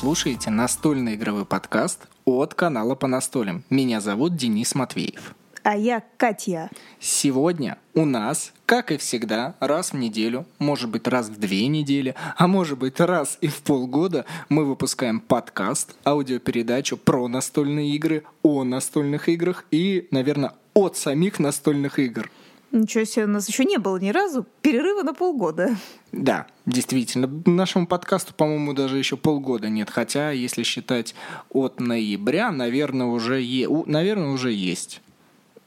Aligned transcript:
Слушаете 0.00 0.48
настольный 0.48 1.14
игровой 1.14 1.44
подкаст 1.44 2.08
от 2.24 2.54
канала 2.54 2.94
по 2.94 3.06
настолям. 3.06 3.64
Меня 3.68 4.00
зовут 4.00 4.34
Денис 4.34 4.74
Матвеев. 4.74 5.34
А 5.62 5.76
я 5.76 6.02
Катя. 6.16 6.70
Сегодня 6.98 7.76
у 7.92 8.06
нас, 8.06 8.54
как 8.64 8.92
и 8.92 8.96
всегда, 8.96 9.56
раз 9.60 9.92
в 9.92 9.96
неделю, 9.96 10.46
может 10.58 10.88
быть 10.88 11.06
раз 11.06 11.28
в 11.28 11.38
две 11.38 11.66
недели, 11.66 12.14
а 12.38 12.46
может 12.46 12.78
быть 12.78 12.98
раз 12.98 13.36
и 13.42 13.48
в 13.48 13.60
полгода 13.60 14.24
мы 14.48 14.64
выпускаем 14.64 15.20
подкаст, 15.20 15.94
аудиопередачу 16.06 16.96
про 16.96 17.28
настольные 17.28 17.94
игры, 17.94 18.24
о 18.42 18.64
настольных 18.64 19.28
играх 19.28 19.66
и, 19.70 20.08
наверное, 20.10 20.54
от 20.72 20.96
самих 20.96 21.38
настольных 21.38 21.98
игр. 21.98 22.30
Ничего 22.72 23.04
себе, 23.04 23.24
у 23.24 23.28
нас 23.28 23.48
еще 23.48 23.64
не 23.64 23.78
было 23.78 23.96
ни 23.96 24.10
разу 24.10 24.46
перерыва 24.62 25.02
на 25.02 25.12
полгода. 25.12 25.76
Да, 26.12 26.46
действительно. 26.66 27.28
Нашему 27.46 27.86
подкасту, 27.86 28.32
по-моему, 28.32 28.74
даже 28.74 28.96
еще 28.96 29.16
полгода 29.16 29.68
нет. 29.68 29.90
Хотя, 29.90 30.30
если 30.30 30.62
считать 30.62 31.14
от 31.50 31.80
ноября, 31.80 32.52
наверное, 32.52 33.06
уже, 33.06 33.40
е... 33.42 33.68
наверное, 33.86 34.28
уже 34.30 34.52
есть. 34.52 35.02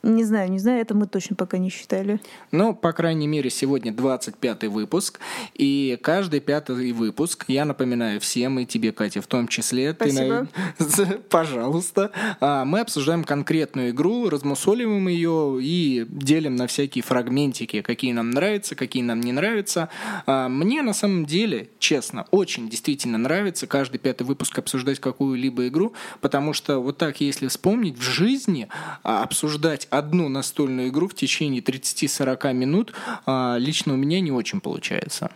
Не 0.03 0.25
знаю, 0.25 0.51
не 0.51 0.59
знаю, 0.59 0.81
это 0.81 0.93
мы 0.93 1.07
точно 1.07 1.37
пока 1.37 1.57
не 1.57 1.69
считали. 1.69 2.19
Ну, 2.51 2.75
по 2.75 2.91
крайней 2.91 3.25
мере, 3.25 3.49
сегодня 3.49 3.93
25 3.93 4.65
выпуск, 4.65 5.21
и 5.53 5.97
каждый 6.01 6.41
пятый 6.41 6.91
выпуск, 6.91 7.45
я 7.47 7.63
напоминаю 7.63 8.19
всем, 8.19 8.59
и 8.59 8.65
тебе, 8.65 8.91
Катя, 8.91 9.21
в 9.21 9.27
том 9.27 9.47
числе, 9.47 9.93
Спасибо. 9.93 10.47
ты, 10.77 11.05
пожалуйста, 11.29 12.11
а, 12.41 12.65
мы 12.65 12.81
обсуждаем 12.81 13.23
конкретную 13.23 13.91
игру, 13.91 14.29
размусоливаем 14.29 15.07
ее 15.07 15.59
и 15.61 16.05
делим 16.09 16.57
на 16.57 16.67
всякие 16.67 17.01
фрагментики, 17.01 17.81
какие 17.81 18.11
нам 18.11 18.31
нравятся, 18.31 18.75
какие 18.75 19.03
нам 19.03 19.21
не 19.21 19.31
нравятся. 19.31 19.87
А, 20.25 20.49
мне, 20.49 20.81
на 20.81 20.93
самом 20.93 21.25
деле, 21.25 21.69
честно, 21.79 22.25
очень 22.31 22.67
действительно 22.67 23.17
нравится 23.17 23.67
каждый 23.67 23.99
пятый 23.99 24.23
выпуск 24.23 24.59
обсуждать 24.59 24.99
какую-либо 24.99 25.69
игру, 25.69 25.93
потому 26.19 26.51
что 26.51 26.79
вот 26.79 26.97
так, 26.97 27.21
если 27.21 27.47
вспомнить, 27.47 27.97
в 27.97 28.01
жизни 28.01 28.67
а, 29.03 29.23
обсуждать 29.23 29.87
одну 29.97 30.29
настольную 30.29 30.89
игру 30.89 31.07
в 31.07 31.13
течение 31.13 31.61
30-40 31.61 32.53
минут 32.53 32.93
а, 33.25 33.57
лично 33.59 33.93
у 33.93 33.97
меня 33.97 34.19
не 34.21 34.31
очень 34.31 34.61
получается. 34.61 35.29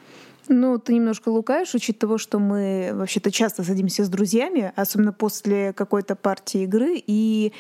Ну, 0.50 0.78
ты 0.78 0.94
немножко 0.94 1.30
лукаешь, 1.30 1.74
учитывая 1.74 2.00
того, 2.00 2.18
что 2.18 2.40
мы 2.40 2.92
вообще-то 2.94 3.32
часто 3.32 3.64
садимся 3.64 4.06
с 4.06 4.10
друзьями, 4.10 4.72
особенно 4.76 5.12
после 5.12 5.74
какой-то 5.74 6.16
партии 6.16 6.64
игры, 6.64 7.04
и 7.06 7.52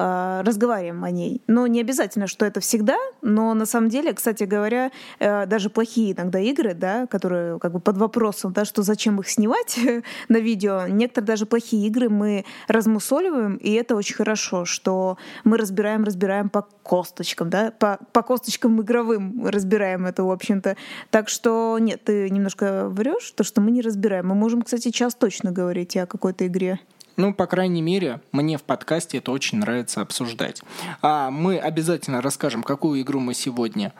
разговариваем 0.00 1.04
о 1.04 1.10
ней. 1.10 1.42
Но 1.46 1.66
не 1.66 1.80
обязательно, 1.80 2.26
что 2.26 2.46
это 2.46 2.60
всегда, 2.60 2.96
но 3.22 3.54
на 3.54 3.66
самом 3.66 3.88
деле, 3.88 4.12
кстати 4.12 4.44
говоря, 4.44 4.90
э, 5.18 5.46
даже 5.46 5.70
плохие 5.70 6.12
иногда 6.12 6.38
игры, 6.38 6.74
да, 6.74 7.06
которые 7.06 7.58
как 7.58 7.72
бы 7.72 7.80
под 7.80 7.98
вопросом, 7.98 8.52
да, 8.52 8.64
что 8.64 8.82
зачем 8.82 9.20
их 9.20 9.28
снимать 9.28 9.78
на 10.28 10.36
видео, 10.38 10.86
некоторые 10.88 11.26
даже 11.26 11.46
плохие 11.46 11.86
игры 11.86 12.08
мы 12.08 12.44
размусоливаем, 12.68 13.56
и 13.56 13.72
это 13.72 13.96
очень 13.96 14.14
хорошо, 14.14 14.64
что 14.64 15.18
мы 15.44 15.56
разбираем, 15.56 16.04
разбираем 16.04 16.48
по 16.48 16.66
косточкам, 16.82 17.50
да, 17.50 17.72
по, 17.78 17.98
по 18.12 18.22
косточкам 18.22 18.80
игровым 18.80 19.46
разбираем 19.46 20.06
это, 20.06 20.24
в 20.24 20.30
общем-то. 20.30 20.76
Так 21.10 21.28
что 21.28 21.78
нет, 21.78 22.02
ты 22.04 22.30
немножко 22.30 22.88
врешь, 22.88 23.30
то, 23.32 23.44
что 23.44 23.60
мы 23.60 23.70
не 23.70 23.80
разбираем. 23.80 24.28
Мы 24.28 24.34
можем, 24.34 24.62
кстати, 24.62 24.90
час 24.90 25.14
точно 25.14 25.52
говорить 25.52 25.96
о 25.96 26.06
какой-то 26.06 26.46
игре. 26.46 26.80
Ну, 27.20 27.34
по 27.34 27.46
крайней 27.46 27.82
мере, 27.82 28.22
мне 28.32 28.56
в 28.56 28.62
подкасте 28.62 29.18
это 29.18 29.30
очень 29.30 29.58
нравится 29.58 30.00
обсуждать. 30.00 30.62
А 31.02 31.30
мы 31.30 31.58
обязательно 31.58 32.22
расскажем, 32.22 32.62
какую 32.62 33.02
игру 33.02 33.20
мы 33.20 33.34
сегодня 33.34 33.92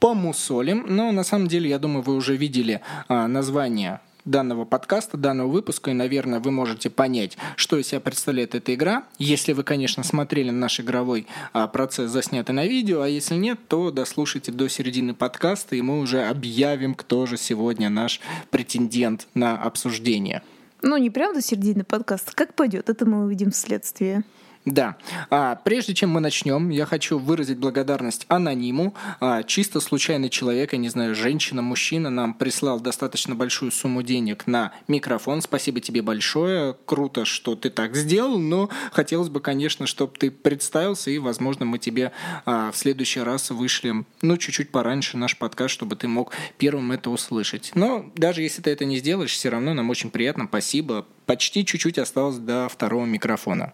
помусолим. 0.00 0.86
Но 0.88 1.12
на 1.12 1.22
самом 1.22 1.48
деле, 1.48 1.68
я 1.68 1.78
думаю, 1.78 2.00
вы 2.00 2.16
уже 2.16 2.34
видели 2.34 2.80
а, 3.08 3.28
название 3.28 4.00
данного 4.24 4.64
подкаста, 4.64 5.18
данного 5.18 5.48
выпуска, 5.48 5.90
и, 5.90 5.94
наверное, 5.94 6.40
вы 6.40 6.50
можете 6.50 6.88
понять, 6.88 7.36
что 7.56 7.76
из 7.76 7.88
себя 7.88 8.00
представляет 8.00 8.54
эта 8.54 8.74
игра, 8.74 9.04
если 9.18 9.52
вы, 9.52 9.64
конечно, 9.64 10.02
смотрели 10.02 10.48
наш 10.48 10.80
игровой 10.80 11.26
а, 11.52 11.68
процесс, 11.68 12.10
заснятый 12.10 12.54
на 12.54 12.64
видео, 12.64 13.02
а 13.02 13.08
если 13.08 13.34
нет, 13.34 13.58
то 13.68 13.90
дослушайте 13.90 14.50
до 14.50 14.70
середины 14.70 15.12
подкаста, 15.12 15.76
и 15.76 15.82
мы 15.82 16.00
уже 16.00 16.22
объявим, 16.22 16.94
кто 16.94 17.26
же 17.26 17.36
сегодня 17.36 17.90
наш 17.90 18.18
претендент 18.50 19.26
на 19.34 19.60
обсуждение. 19.60 20.40
Ну, 20.82 20.96
не 20.96 21.10
прям 21.10 21.32
до 21.32 21.40
середины 21.40 21.84
подкаста. 21.84 22.32
Как 22.34 22.54
пойдет, 22.54 22.90
это 22.90 23.06
мы 23.06 23.24
увидим 23.24 23.52
вследствие. 23.52 24.24
Да. 24.64 24.96
А, 25.28 25.56
прежде 25.56 25.92
чем 25.92 26.10
мы 26.10 26.20
начнем, 26.20 26.68
я 26.68 26.86
хочу 26.86 27.18
выразить 27.18 27.58
благодарность 27.58 28.26
анониму. 28.28 28.94
А, 29.18 29.42
чисто 29.42 29.80
случайный 29.80 30.28
человек, 30.28 30.72
я 30.72 30.78
не 30.78 30.88
знаю, 30.88 31.16
женщина, 31.16 31.62
мужчина, 31.62 32.10
нам 32.10 32.32
прислал 32.32 32.78
достаточно 32.78 33.34
большую 33.34 33.72
сумму 33.72 34.02
денег 34.02 34.46
на 34.46 34.72
микрофон. 34.86 35.42
Спасибо 35.42 35.80
тебе 35.80 36.00
большое. 36.00 36.76
Круто, 36.84 37.24
что 37.24 37.56
ты 37.56 37.70
так 37.70 37.96
сделал, 37.96 38.38
но 38.38 38.68
хотелось 38.92 39.30
бы, 39.30 39.40
конечно, 39.40 39.86
чтобы 39.88 40.16
ты 40.16 40.30
представился, 40.30 41.10
и, 41.10 41.18
возможно, 41.18 41.64
мы 41.64 41.80
тебе 41.80 42.12
а, 42.44 42.70
в 42.70 42.76
следующий 42.76 43.20
раз 43.20 43.50
вышлем, 43.50 44.06
ну, 44.20 44.36
чуть-чуть 44.36 44.70
пораньше 44.70 45.16
наш 45.16 45.36
подкаст, 45.36 45.74
чтобы 45.74 45.96
ты 45.96 46.06
мог 46.06 46.32
первым 46.58 46.92
это 46.92 47.10
услышать. 47.10 47.72
Но 47.74 48.12
даже 48.14 48.42
если 48.42 48.62
ты 48.62 48.70
это 48.70 48.84
не 48.84 48.98
сделаешь, 48.98 49.32
все 49.32 49.48
равно 49.48 49.74
нам 49.74 49.90
очень 49.90 50.10
приятно. 50.10 50.46
Спасибо. 50.46 51.04
Почти 51.26 51.66
чуть-чуть 51.66 51.98
осталось 51.98 52.36
до 52.36 52.68
второго 52.68 53.06
микрофона. 53.06 53.72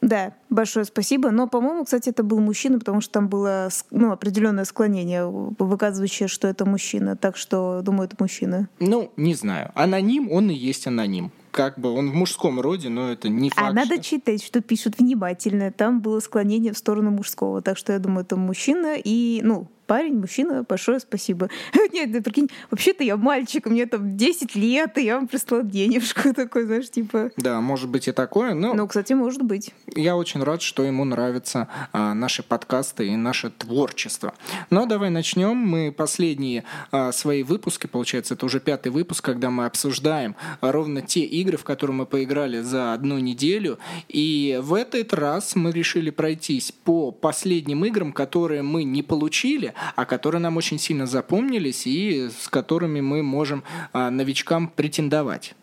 Да, 0.00 0.34
большое 0.50 0.84
спасибо. 0.84 1.30
Но, 1.30 1.48
по-моему, 1.48 1.84
кстати, 1.84 2.10
это 2.10 2.22
был 2.22 2.40
мужчина, 2.40 2.78
потому 2.78 3.00
что 3.00 3.14
там 3.14 3.28
было 3.28 3.68
ну, 3.90 4.12
определенное 4.12 4.64
склонение, 4.64 5.26
выказывающее, 5.26 6.28
что 6.28 6.48
это 6.48 6.64
мужчина. 6.64 7.16
Так 7.16 7.36
что, 7.36 7.80
думаю, 7.82 8.08
это 8.08 8.16
мужчина. 8.18 8.68
Ну, 8.78 9.12
не 9.16 9.34
знаю. 9.34 9.72
Аноним, 9.74 10.30
он 10.30 10.50
и 10.50 10.54
есть 10.54 10.86
аноним 10.86 11.32
как 11.56 11.78
бы 11.78 11.90
он 11.90 12.10
в 12.10 12.14
мужском 12.14 12.60
роде, 12.60 12.90
но 12.90 13.10
это 13.10 13.30
не 13.30 13.48
факт. 13.48 13.70
А 13.70 13.72
надо 13.72 13.94
что... 13.94 14.02
читать, 14.02 14.44
что 14.44 14.60
пишут 14.60 14.98
внимательно. 14.98 15.72
Там 15.72 16.02
было 16.02 16.20
склонение 16.20 16.74
в 16.74 16.76
сторону 16.76 17.10
мужского. 17.10 17.62
Так 17.62 17.78
что 17.78 17.94
я 17.94 17.98
думаю, 17.98 18.24
это 18.24 18.36
мужчина. 18.36 18.96
И, 19.02 19.40
ну, 19.42 19.66
парень, 19.86 20.18
мужчина, 20.18 20.64
большое 20.68 21.00
спасибо. 21.00 21.48
Нет, 21.92 22.12
да, 22.12 22.20
прикинь, 22.20 22.50
вообще-то 22.70 23.04
я 23.04 23.16
мальчик, 23.16 23.66
мне 23.66 23.86
там 23.86 24.16
10 24.16 24.54
лет, 24.56 24.98
и 24.98 25.04
я 25.04 25.16
вам 25.16 25.28
прислал 25.28 25.62
денежку 25.62 26.32
такой, 26.34 26.64
знаешь, 26.64 26.90
типа... 26.90 27.30
Да, 27.36 27.60
может 27.60 27.88
быть 27.88 28.08
и 28.08 28.12
такое, 28.12 28.54
но... 28.54 28.74
Ну, 28.74 28.86
кстати, 28.86 29.12
может 29.12 29.42
быть. 29.42 29.72
Я 29.94 30.16
очень 30.16 30.42
рад, 30.42 30.62
что 30.62 30.82
ему 30.82 31.04
нравятся 31.04 31.68
а, 31.92 32.14
наши 32.14 32.42
подкасты 32.42 33.08
и 33.08 33.16
наше 33.16 33.50
творчество. 33.50 34.34
Но 34.70 34.86
давай 34.86 35.10
начнем. 35.10 35.56
Мы 35.56 35.92
последние 35.92 36.64
а, 36.90 37.12
свои 37.12 37.42
выпуски, 37.42 37.86
получается, 37.86 38.34
это 38.34 38.46
уже 38.46 38.60
пятый 38.60 38.88
выпуск, 38.88 39.24
когда 39.24 39.50
мы 39.50 39.66
обсуждаем 39.66 40.36
ровно 40.60 41.02
те 41.02 41.20
игры, 41.20 41.56
в 41.56 41.64
которые 41.64 41.96
мы 41.96 42.06
поиграли 42.06 42.60
за 42.60 42.92
одну 42.92 43.18
неделю. 43.18 43.78
И 44.08 44.58
в 44.62 44.74
этот 44.74 45.14
раз 45.14 45.56
мы 45.56 45.72
решили 45.72 46.10
пройтись 46.10 46.72
по 46.72 47.12
последним 47.12 47.84
играм, 47.84 48.12
которые 48.12 48.62
мы 48.62 48.84
не 48.84 49.02
получили, 49.02 49.74
а 49.94 50.04
которые 50.04 50.40
нам 50.40 50.56
очень 50.56 50.78
сильно 50.78 51.06
запомнились 51.06 51.86
и 51.86 52.28
с 52.28 52.48
которыми 52.48 53.00
мы 53.00 53.22
можем 53.22 53.64
а, 53.92 54.10
новичкам 54.10 54.68
претендовать. 54.68 55.54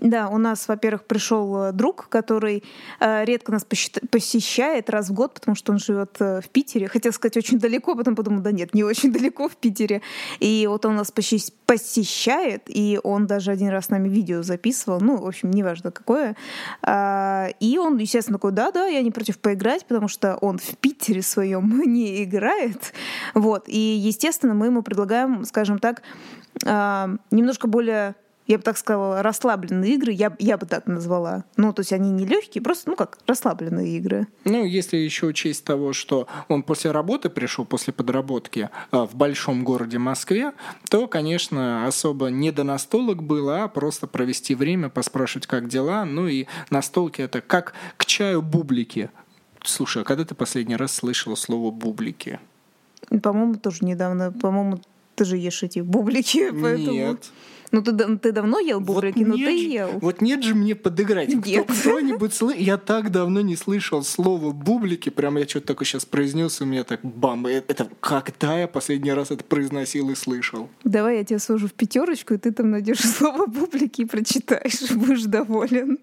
Да, 0.00 0.28
у 0.28 0.38
нас, 0.38 0.68
во-первых, 0.68 1.04
пришел 1.04 1.56
э, 1.56 1.72
друг, 1.72 2.08
который 2.08 2.62
э, 3.00 3.24
редко 3.24 3.50
нас 3.50 3.64
посещает 3.64 4.90
раз 4.90 5.08
в 5.08 5.12
год, 5.12 5.34
потому 5.34 5.56
что 5.56 5.72
он 5.72 5.78
живет 5.80 6.16
э, 6.20 6.40
в 6.40 6.48
Питере. 6.50 6.86
Хотел 6.86 7.12
сказать 7.12 7.36
очень 7.36 7.58
далеко, 7.58 7.96
потом 7.96 8.14
подумал, 8.14 8.40
да 8.40 8.52
нет, 8.52 8.74
не 8.74 8.84
очень 8.84 9.12
далеко 9.12 9.48
в 9.48 9.56
Питере. 9.56 10.00
И 10.38 10.68
вот 10.68 10.84
он 10.84 10.94
нас 10.94 11.10
посещает, 11.10 12.62
и 12.66 13.00
он 13.02 13.26
даже 13.26 13.50
один 13.50 13.70
раз 13.70 13.86
с 13.86 13.88
нами 13.88 14.08
видео 14.08 14.42
записывал, 14.42 15.00
ну, 15.00 15.16
в 15.16 15.26
общем, 15.26 15.50
неважно 15.50 15.90
какое. 15.90 16.36
А, 16.82 17.48
и 17.58 17.76
он, 17.78 17.96
естественно, 17.98 18.38
такой, 18.38 18.52
да-да, 18.52 18.86
я 18.86 19.02
не 19.02 19.10
против 19.10 19.38
поиграть, 19.40 19.84
потому 19.84 20.06
что 20.06 20.36
он 20.36 20.58
в 20.58 20.76
Питере 20.76 21.22
своем 21.22 21.82
не 21.84 22.22
играет. 22.22 22.92
Вот. 23.34 23.64
И, 23.66 23.78
естественно, 23.78 24.54
мы 24.54 24.66
ему 24.66 24.82
предлагаем, 24.82 25.44
скажем 25.44 25.80
так, 25.80 26.02
а, 26.64 27.10
немножко 27.32 27.66
более 27.66 28.14
я 28.48 28.56
бы 28.56 28.64
так 28.64 28.78
сказала, 28.78 29.22
расслабленные 29.22 29.94
игры, 29.94 30.10
я, 30.10 30.34
я 30.38 30.56
бы 30.56 30.64
так 30.64 30.86
назвала. 30.86 31.44
Ну, 31.58 31.72
то 31.74 31.80
есть 31.80 31.92
они 31.92 32.10
не 32.10 32.24
легкие, 32.24 32.62
просто, 32.62 32.88
ну 32.88 32.96
как, 32.96 33.18
расслабленные 33.26 33.96
игры. 33.98 34.26
Ну, 34.44 34.64
если 34.64 34.96
еще 34.96 35.26
учесть 35.26 35.64
того, 35.64 35.92
что 35.92 36.26
он 36.48 36.62
после 36.62 36.90
работы 36.90 37.28
пришел, 37.28 37.66
после 37.66 37.92
подработки 37.92 38.70
а, 38.90 39.06
в 39.06 39.14
большом 39.14 39.64
городе 39.64 39.98
Москве, 39.98 40.52
то, 40.88 41.06
конечно, 41.06 41.86
особо 41.86 42.28
не 42.28 42.50
до 42.50 42.64
настолок 42.64 43.22
было, 43.22 43.64
а 43.64 43.68
просто 43.68 44.06
провести 44.06 44.54
время, 44.54 44.88
поспрашивать, 44.88 45.46
как 45.46 45.68
дела. 45.68 46.06
Ну 46.06 46.26
и 46.26 46.46
настолки 46.70 47.20
это 47.20 47.42
как 47.42 47.74
к 47.98 48.06
чаю 48.06 48.40
бублики. 48.40 49.10
Слушай, 49.62 50.02
а 50.02 50.04
когда 50.06 50.24
ты 50.24 50.34
последний 50.34 50.76
раз 50.76 50.94
слышала 50.94 51.34
слово 51.34 51.70
бублики? 51.70 52.40
По-моему, 53.22 53.56
тоже 53.56 53.84
недавно. 53.84 54.32
По-моему, 54.32 54.80
ты 55.16 55.26
же 55.26 55.36
ешь 55.36 55.62
эти 55.62 55.80
бублики, 55.80 56.50
поэтому... 56.62 56.92
Нет. 56.92 57.30
Ну, 57.70 57.82
ты, 57.82 57.92
ты 58.18 58.32
давно 58.32 58.58
ел 58.58 58.80
бублики, 58.80 59.18
вот 59.18 59.28
но 59.28 59.34
ты 59.34 59.58
же, 59.58 59.64
ел. 59.64 59.90
Вот 60.00 60.20
нет 60.20 60.42
же 60.42 60.54
мне 60.54 60.74
подыграть. 60.74 61.28
Нет. 61.28 61.64
Кто, 61.64 61.74
кто-нибудь 61.74 62.34
слышал? 62.34 62.60
Я 62.60 62.78
так 62.78 63.10
давно 63.10 63.40
не 63.40 63.56
слышал 63.56 64.02
слово 64.02 64.52
бублики. 64.52 65.10
Прям 65.10 65.36
я 65.36 65.46
что-то 65.46 65.68
такое 65.68 65.86
сейчас 65.86 66.04
произнес, 66.04 66.60
и 66.60 66.64
у 66.64 66.66
меня 66.66 66.84
так 66.84 67.00
бам. 67.02 67.46
Это 67.46 67.88
когда 68.00 68.58
я 68.58 68.68
последний 68.68 69.12
раз 69.12 69.30
это 69.30 69.44
произносил 69.44 70.10
и 70.10 70.14
слышал? 70.14 70.68
Давай 70.84 71.18
я 71.18 71.24
тебя 71.24 71.38
сложу 71.38 71.68
в 71.68 71.72
пятерочку, 71.72 72.34
и 72.34 72.38
ты 72.38 72.52
там 72.52 72.70
найдешь 72.70 73.00
слово 73.00 73.46
бублики 73.46 74.02
и 74.02 74.04
прочитаешь. 74.04 74.90
Будешь 74.94 75.24
доволен. 75.24 75.98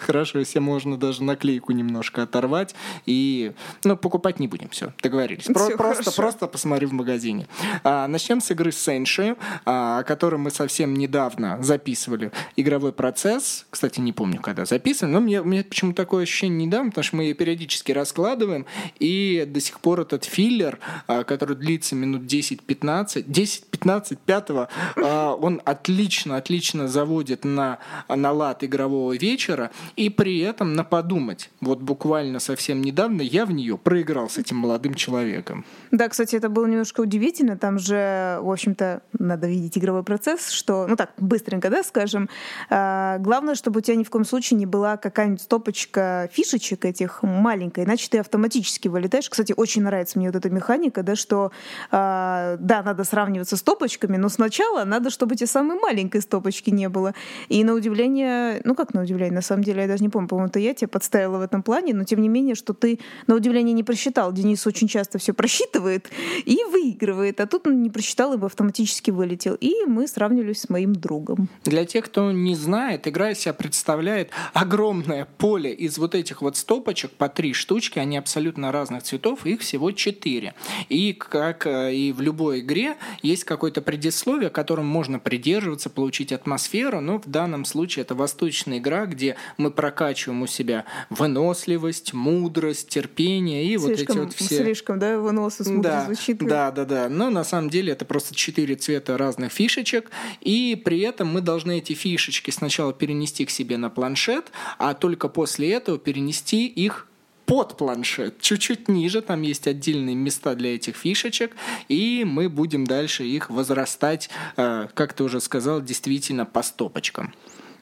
Хорошо, 0.00 0.40
если 0.40 0.58
можно 0.58 0.96
даже 0.96 1.22
наклейку 1.22 1.72
немножко 1.72 2.22
оторвать. 2.22 2.74
И, 3.06 3.52
ну, 3.84 3.96
покупать 3.96 4.38
не 4.40 4.48
будем. 4.48 4.68
Все, 4.68 4.92
договорились. 5.02 5.44
Про- 5.44 5.76
просто, 5.76 6.12
просто 6.12 6.46
посмотри 6.46 6.86
в 6.86 6.92
магазине. 6.92 7.46
А, 7.82 8.06
начнем 8.08 8.40
с 8.40 8.50
игры 8.50 8.72
Сенши, 8.72 9.36
а, 9.64 10.00
о 10.00 10.02
которой 10.04 10.36
мы 10.36 10.50
совсем 10.50 10.94
недавно 11.04 11.62
записывали 11.62 12.32
игровой 12.56 12.92
процесс. 12.92 13.66
Кстати, 13.70 14.00
не 14.00 14.12
помню, 14.12 14.40
когда 14.40 14.64
записывали, 14.64 15.12
но 15.12 15.20
мне, 15.20 15.42
мне 15.42 15.62
почему-то 15.62 15.96
такое 15.96 16.22
ощущение 16.24 16.66
недавно, 16.66 16.90
потому 16.90 17.04
что 17.04 17.16
мы 17.16 17.24
ее 17.24 17.34
периодически 17.34 17.92
раскладываем, 17.92 18.66
и 18.98 19.44
до 19.46 19.60
сих 19.60 19.80
пор 19.80 20.00
этот 20.00 20.24
филлер, 20.24 20.78
а, 21.06 21.24
который 21.24 21.56
длится 21.56 21.94
минут 21.94 22.22
10-15, 22.22 23.24
10-15, 23.26 24.18
пятого, 24.24 24.68
он 24.96 25.60
отлично, 25.64 26.36
отлично 26.36 26.88
заводит 26.88 27.44
на, 27.44 27.78
на 28.08 28.32
лад 28.32 28.64
игрового 28.64 29.16
вечера, 29.16 29.70
и 29.96 30.08
при 30.08 30.40
этом 30.40 30.74
на 30.74 30.84
подумать. 30.84 31.50
Вот 31.60 31.80
буквально 31.80 32.38
совсем 32.40 32.82
недавно 32.82 33.22
я 33.22 33.46
в 33.46 33.52
нее 33.52 33.76
проиграл 33.76 34.30
с 34.30 34.38
этим 34.38 34.56
молодым 34.56 34.94
человеком. 34.94 35.64
Да, 35.90 36.08
кстати, 36.08 36.36
это 36.36 36.48
было 36.48 36.66
немножко 36.66 37.00
удивительно. 37.00 37.56
Там 37.56 37.78
же, 37.78 38.38
в 38.40 38.50
общем-то, 38.50 39.02
надо 39.18 39.46
видеть 39.48 39.76
игровой 39.78 40.02
процесс, 40.02 40.50
что, 40.50 40.86
ну 40.86 40.93
так, 40.96 41.12
быстренько, 41.18 41.70
да, 41.70 41.82
скажем. 41.82 42.28
А, 42.70 43.18
главное, 43.18 43.54
чтобы 43.54 43.78
у 43.78 43.80
тебя 43.80 43.96
ни 43.96 44.04
в 44.04 44.10
коем 44.10 44.24
случае 44.24 44.58
не 44.58 44.66
была 44.66 44.96
какая-нибудь 44.96 45.42
стопочка 45.42 46.28
фишечек 46.32 46.84
этих 46.84 47.22
маленькая, 47.22 47.84
иначе 47.84 48.08
ты 48.10 48.18
автоматически 48.18 48.88
вылетаешь. 48.88 49.28
Кстати, 49.28 49.52
очень 49.56 49.82
нравится 49.82 50.18
мне 50.18 50.28
вот 50.28 50.36
эта 50.36 50.50
механика, 50.50 51.02
да, 51.02 51.16
что, 51.16 51.52
а, 51.90 52.56
да, 52.58 52.82
надо 52.82 53.04
сравниваться 53.04 53.56
с 53.56 53.60
стопочками, 53.60 54.18
но 54.18 54.28
сначала 54.28 54.84
надо, 54.84 55.10
чтобы 55.10 55.36
те 55.36 55.46
самой 55.46 55.78
маленькой 55.78 56.20
стопочки 56.20 56.70
не 56.70 56.88
было. 56.88 57.14
И 57.48 57.64
на 57.64 57.72
удивление, 57.72 58.60
ну 58.64 58.74
как 58.74 58.92
на 58.92 59.02
удивление, 59.02 59.34
на 59.34 59.42
самом 59.42 59.64
деле, 59.64 59.82
я 59.82 59.88
даже 59.88 60.02
не 60.02 60.10
помню, 60.10 60.28
по-моему, 60.28 60.48
это 60.48 60.58
я 60.58 60.74
тебя 60.74 60.88
подставила 60.88 61.38
в 61.38 61.42
этом 61.42 61.62
плане, 61.62 61.94
но 61.94 62.04
тем 62.04 62.20
не 62.20 62.28
менее, 62.28 62.54
что 62.54 62.74
ты 62.74 63.00
на 63.26 63.34
удивление 63.34 63.72
не 63.72 63.82
просчитал. 63.82 64.32
Денис 64.32 64.66
очень 64.66 64.88
часто 64.88 65.18
все 65.18 65.32
просчитывает 65.32 66.10
и 66.44 66.58
выигрывает, 66.70 67.40
а 67.40 67.46
тут 67.46 67.66
он 67.66 67.82
не 67.82 67.90
просчитал 67.90 68.34
и 68.34 68.36
бы 68.36 68.46
автоматически 68.46 69.10
вылетел. 69.10 69.56
И 69.60 69.86
мы 69.86 70.06
сравнивались 70.06 70.60
с 70.60 70.68
моим 70.84 70.94
другом. 70.94 71.48
Для 71.64 71.84
тех, 71.84 72.04
кто 72.06 72.32
не 72.32 72.54
знает, 72.54 73.08
игра 73.08 73.30
из 73.30 73.40
себя 73.40 73.54
представляет 73.54 74.30
огромное 74.52 75.26
поле 75.38 75.72
из 75.72 75.98
вот 75.98 76.14
этих 76.14 76.42
вот 76.42 76.56
стопочек 76.56 77.10
по 77.12 77.28
три 77.28 77.52
штучки, 77.52 77.98
они 77.98 78.16
абсолютно 78.16 78.72
разных 78.72 79.02
цветов, 79.02 79.46
их 79.46 79.60
всего 79.60 79.90
четыре. 79.92 80.54
И 80.88 81.12
как 81.12 81.66
э, 81.66 81.94
и 81.94 82.12
в 82.12 82.20
любой 82.20 82.60
игре 82.60 82.96
есть 83.22 83.44
какое-то 83.44 83.80
предисловие, 83.82 84.50
которым 84.50 84.86
можно 84.86 85.18
придерживаться, 85.18 85.90
получить 85.90 86.32
атмосферу, 86.32 87.00
но 87.00 87.18
в 87.18 87.26
данном 87.26 87.64
случае 87.64 88.02
это 88.02 88.14
восточная 88.14 88.78
игра, 88.78 89.06
где 89.06 89.36
мы 89.56 89.70
прокачиваем 89.70 90.42
у 90.42 90.46
себя 90.46 90.84
выносливость, 91.10 92.12
мудрость, 92.12 92.88
терпение 92.88 93.64
и 93.64 93.78
слишком, 93.78 93.88
вот 93.88 93.98
эти 93.98 94.18
вот 94.18 94.34
все... 94.34 94.62
Слишком, 94.62 94.98
да, 94.98 95.18
выносливость, 95.18 95.80
да, 95.80 96.04
звучит. 96.04 96.38
Да, 96.38 96.70
да, 96.70 96.84
да. 96.84 97.08
Но 97.08 97.30
на 97.30 97.44
самом 97.44 97.70
деле 97.70 97.92
это 97.92 98.04
просто 98.04 98.34
четыре 98.34 98.74
цвета 98.74 99.16
разных 99.16 99.52
фишечек, 99.52 100.10
и 100.40 100.73
при 100.76 101.00
этом 101.00 101.28
мы 101.28 101.40
должны 101.40 101.78
эти 101.78 101.92
фишечки 101.92 102.50
сначала 102.50 102.92
перенести 102.92 103.44
к 103.44 103.50
себе 103.50 103.76
на 103.76 103.90
планшет, 103.90 104.50
а 104.78 104.94
только 104.94 105.28
после 105.28 105.72
этого 105.72 105.98
перенести 105.98 106.66
их 106.66 107.08
под 107.46 107.76
планшет, 107.76 108.40
чуть-чуть 108.40 108.88
ниже, 108.88 109.20
там 109.20 109.42
есть 109.42 109.66
отдельные 109.66 110.14
места 110.14 110.54
для 110.54 110.74
этих 110.74 110.96
фишечек, 110.96 111.52
и 111.88 112.24
мы 112.26 112.48
будем 112.48 112.86
дальше 112.86 113.24
их 113.24 113.50
возрастать, 113.50 114.30
э, 114.56 114.88
как 114.94 115.12
ты 115.12 115.24
уже 115.24 115.40
сказал, 115.40 115.82
действительно 115.82 116.46
по 116.46 116.62
стопочкам. 116.62 117.34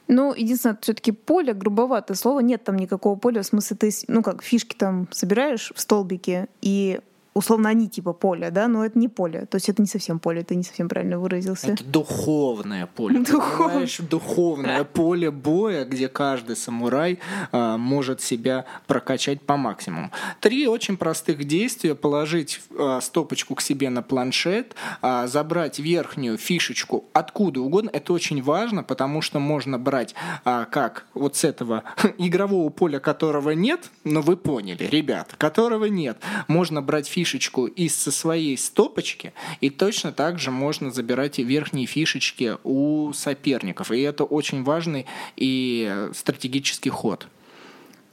Ну, 0.09 0.33
единственное, 0.33 0.77
все-таки 0.81 1.11
поле 1.13 1.53
грубоватое 1.53 2.15
слово. 2.17 2.41
Нет 2.41 2.63
там 2.65 2.75
никакого 2.75 3.17
поля. 3.17 3.41
В 3.41 3.45
смысле, 3.45 3.77
ты, 3.77 3.89
ну 4.07 4.21
как, 4.21 4.43
фишки 4.43 4.75
там 4.75 5.07
собираешь 5.11 5.71
в 5.73 5.79
столбике, 5.79 6.49
и 6.61 6.99
условно 7.33 7.69
они 7.69 7.89
типа 7.89 8.13
поле, 8.13 8.51
да, 8.51 8.67
но 8.67 8.85
это 8.85 8.97
не 8.97 9.07
поле. 9.07 9.45
То 9.45 9.55
есть 9.55 9.69
это 9.69 9.81
не 9.81 9.87
совсем 9.87 10.19
поле, 10.19 10.43
ты 10.43 10.55
не 10.55 10.63
совсем 10.63 10.87
правильно 10.87 11.19
выразился. 11.19 11.71
Это 11.71 11.83
духовное 11.83 12.87
поле. 12.87 13.19
Духов... 13.19 14.09
духовное 14.09 14.83
поле 14.83 15.31
боя, 15.31 15.85
где 15.85 16.07
каждый 16.07 16.55
самурай 16.55 17.19
а, 17.51 17.77
может 17.77 18.21
себя 18.21 18.65
прокачать 18.87 19.41
по 19.41 19.57
максимуму. 19.57 20.11
Три 20.39 20.67
очень 20.67 20.97
простых 20.97 21.45
действия. 21.45 21.95
Положить 21.95 22.61
а, 22.77 23.01
стопочку 23.01 23.55
к 23.55 23.61
себе 23.61 23.89
на 23.89 24.01
планшет, 24.01 24.75
а, 25.01 25.27
забрать 25.27 25.79
верхнюю 25.79 26.37
фишечку 26.37 27.05
откуда 27.13 27.61
угодно. 27.61 27.89
Это 27.93 28.13
очень 28.13 28.41
важно, 28.41 28.83
потому 28.83 29.21
что 29.21 29.39
можно 29.39 29.79
брать 29.79 30.15
а, 30.45 30.65
как 30.65 31.05
вот 31.13 31.35
с 31.35 31.43
этого 31.43 31.83
игрового 32.17 32.69
поля, 32.69 32.99
которого 32.99 33.51
нет, 33.51 33.89
но 34.03 34.21
вы 34.21 34.37
поняли, 34.37 34.83
ребят, 34.83 35.35
которого 35.37 35.85
нет. 35.85 36.17
Можно 36.47 36.81
брать 36.81 37.07
фишечку 37.07 37.22
фишечку 37.23 37.67
из 37.67 37.95
со 37.95 38.11
своей 38.11 38.57
стопочки, 38.57 39.33
и 39.61 39.69
точно 39.69 40.11
так 40.11 40.39
же 40.39 40.51
можно 40.51 40.91
забирать 40.91 41.39
и 41.39 41.43
верхние 41.43 41.85
фишечки 41.85 42.57
у 42.63 43.13
соперников. 43.13 43.91
И 43.91 44.01
это 44.01 44.25
очень 44.25 44.63
важный 44.63 45.05
и 45.37 46.09
стратегический 46.13 46.89
ход. 46.89 47.27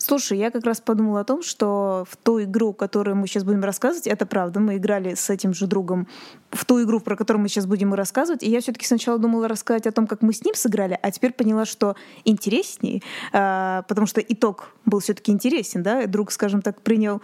Слушай, 0.03 0.39
я 0.39 0.51
как 0.51 0.65
раз 0.65 0.81
подумала 0.81 1.21
о 1.21 1.25
том, 1.25 1.43
что 1.43 2.07
в 2.09 2.17
ту 2.17 2.43
игру, 2.43 2.73
которую 2.73 3.17
мы 3.17 3.27
сейчас 3.27 3.45
будем 3.45 3.63
рассказывать, 3.63 4.07
это 4.07 4.25
правда, 4.25 4.59
мы 4.59 4.79
играли 4.79 5.15
с 5.15 5.29
этим 5.29 5.53
же 5.53 5.67
другом 5.67 6.09
в 6.51 6.65
ту 6.65 6.83
игру, 6.83 7.01
про 7.01 7.17
которую 7.17 7.43
мы 7.43 7.49
сейчас 7.51 7.67
будем 7.67 7.93
рассказывать, 7.93 8.43
и 8.43 8.51
я 8.51 8.63
все-таки 8.63 8.87
сначала 8.87 9.19
думала 9.19 9.47
рассказать 9.47 9.87
о 9.87 9.93
том, 9.93 10.07
как 10.07 10.23
мы 10.23 10.33
с 10.33 10.43
ним 10.43 10.55
сыграли, 10.55 10.99
а 11.03 11.11
теперь 11.11 11.33
поняла, 11.33 11.67
что 11.67 11.97
интереснее, 12.25 13.03
а, 13.33 13.83
потому 13.83 14.07
что 14.07 14.23
итог 14.23 14.75
был 14.87 15.01
все-таки 15.01 15.33
интересен, 15.33 15.83
да, 15.83 16.07
друг, 16.07 16.33
скажем 16.33 16.63
так, 16.63 16.81
принял 16.81 17.21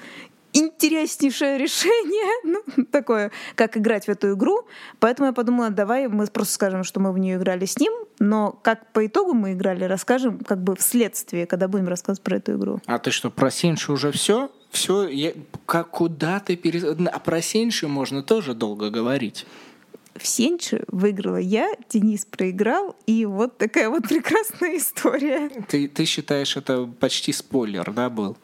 интереснейшее 0.56 1.58
решение, 1.58 2.40
ну, 2.76 2.84
такое, 2.90 3.30
как 3.54 3.76
играть 3.76 4.06
в 4.06 4.08
эту 4.08 4.34
игру. 4.34 4.66
Поэтому 4.98 5.26
я 5.26 5.32
подумала, 5.32 5.70
давай 5.70 6.08
мы 6.08 6.26
просто 6.26 6.54
скажем, 6.54 6.84
что 6.84 7.00
мы 7.00 7.12
в 7.12 7.18
нее 7.18 7.36
играли 7.36 7.64
с 7.64 7.78
ним, 7.78 7.92
но 8.18 8.52
как 8.62 8.92
по 8.92 9.06
итогу 9.06 9.34
мы 9.34 9.52
играли, 9.52 9.84
расскажем 9.84 10.38
как 10.38 10.62
бы 10.62 10.76
вследствие, 10.76 11.46
когда 11.46 11.68
будем 11.68 11.88
рассказывать 11.88 12.22
про 12.22 12.36
эту 12.36 12.56
игру. 12.56 12.80
А 12.86 12.98
ты 12.98 13.10
что, 13.10 13.30
про 13.30 13.50
Синши 13.50 13.92
уже 13.92 14.12
все? 14.12 14.50
Все, 14.70 15.08
я, 15.08 15.32
как, 15.64 15.90
куда 15.90 16.40
ты 16.40 16.56
перес... 16.56 16.84
А 16.84 17.18
про 17.18 17.40
Синши 17.40 17.88
можно 17.88 18.22
тоже 18.22 18.54
долго 18.54 18.90
говорить. 18.90 19.46
В 20.18 20.26
Сенчи 20.26 20.82
выиграла 20.88 21.36
я, 21.36 21.74
Денис 21.90 22.24
проиграл, 22.24 22.96
и 23.06 23.26
вот 23.26 23.58
такая 23.58 23.88
вот 23.90 24.02
прекрасная 24.08 24.76
история. 24.76 25.50
Ты, 25.68 25.88
ты 25.88 26.04
считаешь, 26.04 26.56
это 26.56 26.86
почти 26.86 27.32
спойлер, 27.32 27.92
да, 27.92 28.08
был? 28.10 28.36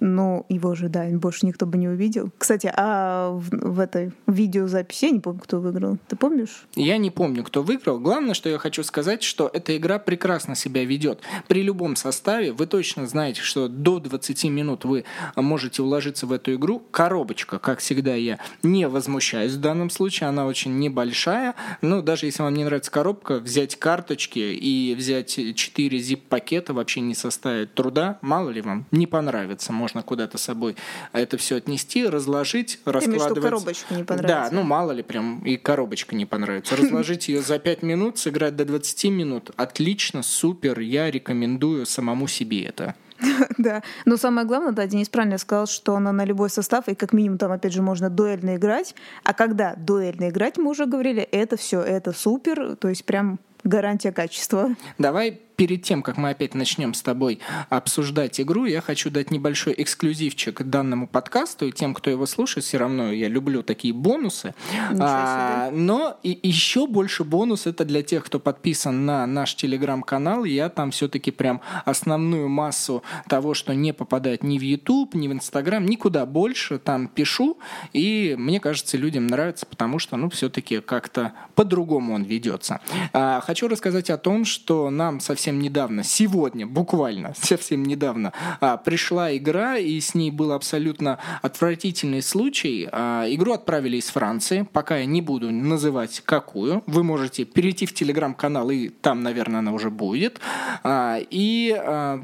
Ну, 0.00 0.46
его 0.48 0.74
же, 0.74 0.88
да, 0.88 1.06
больше 1.12 1.46
никто 1.46 1.66
бы 1.66 1.78
не 1.78 1.88
увидел. 1.88 2.30
Кстати, 2.38 2.72
а 2.74 3.30
в, 3.30 3.50
в 3.50 3.80
этой 3.80 4.12
видеозаписи 4.26 5.06
я 5.06 5.10
не 5.10 5.20
помню, 5.20 5.40
кто 5.40 5.60
выиграл. 5.60 5.98
Ты 6.08 6.16
помнишь? 6.16 6.66
Я 6.74 6.98
не 6.98 7.10
помню, 7.10 7.44
кто 7.44 7.62
выиграл. 7.62 7.98
Главное, 7.98 8.34
что 8.34 8.48
я 8.48 8.58
хочу 8.58 8.82
сказать, 8.82 9.22
что 9.22 9.50
эта 9.52 9.76
игра 9.76 9.98
прекрасно 9.98 10.54
себя 10.54 10.84
ведет. 10.84 11.20
При 11.48 11.62
любом 11.62 11.96
составе 11.96 12.52
вы 12.52 12.66
точно 12.66 13.06
знаете, 13.06 13.40
что 13.42 13.68
до 13.68 13.98
20 13.98 14.44
минут 14.44 14.84
вы 14.84 15.04
можете 15.36 15.82
уложиться 15.82 16.26
в 16.26 16.32
эту 16.32 16.54
игру. 16.54 16.82
Коробочка, 16.90 17.58
как 17.58 17.80
всегда, 17.80 18.14
я 18.14 18.38
не 18.62 18.88
возмущаюсь 18.88 19.52
в 19.52 19.60
данном 19.60 19.90
случае. 19.90 20.28
Она 20.28 20.46
очень 20.46 20.78
небольшая. 20.78 21.54
Но 21.82 22.02
даже 22.02 22.26
если 22.26 22.42
вам 22.42 22.54
не 22.54 22.64
нравится 22.64 22.90
коробка, 22.90 23.38
взять 23.38 23.76
карточки 23.76 24.38
и 24.38 24.94
взять 24.94 25.38
4 25.54 25.98
zip-пакета 25.98 26.74
вообще 26.74 27.00
не 27.00 27.14
составит 27.14 27.74
труда. 27.74 28.18
Мало 28.20 28.50
ли 28.50 28.60
вам 28.60 28.86
не 28.90 29.06
понравится 29.06 29.72
можно 29.88 30.02
куда-то 30.02 30.38
с 30.38 30.42
собой 30.42 30.76
это 31.12 31.36
все 31.36 31.56
отнести, 31.56 32.06
разложить, 32.06 32.80
раскладывать. 32.84 33.32
Что 33.32 33.40
коробочка 33.40 33.94
не 33.94 34.04
понравится. 34.04 34.50
Да, 34.50 34.56
ну 34.56 34.62
мало 34.62 34.92
ли 34.92 35.02
прям 35.02 35.40
и 35.40 35.56
коробочка 35.56 36.14
не 36.14 36.26
понравится. 36.26 36.76
Разложить 36.76 37.28
ее 37.28 37.42
за 37.42 37.58
5 37.58 37.82
минут, 37.82 38.18
сыграть 38.18 38.56
до 38.56 38.64
20 38.64 39.04
минут. 39.04 39.50
Отлично, 39.56 40.22
супер, 40.22 40.80
я 40.80 41.10
рекомендую 41.10 41.86
самому 41.86 42.28
себе 42.28 42.64
это. 42.64 42.94
Да, 43.58 43.82
но 44.04 44.16
самое 44.16 44.46
главное, 44.46 44.72
да, 44.72 44.86
Денис 44.86 45.08
правильно 45.08 45.38
сказал, 45.38 45.66
что 45.66 45.96
она 45.96 46.12
на 46.12 46.24
любой 46.24 46.50
состав, 46.50 46.86
и 46.88 46.94
как 46.94 47.12
минимум 47.12 47.38
там, 47.38 47.50
опять 47.50 47.72
же, 47.72 47.82
можно 47.82 48.08
дуэльно 48.08 48.54
играть. 48.54 48.94
А 49.24 49.34
когда 49.34 49.74
дуэльно 49.74 50.28
играть, 50.28 50.58
мы 50.58 50.70
уже 50.70 50.86
говорили, 50.86 51.22
это 51.22 51.56
все, 51.56 51.80
это 51.80 52.12
супер, 52.12 52.76
то 52.76 52.88
есть 52.88 53.04
прям 53.04 53.40
гарантия 53.64 54.12
качества. 54.12 54.76
Давай 54.98 55.40
перед 55.58 55.82
тем, 55.82 56.02
как 56.02 56.16
мы 56.16 56.30
опять 56.30 56.54
начнем 56.54 56.94
с 56.94 57.02
тобой 57.02 57.40
обсуждать 57.68 58.40
игру, 58.40 58.64
я 58.64 58.80
хочу 58.80 59.10
дать 59.10 59.32
небольшой 59.32 59.74
эксклюзивчик 59.76 60.62
данному 60.62 61.08
подкасту, 61.08 61.66
и 61.66 61.72
тем, 61.72 61.94
кто 61.94 62.10
его 62.10 62.26
слушает, 62.26 62.64
все 62.64 62.78
равно 62.78 63.10
я 63.10 63.26
люблю 63.26 63.64
такие 63.64 63.92
бонусы. 63.92 64.54
А, 65.00 65.72
но 65.72 66.16
и 66.22 66.38
еще 66.44 66.86
больше 66.86 67.24
бонус 67.24 67.66
это 67.66 67.84
для 67.84 68.04
тех, 68.04 68.24
кто 68.24 68.38
подписан 68.38 69.04
на 69.04 69.26
наш 69.26 69.56
телеграм-канал. 69.56 70.44
Я 70.44 70.68
там 70.68 70.92
все-таки 70.92 71.32
прям 71.32 71.60
основную 71.84 72.48
массу 72.48 73.02
того, 73.28 73.54
что 73.54 73.74
не 73.74 73.92
попадает 73.92 74.44
ни 74.44 74.60
в 74.60 74.62
YouTube, 74.62 75.14
ни 75.14 75.26
в 75.26 75.32
Instagram, 75.32 75.86
никуда 75.86 76.24
больше 76.24 76.78
там 76.78 77.08
пишу. 77.08 77.58
И 77.92 78.36
мне 78.38 78.60
кажется, 78.60 78.96
людям 78.96 79.26
нравится, 79.26 79.66
потому 79.66 79.98
что, 79.98 80.16
ну, 80.16 80.30
все-таки 80.30 80.80
как-то 80.80 81.32
по-другому 81.56 82.14
он 82.14 82.22
ведется. 82.22 82.80
А, 83.12 83.40
хочу 83.40 83.66
рассказать 83.66 84.08
о 84.10 84.18
том, 84.18 84.44
что 84.44 84.88
нам 84.90 85.18
совсем 85.18 85.47
недавно, 85.56 86.02
сегодня, 86.04 86.66
буквально, 86.66 87.34
совсем 87.40 87.82
недавно, 87.84 88.32
а, 88.60 88.76
пришла 88.76 89.36
игра, 89.36 89.76
и 89.78 89.98
с 90.00 90.14
ней 90.14 90.30
был 90.30 90.52
абсолютно 90.52 91.18
отвратительный 91.42 92.22
случай. 92.22 92.88
А, 92.90 93.24
игру 93.28 93.52
отправили 93.52 93.96
из 93.96 94.08
Франции, 94.08 94.66
пока 94.72 94.98
я 94.98 95.06
не 95.06 95.22
буду 95.22 95.50
называть 95.50 96.22
какую. 96.24 96.82
Вы 96.86 97.04
можете 97.04 97.44
перейти 97.44 97.86
в 97.86 97.94
телеграм-канал, 97.94 98.70
и 98.70 98.88
там, 98.88 99.22
наверное, 99.22 99.60
она 99.60 99.72
уже 99.72 99.90
будет. 99.90 100.40
А, 100.82 101.18
и 101.18 101.74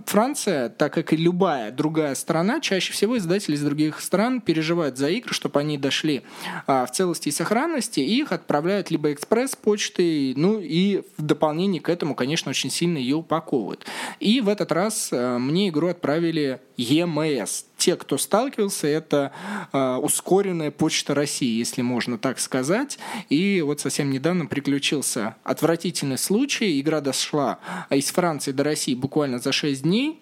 Франция, 0.07 0.69
так 0.69 0.93
как 0.93 1.13
и 1.13 1.17
любая 1.17 1.71
другая 1.71 2.15
страна, 2.15 2.61
чаще 2.61 2.93
всего 2.93 3.17
издатели 3.17 3.55
из 3.55 3.63
других 3.63 4.01
стран 4.01 4.41
переживают 4.41 4.99
за 4.99 5.09
игры, 5.09 5.33
чтобы 5.33 5.61
они 5.61 5.79
дошли 5.79 6.23
в 6.67 6.89
целости 6.93 7.29
и 7.29 7.33
сохранности, 7.33 8.01
и 8.01 8.21
их 8.21 8.33
отправляют 8.33 8.91
либо 8.91 9.13
экспресс-почтой, 9.13 10.35
ну 10.37 10.61
и 10.61 11.03
в 11.17 11.23
дополнение 11.23 11.81
к 11.81 11.89
этому, 11.89 12.15
конечно, 12.15 12.51
очень 12.51 12.71
сильно 12.71 12.99
ее 12.99 13.14
упаковывают. 13.15 13.87
И 14.21 14.41
в 14.41 14.49
этот 14.49 14.73
раз 14.73 15.11
мне 15.13 15.69
игру 15.69 15.89
отправили 15.89 16.61
EMS. 16.77 17.65
Те, 17.77 17.97
кто 17.97 18.19
сталкивался, 18.19 18.87
это 18.87 19.33
э, 19.73 19.97
ускоренная 19.97 20.71
почта 20.71 21.15
России, 21.15 21.59
если 21.59 21.83
можно 21.83 22.19
так 22.19 22.39
сказать. 22.39 22.99
И 23.29 23.61
вот 23.63 23.81
совсем 23.81 24.11
недавно 24.11 24.47
приключился 24.47 25.37
отвратительный 25.45 26.19
случай. 26.19 26.81
Игра 26.81 27.01
дошла 27.01 27.59
из 27.91 28.11
Франции 28.11 28.53
до 28.53 28.65
России 28.65 28.95
буквально 28.95 29.39
за 29.39 29.53
6 29.53 29.83
дней. 29.83 30.21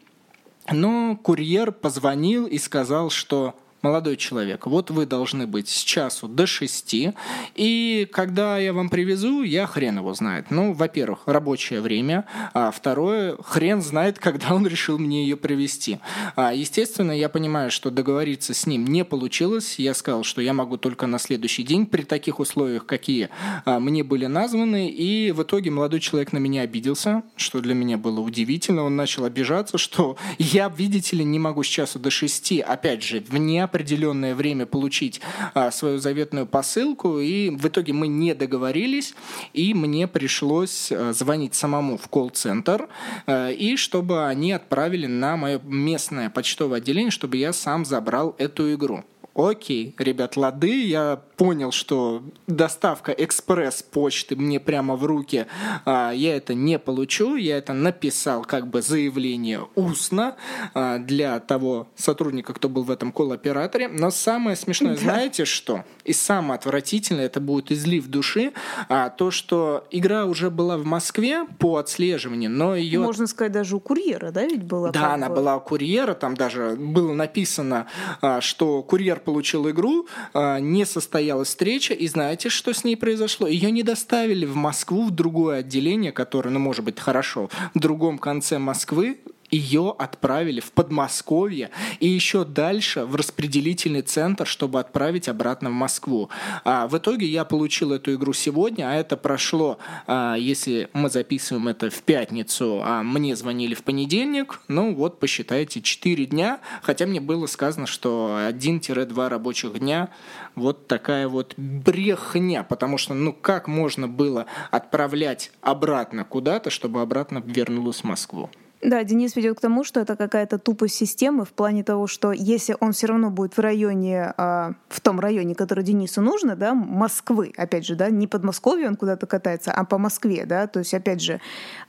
Но 0.71 1.17
курьер 1.17 1.73
позвонил 1.73 2.47
и 2.47 2.59
сказал, 2.59 3.11
что 3.11 3.55
молодой 3.83 4.17
человек, 4.17 4.67
вот 4.67 4.91
вы 4.91 5.07
должны 5.07 5.47
быть 5.47 5.69
с 5.69 5.83
часу 5.83 6.29
до 6.29 6.47
шести, 6.47 7.13
и 7.55 8.09
когда 8.13 8.59
я 8.59 8.73
вам 8.73 8.89
привезу, 8.89 9.43
я 9.43 9.67
хрен 9.67 9.99
его 9.99 10.15
знает. 10.15 10.51
Ну, 10.51 10.73
во-первых, 10.73 11.21
рабочее 11.27 11.81
время, 11.81 12.25
а 12.55 12.71
второе, 12.71 13.37
хрен 13.43 13.83
знает, 13.83 14.19
когда 14.19 14.55
он 14.55 14.67
решил 14.67 14.99
мне 14.99 15.25
ее 15.25 15.37
привезти. 15.37 15.99
А, 16.37 16.53
естественно, 16.53 17.13
я 17.13 17.29
понимаю, 17.29 17.71
что 17.71 17.91
договориться 17.91 18.55
с 18.55 18.67
ним 18.67 18.87
не 18.87 19.05
получилось. 19.05 19.79
Я 19.79 19.95
сказал, 19.95 20.25
что 20.25 20.41
я 20.41 20.53
могу 20.53 20.77
только 20.77 21.07
на 21.07 21.19
следующий 21.19 21.63
день 21.63 21.87
при 21.87 22.03
таких 22.03 22.39
условиях, 22.39 22.87
какие 22.87 23.31
а, 23.65 23.81
мне 23.81 24.05
были 24.05 24.27
названы, 24.27 24.89
и 24.89 25.33
в 25.33 25.43
итоге 25.43 25.71
молодой 25.71 26.01
человек 26.01 26.33
на 26.33 26.39
меня 26.39 26.63
обиделся, 26.63 27.23
что 27.37 27.61
для 27.61 27.75
меня 27.75 27.99
было 27.99 28.21
удивительно. 28.21 28.85
Он 28.85 28.97
начал 28.97 29.25
обижаться, 29.25 29.79
что 29.79 30.17
я, 30.39 30.69
видите 30.69 31.17
ли, 31.17 31.25
не 31.25 31.39
могу 31.39 31.63
с 31.63 31.67
часу 31.67 31.99
до 31.99 32.11
шести, 32.11 32.61
опять 32.61 33.03
же, 33.03 33.25
вне 33.29 33.67
определенное 33.73 34.35
время 34.35 34.67
получить 34.67 35.21
а, 35.55 35.71
свою 35.71 35.99
заветную 35.99 36.47
посылку, 36.47 37.19
и 37.19 37.49
в 37.49 37.67
итоге 37.67 37.95
мы 37.95 38.07
не 38.07 38.35
договорились, 38.35 39.15
и 39.55 39.73
мне 39.73 40.07
пришлось 40.07 40.93
а, 40.93 41.13
звонить 41.15 41.55
самому 41.55 41.97
в 41.97 42.09
колл-центр, 42.09 42.89
а, 43.27 43.49
и 43.51 43.77
чтобы 43.77 44.27
они 44.27 44.53
отправили 44.53 45.07
на 45.07 45.37
мое 45.37 45.59
местное 45.65 46.29
почтовое 46.29 46.79
отделение, 46.79 47.11
чтобы 47.11 47.39
я 47.39 47.53
сам 47.55 47.85
забрал 47.87 48.35
эту 48.39 48.75
игру 48.75 49.05
окей, 49.35 49.95
ребят, 49.99 50.37
лады, 50.37 50.85
я 50.85 51.21
понял, 51.37 51.73
что 51.73 52.23
доставка 52.47 53.13
экспресс-почты 53.13 54.37
мне 54.37 54.61
прямо 54.61 54.97
в 54.97 55.05
руки, 55.05 55.47
а, 55.85 56.13
я 56.13 56.37
это 56.37 56.55
не 56.55 56.79
получу, 56.79 57.37
я 57.37 57.59
это 57.59 57.73
написал 57.73 58.43
как 58.43 58.69
бы 58.69 58.83
заявление 58.83 59.67
устно 59.75 60.37
а, 60.75 60.99
для 60.99 61.41
того 61.41 61.89
сотрудника, 61.97 62.53
кто 62.53 62.69
был 62.69 62.85
в 62.85 62.91
этом 62.91 63.13
колл-операторе, 63.13 63.89
но 63.89 64.11
самое 64.11 64.57
смешное, 64.57 64.95
да. 64.95 65.01
знаете 65.01 65.45
что? 65.45 65.85
И 66.05 66.13
самое 66.13 66.59
отвратительное, 66.59 67.27
это 67.27 67.41
будет 67.41 67.73
излив 67.73 68.07
души, 68.07 68.53
а, 68.89 69.09
то, 69.09 69.31
что 69.31 69.87
игра 69.91 70.27
уже 70.27 70.51
была 70.51 70.77
в 70.77 70.85
Москве 70.85 71.47
по 71.59 71.77
отслеживанию, 71.77 72.51
но 72.51 72.77
ее... 72.77 73.01
Можно 73.01 73.27
сказать, 73.27 73.53
даже 73.53 73.77
у 73.77 73.81
курьера, 73.81 74.31
да, 74.31 74.45
ведь 74.45 74.65
была? 74.65 74.91
Да, 74.91 75.15
она 75.15 75.29
была 75.29 75.57
у 75.57 75.61
курьера, 75.61 76.15
там 76.15 76.35
даже 76.35 76.77
было 76.77 77.13
написано, 77.15 77.87
а, 78.21 78.41
что 78.41 78.83
курьер 78.83 79.22
получил 79.25 79.69
игру, 79.71 80.07
а, 80.35 80.59
не 80.59 80.85
состоялась 80.85 81.49
встреча, 81.49 81.95
и 81.95 82.07
знаете, 82.07 82.49
что 82.49 82.73
с 82.73 82.85
ней 82.85 82.97
произошло? 82.97 83.47
Ее 83.47 83.71
не 83.71 83.83
доставили 83.83 84.45
в 84.45 84.57
Москву, 84.57 85.05
в 85.05 85.11
другое 85.11 85.61
отделение, 85.61 86.13
которое, 86.13 86.51
ну, 86.51 86.59
может 86.59 86.85
быть, 86.85 86.99
хорошо, 87.01 87.51
в 87.75 87.79
другом 87.79 88.19
конце 88.19 88.59
Москвы, 88.59 89.19
ее 89.53 89.95
отправили 89.99 90.61
в 90.61 90.73
Подмосковье 90.73 91.71
и 92.01 92.09
еще 92.09 92.45
дальше 92.45 93.05
в 93.05 93.15
распределительный 93.15 94.01
центр, 94.01 94.47
чтобы 94.47 94.81
отправить 94.81 95.29
обратно 95.29 95.69
в 95.71 95.75
Москву. 95.75 96.31
А 96.65 96.89
в 96.89 96.97
итоге 96.97 97.27
я 97.27 97.45
получил 97.45 97.93
эту 97.93 98.15
игру 98.15 98.33
сегодня, 98.33 98.91
а 98.91 98.95
это 98.95 99.17
прошло, 99.17 99.79
а, 100.07 100.35
если 100.35 100.89
мы 100.95 101.11
записываем 101.11 101.69
это 101.69 101.91
в 101.91 102.03
пятницу, 102.03 102.81
а 102.83 103.03
мне 103.03 103.37
звонили 103.37 103.75
в 103.75 103.83
понедельник, 103.83 104.61
ну 104.69 104.95
вот 104.95 105.21
посчитайте, 105.21 105.83
4 105.83 106.27
дня, 106.27 106.61
хотя 106.81 107.07
мне 107.07 107.21
было 107.21 107.47
сказано, 107.47 107.87
что 107.87 108.39
1-2 108.49 109.29
рабочих 109.29 109.79
дня 109.79 110.09
вот 110.55 110.87
такая 110.87 111.29
вот 111.29 111.55
брехня, 111.59 112.63
потому 112.63 112.97
что 112.97 113.13
ну 113.13 113.35
как 113.35 113.69
можно 113.69 114.09
было 114.09 114.47
отправлять 114.71 115.53
обратно 115.61 116.25
куда-то, 116.25 116.71
чтобы 116.71 117.03
обратно 117.03 117.43
вернулась 117.45 118.01
в 118.01 118.05
Москву? 118.05 118.51
Да, 118.83 119.05
Денис 119.05 119.37
ведет 119.37 119.59
к 119.59 119.61
тому, 119.61 119.85
что 119.85 120.01
это 120.01 120.17
какая-то 120.17 120.59
тупость 120.59 120.97
системы 120.97 121.45
в 121.45 121.51
плане 121.51 121.85
того, 121.85 122.09
что 122.09 122.33
если 122.33 122.77
он 122.81 122.93
все 122.93 123.07
равно 123.07 123.31
будет 123.31 123.57
в 123.57 123.61
районе, 123.61 124.35
а, 124.37 124.73
в 124.89 125.01
том 125.01 125.21
районе, 125.21 125.55
который 125.55 125.85
Денису 125.85 126.21
нужно, 126.21 126.57
да, 126.57 126.75
Москвы, 126.75 127.53
опять 127.57 127.87
же, 127.87 127.95
да, 127.95 128.11
не 128.11 128.27
Подмосковье 128.27 128.89
он 128.89 128.97
куда-то 128.97 129.27
катается, 129.27 129.71
а 129.71 129.85
по 129.85 129.99
Москве, 129.99 130.47
да, 130.47 130.67
то 130.67 130.81
есть, 130.81 130.95
опять 130.95 131.23
же, 131.23 131.41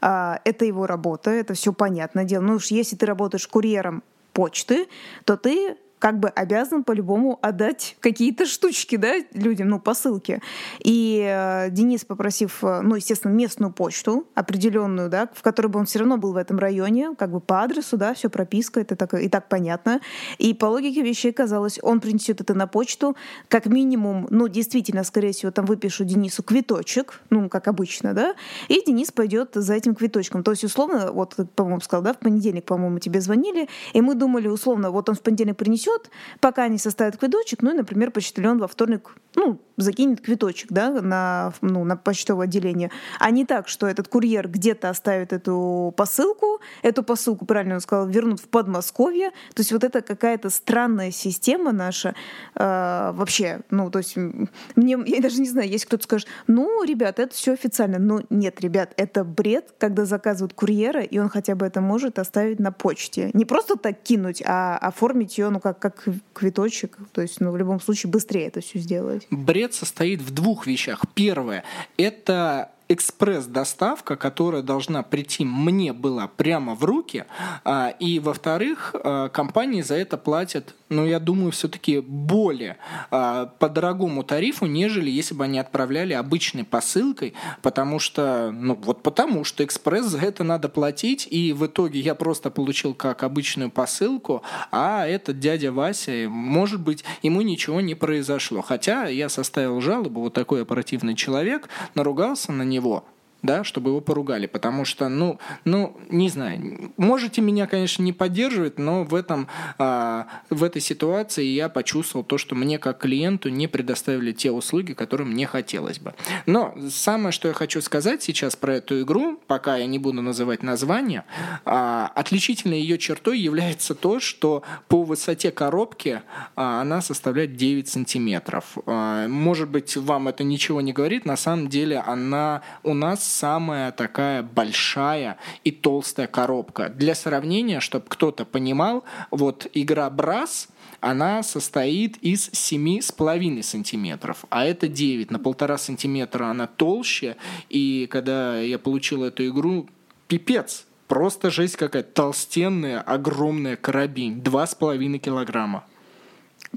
а, 0.02 0.40
это 0.46 0.66
его 0.66 0.86
работа, 0.86 1.32
это 1.32 1.56
все 1.56 1.74
понятное 1.74 2.26
дело. 2.26 2.44
Ну 2.44 2.56
уж 2.56 2.68
если 2.68 2.96
ты 2.96 3.08
работаешь 3.08 3.48
курьером 3.48 4.04
почты, 4.32 4.88
то 5.26 5.36
ты 5.36 5.78
как 6.04 6.20
бы 6.20 6.28
обязан 6.28 6.84
по-любому 6.84 7.40
отдать 7.42 7.96
какие-то 8.02 8.46
штучки, 8.46 8.98
да, 8.98 9.14
людям, 9.32 9.70
ну, 9.70 9.80
посылки. 9.80 10.42
И 10.84 11.26
э, 11.26 11.70
Денис, 11.70 12.04
попросив, 12.04 12.62
э, 12.62 12.82
ну, 12.82 12.96
естественно, 12.96 13.32
местную 13.32 13.72
почту 13.72 14.28
определенную, 14.36 15.08
да, 15.08 15.30
в 15.34 15.42
которой 15.42 15.68
бы 15.68 15.80
он 15.80 15.86
все 15.86 16.00
равно 16.00 16.18
был 16.18 16.34
в 16.34 16.36
этом 16.36 16.60
районе, 16.60 17.16
как 17.18 17.32
бы 17.32 17.40
по 17.40 17.62
адресу, 17.62 17.96
да, 17.96 18.14
все 18.16 18.30
прописка, 18.30 18.82
это 18.82 18.98
так, 18.98 19.14
и 19.14 19.30
так 19.30 19.48
понятно. 19.48 20.02
И 20.40 20.54
по 20.54 20.66
логике 20.66 21.04
вещей 21.04 21.32
казалось, 21.32 21.80
он 21.82 22.02
принесет 22.02 22.42
это 22.42 22.54
на 22.54 22.68
почту, 22.68 23.16
как 23.48 23.68
минимум, 23.68 24.28
ну, 24.30 24.50
действительно, 24.50 25.06
скорее 25.06 25.32
всего, 25.32 25.54
там 25.54 25.66
выпишу 25.66 26.04
Денису 26.04 26.44
квиточек, 26.44 27.22
ну, 27.30 27.48
как 27.48 27.70
обычно, 27.70 28.14
да, 28.14 28.36
и 28.68 28.84
Денис 28.86 29.10
пойдет 29.14 29.52
за 29.54 29.74
этим 29.74 29.96
квиточком. 29.96 30.44
То 30.44 30.52
есть, 30.52 30.66
условно, 30.66 31.14
вот, 31.14 31.38
по-моему, 31.56 31.80
сказал, 31.80 32.04
да, 32.04 32.14
в 32.14 32.20
понедельник, 32.20 32.66
по-моему, 32.66 33.00
тебе 33.00 33.22
звонили, 33.22 33.70
и 33.94 34.02
мы 34.02 34.16
думали, 34.16 34.50
условно, 34.50 34.92
вот 34.92 35.08
он 35.08 35.16
в 35.16 35.22
понедельник 35.22 35.56
принесет, 35.56 35.93
ждет, 35.94 36.10
пока 36.40 36.68
не 36.68 36.78
составит 36.78 37.18
квиточек, 37.18 37.62
ну 37.62 37.72
и, 37.72 37.78
например, 37.78 38.12
почтальон 38.12 38.60
во 38.60 38.68
вторник 38.68 39.16
ну, 39.36 39.60
закинет 39.78 40.22
квиточек 40.22 40.72
да, 40.72 40.90
на, 41.02 41.54
ну, 41.62 41.84
на 41.84 41.98
почтовое 41.98 42.46
отделение, 42.46 42.92
а 43.20 43.32
не 43.32 43.46
так, 43.46 43.68
что 43.68 43.88
этот 43.88 44.08
курьер 44.08 44.48
где-то 44.48 44.90
оставит 44.90 45.34
эту 45.34 45.94
посылку, 45.98 46.62
эту 46.82 47.04
посылку, 47.04 47.46
правильно 47.46 47.76
он 47.76 47.82
сказал, 47.82 48.08
вернут 48.08 48.40
в 48.40 48.48
Подмосковье. 48.48 49.32
То 49.54 49.62
есть 49.62 49.72
вот 49.72 49.84
это 49.84 50.02
какая-то 50.02 50.50
странная 50.50 51.12
система 51.12 51.72
наша 51.72 52.16
э, 52.56 53.12
вообще. 53.14 53.62
Ну, 53.70 53.90
то 53.90 54.00
есть 54.00 54.16
мне, 54.16 54.98
я 55.06 55.22
даже 55.22 55.40
не 55.42 55.50
знаю, 55.50 55.68
есть 55.68 55.86
кто-то 55.86 56.04
скажет, 56.04 56.28
ну, 56.48 56.84
ребят, 56.84 57.20
это 57.20 57.34
все 57.34 57.54
официально. 57.54 58.00
Но 58.00 58.22
нет, 58.30 58.62
ребят, 58.62 58.94
это 58.98 59.24
бред, 59.24 59.74
когда 59.80 60.06
заказывают 60.06 60.54
курьера, 60.54 61.02
и 61.02 61.18
он 61.18 61.30
хотя 61.30 61.56
бы 61.56 61.66
это 61.66 61.82
может 61.82 62.20
оставить 62.20 62.60
на 62.60 62.72
почте. 62.72 63.32
Не 63.34 63.46
просто 63.46 63.76
так 63.76 64.02
кинуть, 64.04 64.44
а 64.46 64.78
оформить 64.78 65.38
ее, 65.38 65.50
ну, 65.50 65.60
как, 65.60 65.80
как 65.84 66.06
квиточек. 66.32 66.98
То 67.12 67.22
есть, 67.22 67.42
ну, 67.42 67.52
в 67.52 67.58
любом 67.58 67.82
случае, 67.82 68.10
быстрее 68.10 68.48
это 68.48 68.62
все 68.62 68.80
сделать. 68.80 69.28
Бред 69.30 69.74
состоит 69.74 70.22
в 70.22 70.32
двух 70.32 70.66
вещах. 70.66 71.04
Первое– 71.13 71.66
это 71.98 72.72
экспресс-доставка, 72.94 74.16
которая 74.16 74.62
должна 74.62 75.04
прийти 75.04 75.46
мне 75.46 75.94
была 75.94 76.28
прямо 76.28 76.76
в 76.76 76.84
руки, 76.84 77.26
а, 77.64 77.90
и, 78.00 78.20
во-вторых, 78.20 78.96
а, 78.96 79.30
компании 79.30 79.82
за 79.82 79.96
это 79.96 80.18
платят, 80.18 80.76
ну, 80.90 81.06
я 81.06 81.20
думаю, 81.20 81.52
все-таки 81.52 82.00
более 82.00 82.78
а, 83.10 83.48
по 83.48 83.70
дорогому 83.70 84.24
тарифу, 84.24 84.66
нежели 84.66 85.10
если 85.10 85.34
бы 85.34 85.44
они 85.44 85.60
отправляли 85.60 86.14
обычной 86.14 86.64
посылкой, 86.64 87.34
потому 87.62 88.00
что, 88.00 88.52
ну, 88.52 88.76
вот 88.76 89.04
потому 89.04 89.44
что 89.44 89.64
экспресс 89.64 90.06
за 90.06 90.20
это 90.20 90.44
надо 90.44 90.70
платить, 90.70 91.28
и 91.30 91.54
в 91.54 91.66
итоге 91.66 92.00
я 92.00 92.16
просто 92.16 92.52
получил 92.52 92.94
как 92.94 93.24
обычную 93.24 93.72
посылку, 93.72 94.44
а 94.72 95.08
этот 95.08 95.40
дядя 95.40 95.72
Вася, 95.72 96.28
может 96.30 96.82
быть, 96.82 97.04
ему 97.22 97.42
ничего 97.42 97.82
не 97.82 97.96
произошло. 97.96 98.62
Хотя 98.62 99.08
я 99.08 99.30
составил 99.30 99.82
жалобу, 99.82 100.22
вот 100.22 100.34
такой 100.34 100.62
оперативный 100.62 101.16
человек, 101.16 101.70
наругался 101.96 102.52
на 102.52 102.64
него, 102.64 102.83
всего 102.84 103.06
да, 103.44 103.64
чтобы 103.66 103.90
его 103.90 104.02
поругали, 104.02 104.48
потому 104.48 104.86
что, 104.86 105.10
ну, 105.10 105.38
ну, 105.66 105.98
не 106.10 106.30
знаю, 106.30 106.94
можете 106.98 107.42
меня, 107.42 107.68
конечно, 107.68 108.02
не 108.02 108.14
поддерживать, 108.14 108.80
но 108.80 109.04
в 109.04 109.14
этом, 109.14 109.48
а, 109.78 110.28
в 110.50 110.64
этой 110.64 110.82
ситуации 110.82 111.46
я 111.46 111.68
почувствовал 111.70 112.24
то, 112.24 112.38
что 112.38 112.56
мне 112.56 112.80
как 112.80 113.00
клиенту 113.00 113.50
не 113.50 113.68
предоставили 113.68 114.32
те 114.32 114.52
услуги, 114.52 114.94
которые 114.94 115.28
мне 115.28 115.46
хотелось 115.46 116.00
бы. 116.00 116.16
Но 116.46 116.74
самое, 116.90 117.34
что 117.34 117.50
я 117.50 117.54
хочу 117.54 117.82
сказать 117.82 118.24
сейчас 118.24 118.56
про 118.56 118.76
эту 118.76 119.02
игру, 119.02 119.40
пока 119.46 119.76
я 119.76 119.86
не 119.86 120.00
буду 120.00 120.22
называть 120.22 120.64
название, 120.64 121.26
а, 121.66 122.12
отличительной 122.16 122.80
ее 122.80 122.98
чертой 122.98 123.38
является 123.40 123.94
то, 123.94 124.22
что 124.22 124.64
по 124.88 125.04
высоте 125.04 125.52
коробки 125.52 126.22
а, 126.56 126.82
она 126.82 127.02
составляет 127.02 127.58
9 127.58 127.90
сантиметров. 127.90 128.78
А, 128.86 129.28
может 129.28 129.70
быть, 129.70 129.98
вам 129.98 130.30
это 130.30 130.46
ничего 130.46 130.80
не 130.80 130.94
говорит, 130.94 131.26
на 131.26 131.36
самом 131.36 131.68
деле 131.68 131.98
она 132.00 132.62
у 132.84 132.94
нас 132.94 133.33
самая 133.34 133.92
такая 133.92 134.44
большая 134.44 135.38
и 135.63 135.72
толстая 135.72 136.28
коробка. 136.28 136.90
Для 136.90 137.16
сравнения, 137.16 137.80
чтобы 137.80 138.06
кто-то 138.08 138.46
понимал, 138.46 139.04
вот 139.32 139.68
игра 139.74 140.10
Брас, 140.10 140.70
она 141.00 141.44
состоит 141.44 142.18
из 142.18 142.50
7,5 142.50 143.62
сантиметров, 143.63 144.46
а 144.50 144.66
это 144.66 144.88
9. 144.88 145.32
На 145.32 145.40
полтора 145.40 145.78
сантиметра 145.78 146.46
она 146.46 146.68
толще, 146.68 147.36
и 147.70 148.08
когда 148.10 148.60
я 148.60 148.80
получил 148.80 149.24
эту 149.24 149.46
игру, 149.48 149.90
пипец, 150.28 150.86
просто 151.08 151.50
жесть 151.52 151.75
какая-то, 151.75 152.10
толстенная, 152.13 153.02
огромная 153.02 153.75
карабин, 153.75 154.40
2,5 154.42 155.18
килограмма. 155.18 155.84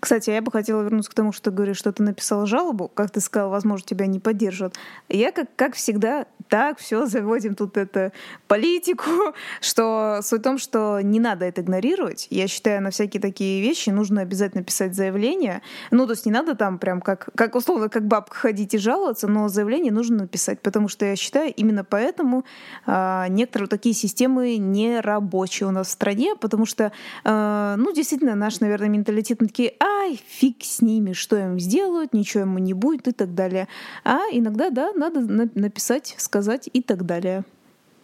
Кстати, 0.00 0.28
я 0.30 0.42
бы 0.42 0.50
хотела 0.52 0.82
вернуться 0.82 1.10
к 1.10 1.14
тому, 1.14 1.32
что 1.32 1.50
ты 1.50 1.56
говоришь, 1.56 1.78
что 1.78 1.90
ты 1.90 2.02
написал 2.02 2.44
жалобу, 2.44 2.88
как 2.88 3.10
ты 3.10 3.20
сказал, 3.20 3.48
возможно, 3.50 3.86
тебя 3.86 4.06
не 4.06 4.20
поддержат. 4.20 4.74
Я, 5.08 5.32
как, 5.32 5.48
как 5.56 5.74
всегда, 5.74 6.26
так, 6.48 6.78
все, 6.78 7.06
заводим 7.06 7.54
тут 7.54 7.76
это 7.76 8.12
политику, 8.48 9.10
что 9.60 10.20
суть 10.22 10.40
в 10.40 10.42
том, 10.42 10.58
что 10.58 11.00
не 11.00 11.20
надо 11.20 11.44
это 11.44 11.60
игнорировать. 11.60 12.28
Я 12.30 12.48
считаю, 12.48 12.82
на 12.82 12.90
всякие 12.90 13.20
такие 13.20 13.62
вещи 13.62 13.90
нужно 13.90 14.20
обязательно 14.22 14.62
писать 14.62 14.94
заявление. 14.94 15.62
Ну, 15.90 16.06
то 16.06 16.12
есть 16.12 16.26
не 16.26 16.32
надо 16.32 16.54
там 16.54 16.78
прям 16.78 17.00
как, 17.00 17.28
как 17.34 17.54
условно, 17.54 17.88
как 17.88 18.06
бабка 18.06 18.36
ходить 18.36 18.74
и 18.74 18.78
жаловаться, 18.78 19.28
но 19.28 19.48
заявление 19.48 19.92
нужно 19.92 20.18
написать, 20.18 20.60
потому 20.60 20.88
что 20.88 21.04
я 21.04 21.16
считаю, 21.16 21.52
именно 21.52 21.84
поэтому 21.84 22.44
э, 22.86 23.26
некоторые 23.28 23.68
такие 23.68 23.94
системы 23.94 24.56
не 24.56 25.00
рабочие 25.00 25.68
у 25.68 25.72
нас 25.72 25.88
в 25.88 25.90
стране, 25.90 26.36
потому 26.36 26.66
что, 26.66 26.92
э, 27.24 27.74
ну, 27.76 27.92
действительно, 27.92 28.34
наш, 28.34 28.60
наверное, 28.60 28.88
менталитет 28.88 29.40
на 29.40 29.48
такие, 29.48 29.74
ай, 29.80 30.20
фиг 30.28 30.58
с 30.62 30.80
ними, 30.80 31.12
что 31.12 31.36
им 31.36 31.58
сделают, 31.58 32.14
ничего 32.14 32.42
ему 32.42 32.58
не 32.58 32.72
будет 32.72 33.08
и 33.08 33.12
так 33.12 33.34
далее. 33.34 33.68
А 34.04 34.20
иногда, 34.30 34.70
да, 34.70 34.92
надо 34.94 35.20
написать, 35.54 36.14
сказать 36.18 36.35
и 36.72 36.82
так 36.82 37.04
далее. 37.06 37.44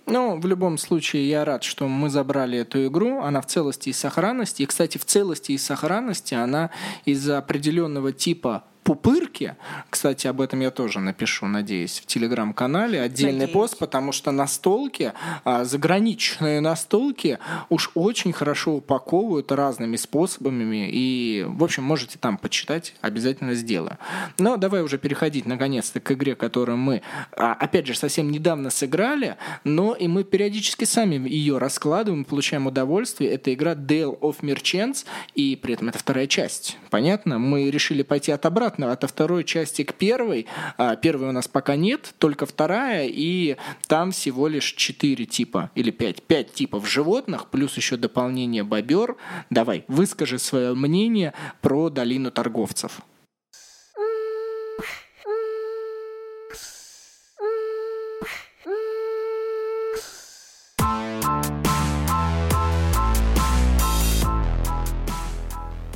Ну, 0.06 0.38
в 0.40 0.46
любом 0.46 0.78
случае, 0.78 1.28
я 1.28 1.44
рад, 1.44 1.62
что 1.62 1.86
мы 1.86 2.10
забрали 2.10 2.58
эту 2.58 2.86
игру. 2.86 3.20
Она 3.20 3.40
в 3.40 3.46
целости 3.46 3.90
и 3.90 3.92
сохранности. 3.92 4.62
И, 4.62 4.66
кстати, 4.66 4.98
в 4.98 5.04
целости 5.04 5.52
и 5.52 5.58
сохранности 5.58 6.34
она 6.34 6.70
из-за 7.04 7.38
определенного 7.38 8.12
типа 8.12 8.64
пупырки. 8.82 9.54
Кстати, 9.90 10.26
об 10.26 10.40
этом 10.40 10.60
я 10.60 10.70
тоже 10.70 11.00
напишу, 11.00 11.46
надеюсь, 11.46 12.00
в 12.00 12.06
телеграм-канале 12.06 13.00
отдельный 13.00 13.32
надеюсь. 13.32 13.52
пост, 13.52 13.78
потому 13.78 14.12
что 14.12 14.32
настолки, 14.32 15.12
а, 15.44 15.64
заграничные 15.64 16.60
настолки 16.60 17.38
уж 17.68 17.90
очень 17.94 18.32
хорошо 18.32 18.74
упаковывают 18.76 19.52
разными 19.52 19.96
способами. 19.96 20.88
И, 20.90 21.44
в 21.46 21.62
общем, 21.62 21.84
можете 21.84 22.18
там 22.18 22.36
почитать, 22.36 22.94
обязательно 23.00 23.54
сделаю. 23.54 23.98
Но 24.38 24.56
давай 24.56 24.82
уже 24.82 24.98
переходить 24.98 25.46
наконец-то 25.46 26.00
к 26.00 26.10
игре, 26.12 26.34
которую 26.34 26.78
мы, 26.78 27.02
а, 27.36 27.52
опять 27.52 27.86
же, 27.86 27.94
совсем 27.94 28.30
недавно 28.30 28.70
сыграли, 28.70 29.36
но 29.64 29.94
и 29.94 30.08
мы 30.08 30.24
периодически 30.24 30.84
сами 30.84 31.28
ее 31.28 31.58
раскладываем, 31.58 32.24
получаем 32.24 32.66
удовольствие. 32.66 33.30
Это 33.30 33.54
игра 33.54 33.74
Dale 33.74 34.18
of 34.18 34.40
Merchants, 34.40 35.04
и 35.34 35.54
при 35.54 35.74
этом 35.74 35.88
это 35.88 35.98
вторая 35.98 36.26
часть. 36.26 36.78
Понятно? 36.90 37.38
Мы 37.38 37.70
решили 37.70 38.02
пойти 38.02 38.32
от 38.32 38.44
обратного 38.44 38.71
обратно 38.72 38.92
от 38.92 39.10
второй 39.10 39.44
части 39.44 39.84
к 39.84 39.94
первой. 39.94 40.46
А, 40.78 40.96
первой 40.96 41.28
у 41.28 41.32
нас 41.32 41.48
пока 41.48 41.76
нет, 41.76 42.14
только 42.18 42.46
вторая, 42.46 43.08
и 43.08 43.56
там 43.86 44.12
всего 44.12 44.48
лишь 44.48 44.72
четыре 44.74 45.24
типа 45.26 45.70
или 45.74 45.90
пять, 45.90 46.22
пять 46.22 46.52
типов 46.52 46.88
животных, 46.88 47.48
плюс 47.50 47.76
еще 47.76 47.96
дополнение 47.96 48.62
бобер. 48.62 49.16
Давай, 49.50 49.84
выскажи 49.88 50.38
свое 50.38 50.74
мнение 50.74 51.32
про 51.60 51.90
долину 51.90 52.30
торговцев. 52.30 53.02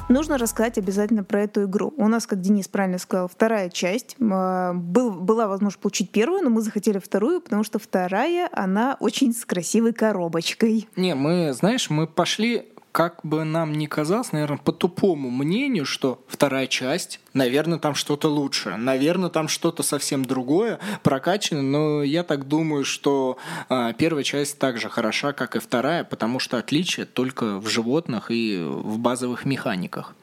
Нужно 0.08 0.38
рассказать 0.38 0.78
обязательно 0.78 1.24
про 1.24 1.42
эту 1.42 1.64
игру. 1.64 1.92
У 1.96 2.06
нас, 2.06 2.28
как 2.28 2.40
Денис 2.40 2.68
правильно 2.68 2.98
сказал, 2.98 3.26
вторая 3.26 3.70
часть. 3.70 4.16
Был, 4.18 5.10
была 5.10 5.48
возможность 5.48 5.80
получить 5.80 6.10
первую, 6.10 6.42
но 6.42 6.50
мы 6.50 6.60
захотели 6.60 6.98
вторую, 6.98 7.40
потому 7.40 7.64
что 7.64 7.80
вторая, 7.80 8.48
она 8.52 8.96
очень 9.00 9.34
с 9.34 9.44
красивой 9.44 9.92
коробочкой. 9.92 10.88
Не, 10.94 11.16
мы, 11.16 11.52
знаешь, 11.52 11.90
мы 11.90 12.06
пошли 12.06 12.68
как 12.96 13.20
бы 13.24 13.44
нам 13.44 13.74
ни 13.74 13.84
казалось, 13.84 14.32
наверное, 14.32 14.56
по 14.56 14.72
тупому 14.72 15.28
мнению, 15.28 15.84
что 15.84 16.24
вторая 16.28 16.66
часть, 16.66 17.20
наверное, 17.34 17.78
там 17.78 17.94
что-то 17.94 18.28
лучше, 18.28 18.74
наверное, 18.78 19.28
там 19.28 19.48
что-то 19.48 19.82
совсем 19.82 20.24
другое 20.24 20.78
прокачано, 21.02 21.60
но 21.60 22.02
я 22.02 22.22
так 22.22 22.48
думаю, 22.48 22.86
что 22.86 23.36
э, 23.68 23.92
первая 23.98 24.24
часть 24.24 24.58
так 24.58 24.78
же 24.78 24.88
хороша, 24.88 25.34
как 25.34 25.56
и 25.56 25.58
вторая, 25.58 26.04
потому 26.04 26.38
что 26.38 26.56
отличие 26.56 27.04
только 27.04 27.58
в 27.58 27.68
животных 27.68 28.30
и 28.30 28.64
в 28.66 28.98
базовых 28.98 29.44
механиках. 29.44 30.14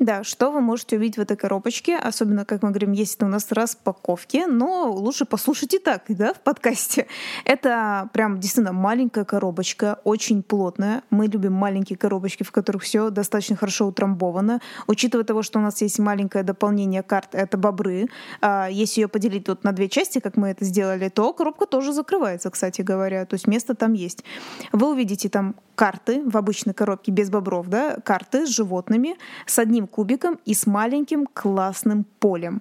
Да, 0.00 0.24
что 0.24 0.50
вы 0.50 0.62
можете 0.62 0.96
увидеть 0.96 1.18
в 1.18 1.20
этой 1.20 1.36
коробочке, 1.36 1.94
особенно, 1.94 2.46
как 2.46 2.62
мы 2.62 2.70
говорим, 2.70 2.92
есть 2.92 3.22
у 3.22 3.26
нас 3.26 3.52
распаковки, 3.52 4.46
но 4.48 4.90
лучше 4.90 5.26
послушать 5.26 5.74
и 5.74 5.78
так, 5.78 6.04
да, 6.08 6.32
в 6.32 6.40
подкасте. 6.40 7.06
Это 7.44 8.08
прям 8.14 8.40
действительно 8.40 8.72
маленькая 8.72 9.26
коробочка, 9.26 10.00
очень 10.04 10.42
плотная. 10.42 11.02
Мы 11.10 11.26
любим 11.26 11.52
маленькие 11.52 11.98
коробочки, 11.98 12.44
в 12.44 12.50
которых 12.50 12.82
все 12.82 13.10
достаточно 13.10 13.56
хорошо 13.56 13.88
утрамбовано. 13.88 14.62
Учитывая 14.86 15.24
того, 15.24 15.42
что 15.42 15.58
у 15.58 15.62
нас 15.62 15.82
есть 15.82 15.98
маленькое 15.98 16.44
дополнение 16.44 17.02
карт, 17.02 17.34
это 17.34 17.58
бобры. 17.58 18.08
А 18.40 18.68
если 18.70 19.02
ее 19.02 19.08
поделить 19.08 19.44
тут 19.44 19.64
на 19.64 19.72
две 19.72 19.90
части, 19.90 20.18
как 20.18 20.38
мы 20.38 20.48
это 20.48 20.64
сделали, 20.64 21.10
то 21.10 21.30
коробка 21.34 21.66
тоже 21.66 21.92
закрывается, 21.92 22.48
кстати 22.48 22.80
говоря. 22.80 23.26
То 23.26 23.34
есть 23.34 23.46
место 23.46 23.74
там 23.74 23.92
есть. 23.92 24.24
Вы 24.72 24.92
увидите 24.92 25.28
там 25.28 25.56
карты 25.80 26.22
в 26.26 26.36
обычной 26.36 26.74
коробке 26.74 27.10
без 27.10 27.30
бобров, 27.30 27.68
да, 27.68 27.96
карты 28.04 28.46
с 28.46 28.50
животными, 28.50 29.16
с 29.46 29.58
одним 29.58 29.86
кубиком 29.86 30.38
и 30.44 30.52
с 30.52 30.66
маленьким 30.66 31.24
классным 31.24 32.04
полем. 32.18 32.60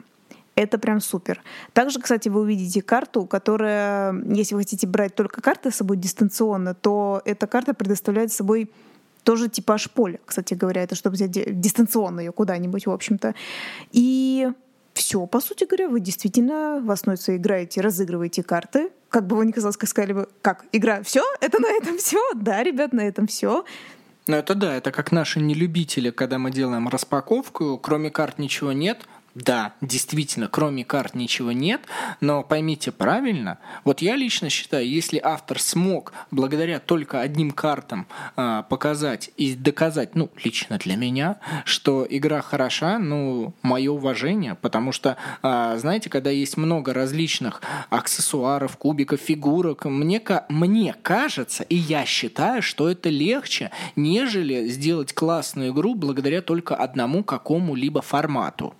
Это 0.55 0.77
прям 0.77 1.01
супер. 1.01 1.41
Также, 1.73 1.99
кстати, 1.99 2.29
вы 2.29 2.39
увидите 2.39 2.81
карту, 2.81 3.25
которая, 3.25 4.15
если 4.23 4.55
вы 4.55 4.61
хотите 4.61 4.87
брать 4.87 5.15
только 5.15 5.41
карты 5.41 5.69
с 5.69 5.75
собой 5.75 5.97
дистанционно, 5.97 6.73
то 6.73 7.21
эта 7.25 7.45
карта 7.45 7.73
предоставляет 7.73 8.31
собой 8.31 8.71
тоже 9.25 9.49
типаж 9.49 9.91
поля, 9.91 10.21
кстати 10.25 10.53
говоря, 10.53 10.83
это 10.83 10.95
чтобы 10.95 11.15
взять 11.15 11.59
дистанционно 11.59 12.21
ее 12.21 12.31
куда-нибудь, 12.31 12.87
в 12.87 12.91
общем-то. 12.91 13.35
И 13.91 14.47
все, 14.93 15.25
по 15.25 15.41
сути 15.41 15.65
говоря, 15.65 15.89
вы 15.89 15.99
действительно 15.99 16.81
в 16.81 16.89
основе 16.89 17.17
своей 17.17 17.37
играете, 17.37 17.81
разыгрываете 17.81 18.43
карты, 18.43 18.91
как 19.09 19.27
бы 19.27 19.35
вы 19.35 19.45
ни 19.45 19.51
казалось, 19.51 19.77
как 19.77 19.89
сказали 19.89 20.13
бы, 20.13 20.29
как, 20.41 20.65
игра, 20.71 21.01
все, 21.03 21.23
это 21.41 21.59
на 21.59 21.67
этом 21.67 21.97
все, 21.97 22.19
да, 22.35 22.63
ребят, 22.63 22.93
на 22.93 23.01
этом 23.01 23.27
все. 23.27 23.65
Ну 24.27 24.35
это 24.35 24.53
да, 24.53 24.75
это 24.75 24.91
как 24.91 25.11
наши 25.11 25.39
нелюбители, 25.39 26.11
когда 26.11 26.37
мы 26.37 26.51
делаем 26.51 26.87
распаковку, 26.87 27.77
кроме 27.77 28.11
карт 28.11 28.37
ничего 28.37 28.71
нет, 28.71 29.07
да, 29.43 29.73
действительно, 29.81 30.47
кроме 30.47 30.83
карт 30.83 31.15
ничего 31.15 31.51
нет, 31.51 31.81
но 32.19 32.43
поймите 32.43 32.91
правильно, 32.91 33.57
вот 33.83 34.01
я 34.01 34.15
лично 34.15 34.49
считаю, 34.49 34.87
если 34.87 35.19
автор 35.23 35.59
смог 35.61 36.13
благодаря 36.31 36.79
только 36.79 37.21
одним 37.21 37.51
картам 37.51 38.07
а, 38.35 38.63
показать 38.63 39.31
и 39.37 39.55
доказать, 39.55 40.15
ну, 40.15 40.29
лично 40.43 40.77
для 40.77 40.95
меня, 40.95 41.37
что 41.65 42.05
игра 42.09 42.41
хороша, 42.41 42.99
ну, 42.99 43.53
мое 43.61 43.91
уважение, 43.91 44.55
потому 44.55 44.91
что, 44.91 45.17
а, 45.41 45.77
знаете, 45.77 46.09
когда 46.09 46.29
есть 46.29 46.57
много 46.57 46.93
различных 46.93 47.61
аксессуаров, 47.89 48.77
кубиков, 48.77 49.21
фигурок, 49.21 49.85
мне, 49.85 50.21
мне 50.49 50.95
кажется, 51.01 51.63
и 51.63 51.75
я 51.75 52.05
считаю, 52.05 52.61
что 52.61 52.89
это 52.89 53.09
легче, 53.09 53.71
нежели 53.95 54.67
сделать 54.67 55.13
классную 55.13 55.71
игру 55.71 55.95
благодаря 55.95 56.41
только 56.41 56.75
одному 56.75 57.23
какому-либо 57.23 58.01
формату. 58.01 58.75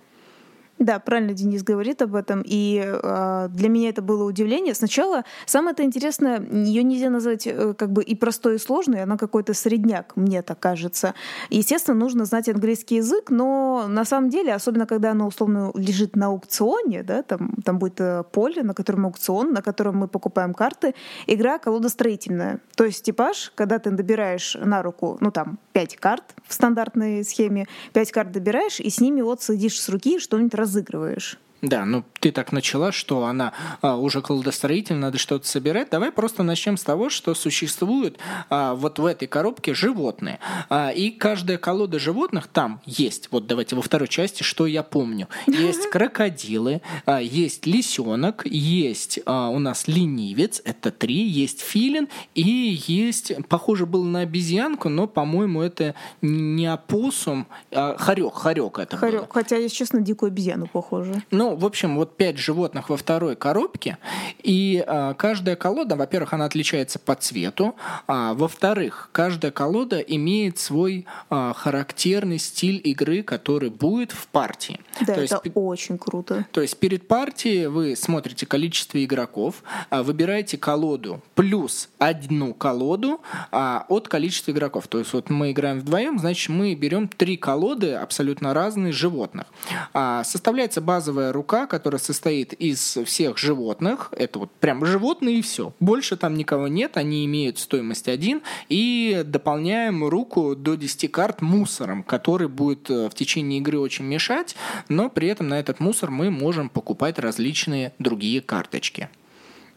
Да, 0.80 0.98
правильно 0.98 1.34
Денис 1.34 1.62
говорит 1.62 2.00
об 2.00 2.14
этом. 2.14 2.42
И 2.42 2.82
э, 2.82 3.48
для 3.50 3.68
меня 3.68 3.90
это 3.90 4.00
было 4.00 4.24
удивление. 4.24 4.74
Сначала 4.74 5.24
самое 5.44 5.74
это 5.74 5.82
интересное, 5.82 6.40
ее 6.40 6.82
нельзя 6.82 7.10
назвать 7.10 7.46
э, 7.46 7.74
как 7.74 7.92
бы 7.92 8.02
и 8.02 8.14
простой, 8.14 8.54
и 8.54 8.58
сложной, 8.58 9.02
она 9.02 9.18
какой-то 9.18 9.52
средняк, 9.52 10.16
мне 10.16 10.40
так 10.40 10.58
кажется. 10.58 11.14
Естественно, 11.50 11.98
нужно 11.98 12.24
знать 12.24 12.48
английский 12.48 12.96
язык, 12.96 13.28
но 13.28 13.84
на 13.88 14.06
самом 14.06 14.30
деле, 14.30 14.54
особенно 14.54 14.86
когда 14.86 15.10
она 15.10 15.26
условно 15.26 15.70
лежит 15.74 16.16
на 16.16 16.28
аукционе, 16.28 17.02
да, 17.02 17.22
там, 17.22 17.56
там 17.62 17.78
будет 17.78 18.00
э, 18.00 18.24
поле, 18.32 18.62
на 18.62 18.72
котором 18.72 19.04
аукцион, 19.04 19.52
на 19.52 19.60
котором 19.60 19.98
мы 19.98 20.08
покупаем 20.08 20.54
карты, 20.54 20.94
игра 21.26 21.58
колодостроительная. 21.58 22.58
То 22.74 22.84
есть 22.84 23.04
типаж, 23.04 23.52
когда 23.54 23.78
ты 23.78 23.90
добираешь 23.90 24.56
на 24.58 24.82
руку, 24.82 25.18
ну 25.20 25.30
там, 25.30 25.58
пять 25.74 25.96
карт 25.96 26.24
в 26.46 26.54
стандартной 26.54 27.22
схеме, 27.22 27.66
пять 27.92 28.10
карт 28.12 28.32
добираешь, 28.32 28.80
и 28.80 28.88
с 28.88 28.98
ними 28.98 29.20
вот 29.20 29.42
садишь 29.42 29.78
с 29.78 29.86
руки 29.90 30.18
что-нибудь 30.18 30.54
раз 30.54 30.69
разыгрываешь. 30.70 31.38
Да, 31.62 31.84
ну 31.84 32.04
ты 32.20 32.32
так 32.32 32.52
начала, 32.52 32.92
что 32.92 33.24
она 33.24 33.52
а, 33.82 33.96
уже 33.96 34.22
колодостроитель, 34.22 34.96
надо 34.96 35.18
что-то 35.18 35.46
собирать. 35.46 35.90
Давай 35.90 36.10
просто 36.10 36.42
начнем 36.42 36.76
с 36.76 36.82
того, 36.82 37.10
что 37.10 37.34
существуют 37.34 38.18
а, 38.48 38.74
вот 38.74 38.98
в 38.98 39.04
этой 39.04 39.28
коробке 39.28 39.74
животные. 39.74 40.38
А, 40.68 40.90
и 40.90 41.10
каждая 41.10 41.58
колода 41.58 41.98
животных 41.98 42.46
там 42.46 42.80
есть. 42.86 43.28
Вот 43.30 43.46
давайте 43.46 43.76
во 43.76 43.82
второй 43.82 44.08
части, 44.08 44.42
что 44.42 44.66
я 44.66 44.82
помню. 44.82 45.28
Есть 45.46 45.90
крокодилы, 45.90 46.80
а, 47.06 47.20
есть 47.20 47.66
лисенок, 47.66 48.42
есть 48.46 49.20
а, 49.26 49.48
у 49.48 49.58
нас 49.58 49.86
ленивец, 49.86 50.62
это 50.64 50.90
три, 50.90 51.22
есть 51.26 51.60
филин, 51.60 52.08
и 52.34 52.80
есть, 52.86 53.32
похоже, 53.48 53.86
был 53.86 54.04
на 54.04 54.20
обезьянку, 54.20 54.88
но, 54.88 55.06
по-моему, 55.06 55.62
это 55.62 55.94
не 56.22 56.66
опоссум, 56.66 57.46
а 57.70 57.96
хорек, 57.98 58.34
хорек 58.34 58.78
это 58.78 58.96
хорек, 58.96 59.20
было. 59.22 59.28
хотя, 59.30 59.56
если 59.56 59.76
честно, 59.76 60.00
дикую 60.00 60.28
обезьяну 60.28 60.66
похоже. 60.66 61.22
Ну, 61.30 61.49
ну, 61.50 61.56
в 61.56 61.66
общем, 61.66 61.96
вот 61.96 62.16
пять 62.16 62.38
животных 62.38 62.90
во 62.90 62.96
второй 62.96 63.34
коробке, 63.34 63.98
и 64.42 64.84
а, 64.86 65.14
каждая 65.14 65.56
колода, 65.56 65.96
во-первых, 65.96 66.32
она 66.32 66.44
отличается 66.44 66.98
по 67.00 67.16
цвету, 67.16 67.74
а 68.06 68.34
во-вторых, 68.34 69.08
каждая 69.12 69.50
колода 69.50 69.98
имеет 69.98 70.58
свой 70.58 71.06
а, 71.28 71.52
характерный 71.52 72.38
стиль 72.38 72.80
игры, 72.84 73.22
который 73.22 73.70
будет 73.70 74.12
в 74.12 74.28
партии. 74.28 74.80
Да, 75.00 75.06
то 75.06 75.20
это 75.20 75.40
есть, 75.44 75.52
очень 75.54 75.98
круто. 75.98 76.46
То 76.52 76.60
есть 76.60 76.78
перед 76.78 77.08
партией 77.08 77.66
вы 77.66 77.96
смотрите 77.96 78.46
количество 78.46 79.02
игроков, 79.02 79.62
а, 79.90 80.02
выбираете 80.04 80.56
колоду 80.56 81.20
плюс 81.34 81.88
одну 81.98 82.54
колоду 82.54 83.20
а, 83.50 83.86
от 83.88 84.06
количества 84.06 84.52
игроков. 84.52 84.86
То 84.86 84.98
есть 85.00 85.12
вот 85.12 85.30
мы 85.30 85.50
играем 85.50 85.80
вдвоем, 85.80 86.18
значит 86.18 86.50
мы 86.50 86.74
берем 86.74 87.08
три 87.08 87.36
колоды 87.36 87.94
абсолютно 87.94 88.54
разные 88.54 88.92
животных. 88.92 89.46
А, 89.92 90.22
составляется 90.22 90.80
базовая 90.80 91.32
рука, 91.40 91.66
которая 91.66 91.98
состоит 91.98 92.52
из 92.52 92.98
всех 93.06 93.38
животных. 93.38 94.12
Это 94.12 94.40
вот 94.40 94.50
прям 94.60 94.84
животные 94.84 95.38
и 95.38 95.42
все. 95.42 95.72
Больше 95.80 96.18
там 96.18 96.34
никого 96.34 96.68
нет, 96.68 96.98
они 96.98 97.24
имеют 97.24 97.58
стоимость 97.58 98.08
один 98.08 98.42
И 98.68 99.22
дополняем 99.24 100.04
руку 100.04 100.54
до 100.54 100.74
10 100.74 101.10
карт 101.10 101.40
мусором, 101.40 102.02
который 102.02 102.48
будет 102.48 102.90
э, 102.90 103.08
в 103.08 103.14
течение 103.14 103.60
игры 103.60 103.78
очень 103.78 104.04
мешать, 104.04 104.54
но 104.88 105.08
при 105.08 105.28
этом 105.28 105.48
на 105.48 105.58
этот 105.58 105.80
мусор 105.80 106.10
мы 106.10 106.30
можем 106.30 106.68
покупать 106.68 107.18
различные 107.18 107.94
другие 107.98 108.42
карточки. 108.42 109.08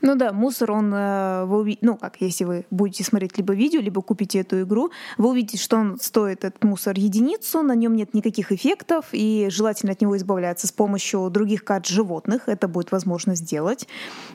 Ну 0.05 0.15
да, 0.15 0.33
мусор, 0.33 0.73
он, 0.73 0.93
э, 0.93 1.45
вы 1.45 1.77
ну 1.79 1.95
как, 1.95 2.17
если 2.19 2.43
вы 2.43 2.65
будете 2.69 3.05
смотреть 3.05 3.37
либо 3.37 3.53
видео, 3.53 3.79
либо 3.79 4.01
купите 4.01 4.39
эту 4.39 4.63
игру, 4.63 4.91
вы 5.17 5.29
увидите, 5.29 5.57
что 5.57 5.77
он 5.77 5.97
стоит, 5.97 6.43
этот 6.43 6.61
мусор, 6.61 6.95
единицу, 6.97 7.61
на 7.63 7.73
нем 7.73 7.95
нет 7.95 8.13
никаких 8.13 8.51
эффектов, 8.51 9.05
и 9.13 9.47
желательно 9.49 9.93
от 9.93 10.01
него 10.01 10.17
избавляться 10.17 10.67
с 10.67 10.73
помощью 10.73 11.29
других 11.29 11.63
карт 11.63 11.87
животных, 11.87 12.49
это 12.49 12.67
будет 12.67 12.91
возможно 12.91 13.35
сделать. 13.35 13.87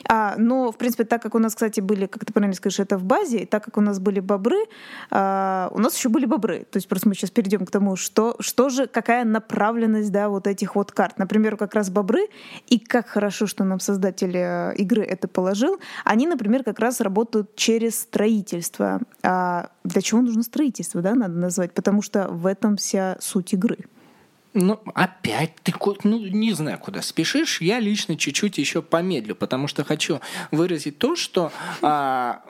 А, 0.08 0.36
но, 0.38 0.72
в 0.72 0.78
принципе, 0.78 1.04
так 1.04 1.20
как 1.20 1.34
у 1.34 1.38
нас, 1.38 1.54
кстати, 1.54 1.80
были, 1.80 2.06
как 2.06 2.24
ты 2.24 2.32
правильно 2.32 2.54
скажешь, 2.54 2.80
это 2.80 2.96
в 2.96 3.04
базе, 3.04 3.40
и 3.40 3.44
так 3.44 3.62
как 3.62 3.76
у 3.76 3.82
нас 3.82 3.98
были 3.98 4.20
бобры, 4.20 4.64
а, 5.10 5.68
у 5.72 5.80
нас 5.80 5.94
еще 5.94 6.08
были 6.08 6.24
бобры. 6.24 6.60
То 6.70 6.78
есть 6.78 6.88
просто 6.88 7.10
мы 7.10 7.14
сейчас 7.14 7.30
перейдем 7.30 7.66
к 7.66 7.70
тому, 7.70 7.96
что, 7.96 8.36
что 8.40 8.70
же, 8.70 8.86
какая 8.86 9.26
направленность, 9.26 10.12
да, 10.12 10.30
вот 10.30 10.46
этих 10.46 10.76
вот 10.76 10.92
карт. 10.92 11.18
Например, 11.18 11.58
как 11.58 11.74
раз 11.74 11.90
бобры, 11.90 12.28
и 12.68 12.78
как 12.78 13.06
хорошо, 13.06 13.46
что 13.46 13.64
нам 13.64 13.80
создатели 13.80 14.72
э, 14.72 14.74
игры 14.76 15.02
это 15.02 15.28
положили, 15.28 15.57
предложил, 15.58 15.80
они, 16.04 16.26
например, 16.26 16.64
как 16.64 16.78
раз 16.78 17.00
работают 17.00 17.54
через 17.56 18.00
строительство. 18.00 19.00
А 19.22 19.70
для 19.84 20.02
чего 20.02 20.20
нужно 20.20 20.42
строительство, 20.42 21.02
да, 21.02 21.14
надо 21.14 21.34
назвать? 21.34 21.72
Потому 21.72 22.02
что 22.02 22.28
в 22.28 22.46
этом 22.46 22.76
вся 22.76 23.16
суть 23.20 23.52
игры. 23.52 23.78
Ну, 24.54 24.80
опять 24.94 25.54
ты, 25.62 25.72
ну, 26.04 26.18
не 26.26 26.52
знаю, 26.52 26.78
куда 26.78 27.02
спешишь. 27.02 27.60
Я 27.60 27.80
лично 27.80 28.16
чуть-чуть 28.16 28.58
еще 28.58 28.80
помедлю, 28.80 29.36
потому 29.36 29.68
что 29.68 29.84
хочу 29.84 30.20
выразить 30.50 30.98
то, 30.98 31.16
что 31.16 31.52
а, 31.82 32.42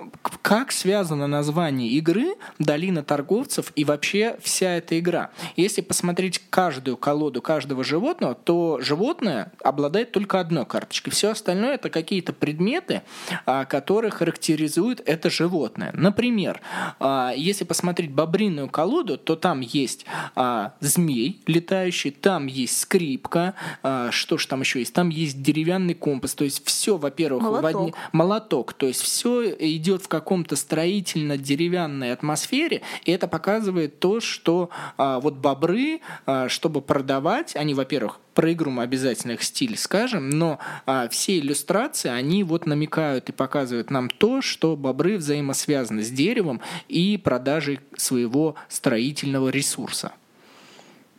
как 0.43 0.71
связано 0.73 1.27
название 1.27 1.89
игры 1.91 2.37
«Долина 2.59 3.03
торговцев» 3.03 3.73
и 3.75 3.85
вообще 3.85 4.39
вся 4.41 4.77
эта 4.77 4.99
игра. 4.99 5.31
Если 5.57 5.81
посмотреть 5.81 6.41
каждую 6.51 6.97
колоду 6.97 7.43
каждого 7.43 7.83
животного, 7.83 8.35
то 8.35 8.79
животное 8.81 9.53
обладает 9.63 10.13
только 10.13 10.41
одной 10.41 10.67
карточкой. 10.67 11.13
Все 11.13 11.31
остальное 11.31 11.75
это 11.75 11.91
какие-то 11.91 12.33
предметы, 12.33 13.03
а, 13.45 13.65
которые 13.65 14.13
характеризуют 14.13 15.03
это 15.05 15.31
животное. 15.31 15.91
Например, 15.95 16.61
а, 17.01 17.33
если 17.37 17.65
посмотреть 17.65 18.13
бобриную 18.13 18.69
колоду, 18.69 19.19
то 19.19 19.37
там 19.37 19.61
есть 19.61 20.07
а, 20.35 20.75
змей, 20.81 21.43
летающий 21.47 21.88
составляющие. 21.89 22.13
Там 22.13 22.47
есть 22.47 22.81
скрипка, 22.81 23.55
а, 23.83 24.11
что 24.11 24.39
ж 24.39 24.47
там 24.47 24.61
еще 24.61 24.81
есть? 24.81 24.93
Там 24.93 25.09
есть 25.09 25.43
деревянный 25.43 25.95
компас. 25.95 26.35
То 26.35 26.45
есть 26.45 26.65
все, 26.67 26.97
во-первых, 26.97 27.43
молоток. 27.43 27.63
В 27.63 27.67
одни... 27.67 27.95
молоток. 28.13 28.73
То 28.73 28.87
есть 28.87 29.01
все 29.01 29.51
идет 29.59 30.03
в 30.03 30.09
каком-то 30.09 30.57
строительно-деревянной 30.57 32.13
атмосфере. 32.13 32.83
И 33.05 33.13
это 33.13 33.29
показывает 33.29 33.99
то, 34.01 34.21
что 34.21 34.71
а, 34.97 35.21
вот 35.21 35.35
бобры, 35.35 36.01
а, 36.27 36.49
чтобы 36.49 36.81
продавать, 36.81 37.57
они, 37.57 37.75
во-первых, 37.75 38.21
про 38.35 38.53
игру 38.53 38.71
мы 38.71 38.85
обязательно 38.85 39.33
их 39.33 39.43
стиль 39.43 39.77
скажем, 39.77 40.31
но 40.31 40.61
а, 40.87 41.09
все 41.09 41.39
иллюстрации, 41.39 42.09
они 42.09 42.45
вот 42.45 42.67
намекают 42.67 43.29
и 43.29 43.33
показывают 43.33 43.91
нам 43.91 44.09
то, 44.09 44.43
что 44.43 44.77
бобры 44.77 45.17
взаимосвязаны 45.17 46.03
с 46.05 46.11
деревом 46.11 46.61
и 46.87 47.17
продажей 47.17 47.81
своего 47.97 48.55
строительного 48.69 49.49
ресурса. 49.49 50.13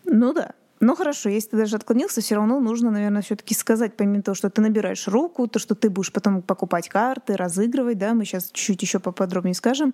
Ну 0.05 0.33
да. 0.33 0.53
Ну 0.79 0.95
хорошо, 0.95 1.29
если 1.29 1.49
ты 1.49 1.57
даже 1.57 1.75
отклонился, 1.75 2.21
все 2.21 2.35
равно 2.35 2.59
нужно, 2.59 2.89
наверное, 2.89 3.21
все-таки 3.21 3.53
сказать, 3.53 3.97
помимо 3.97 4.23
того, 4.23 4.35
что 4.35 4.49
ты 4.49 4.61
набираешь 4.61 5.07
руку, 5.07 5.47
то, 5.47 5.59
что 5.59 5.75
ты 5.75 5.89
будешь 5.89 6.11
потом 6.13 6.41
покупать 6.41 6.87
карты, 6.87 7.35
разыгрывать, 7.35 7.97
да, 7.97 8.13
мы 8.13 8.23
сейчас 8.23 8.49
чуть-чуть 8.51 8.81
еще 8.81 8.99
поподробнее 8.99 9.55
скажем. 9.55 9.93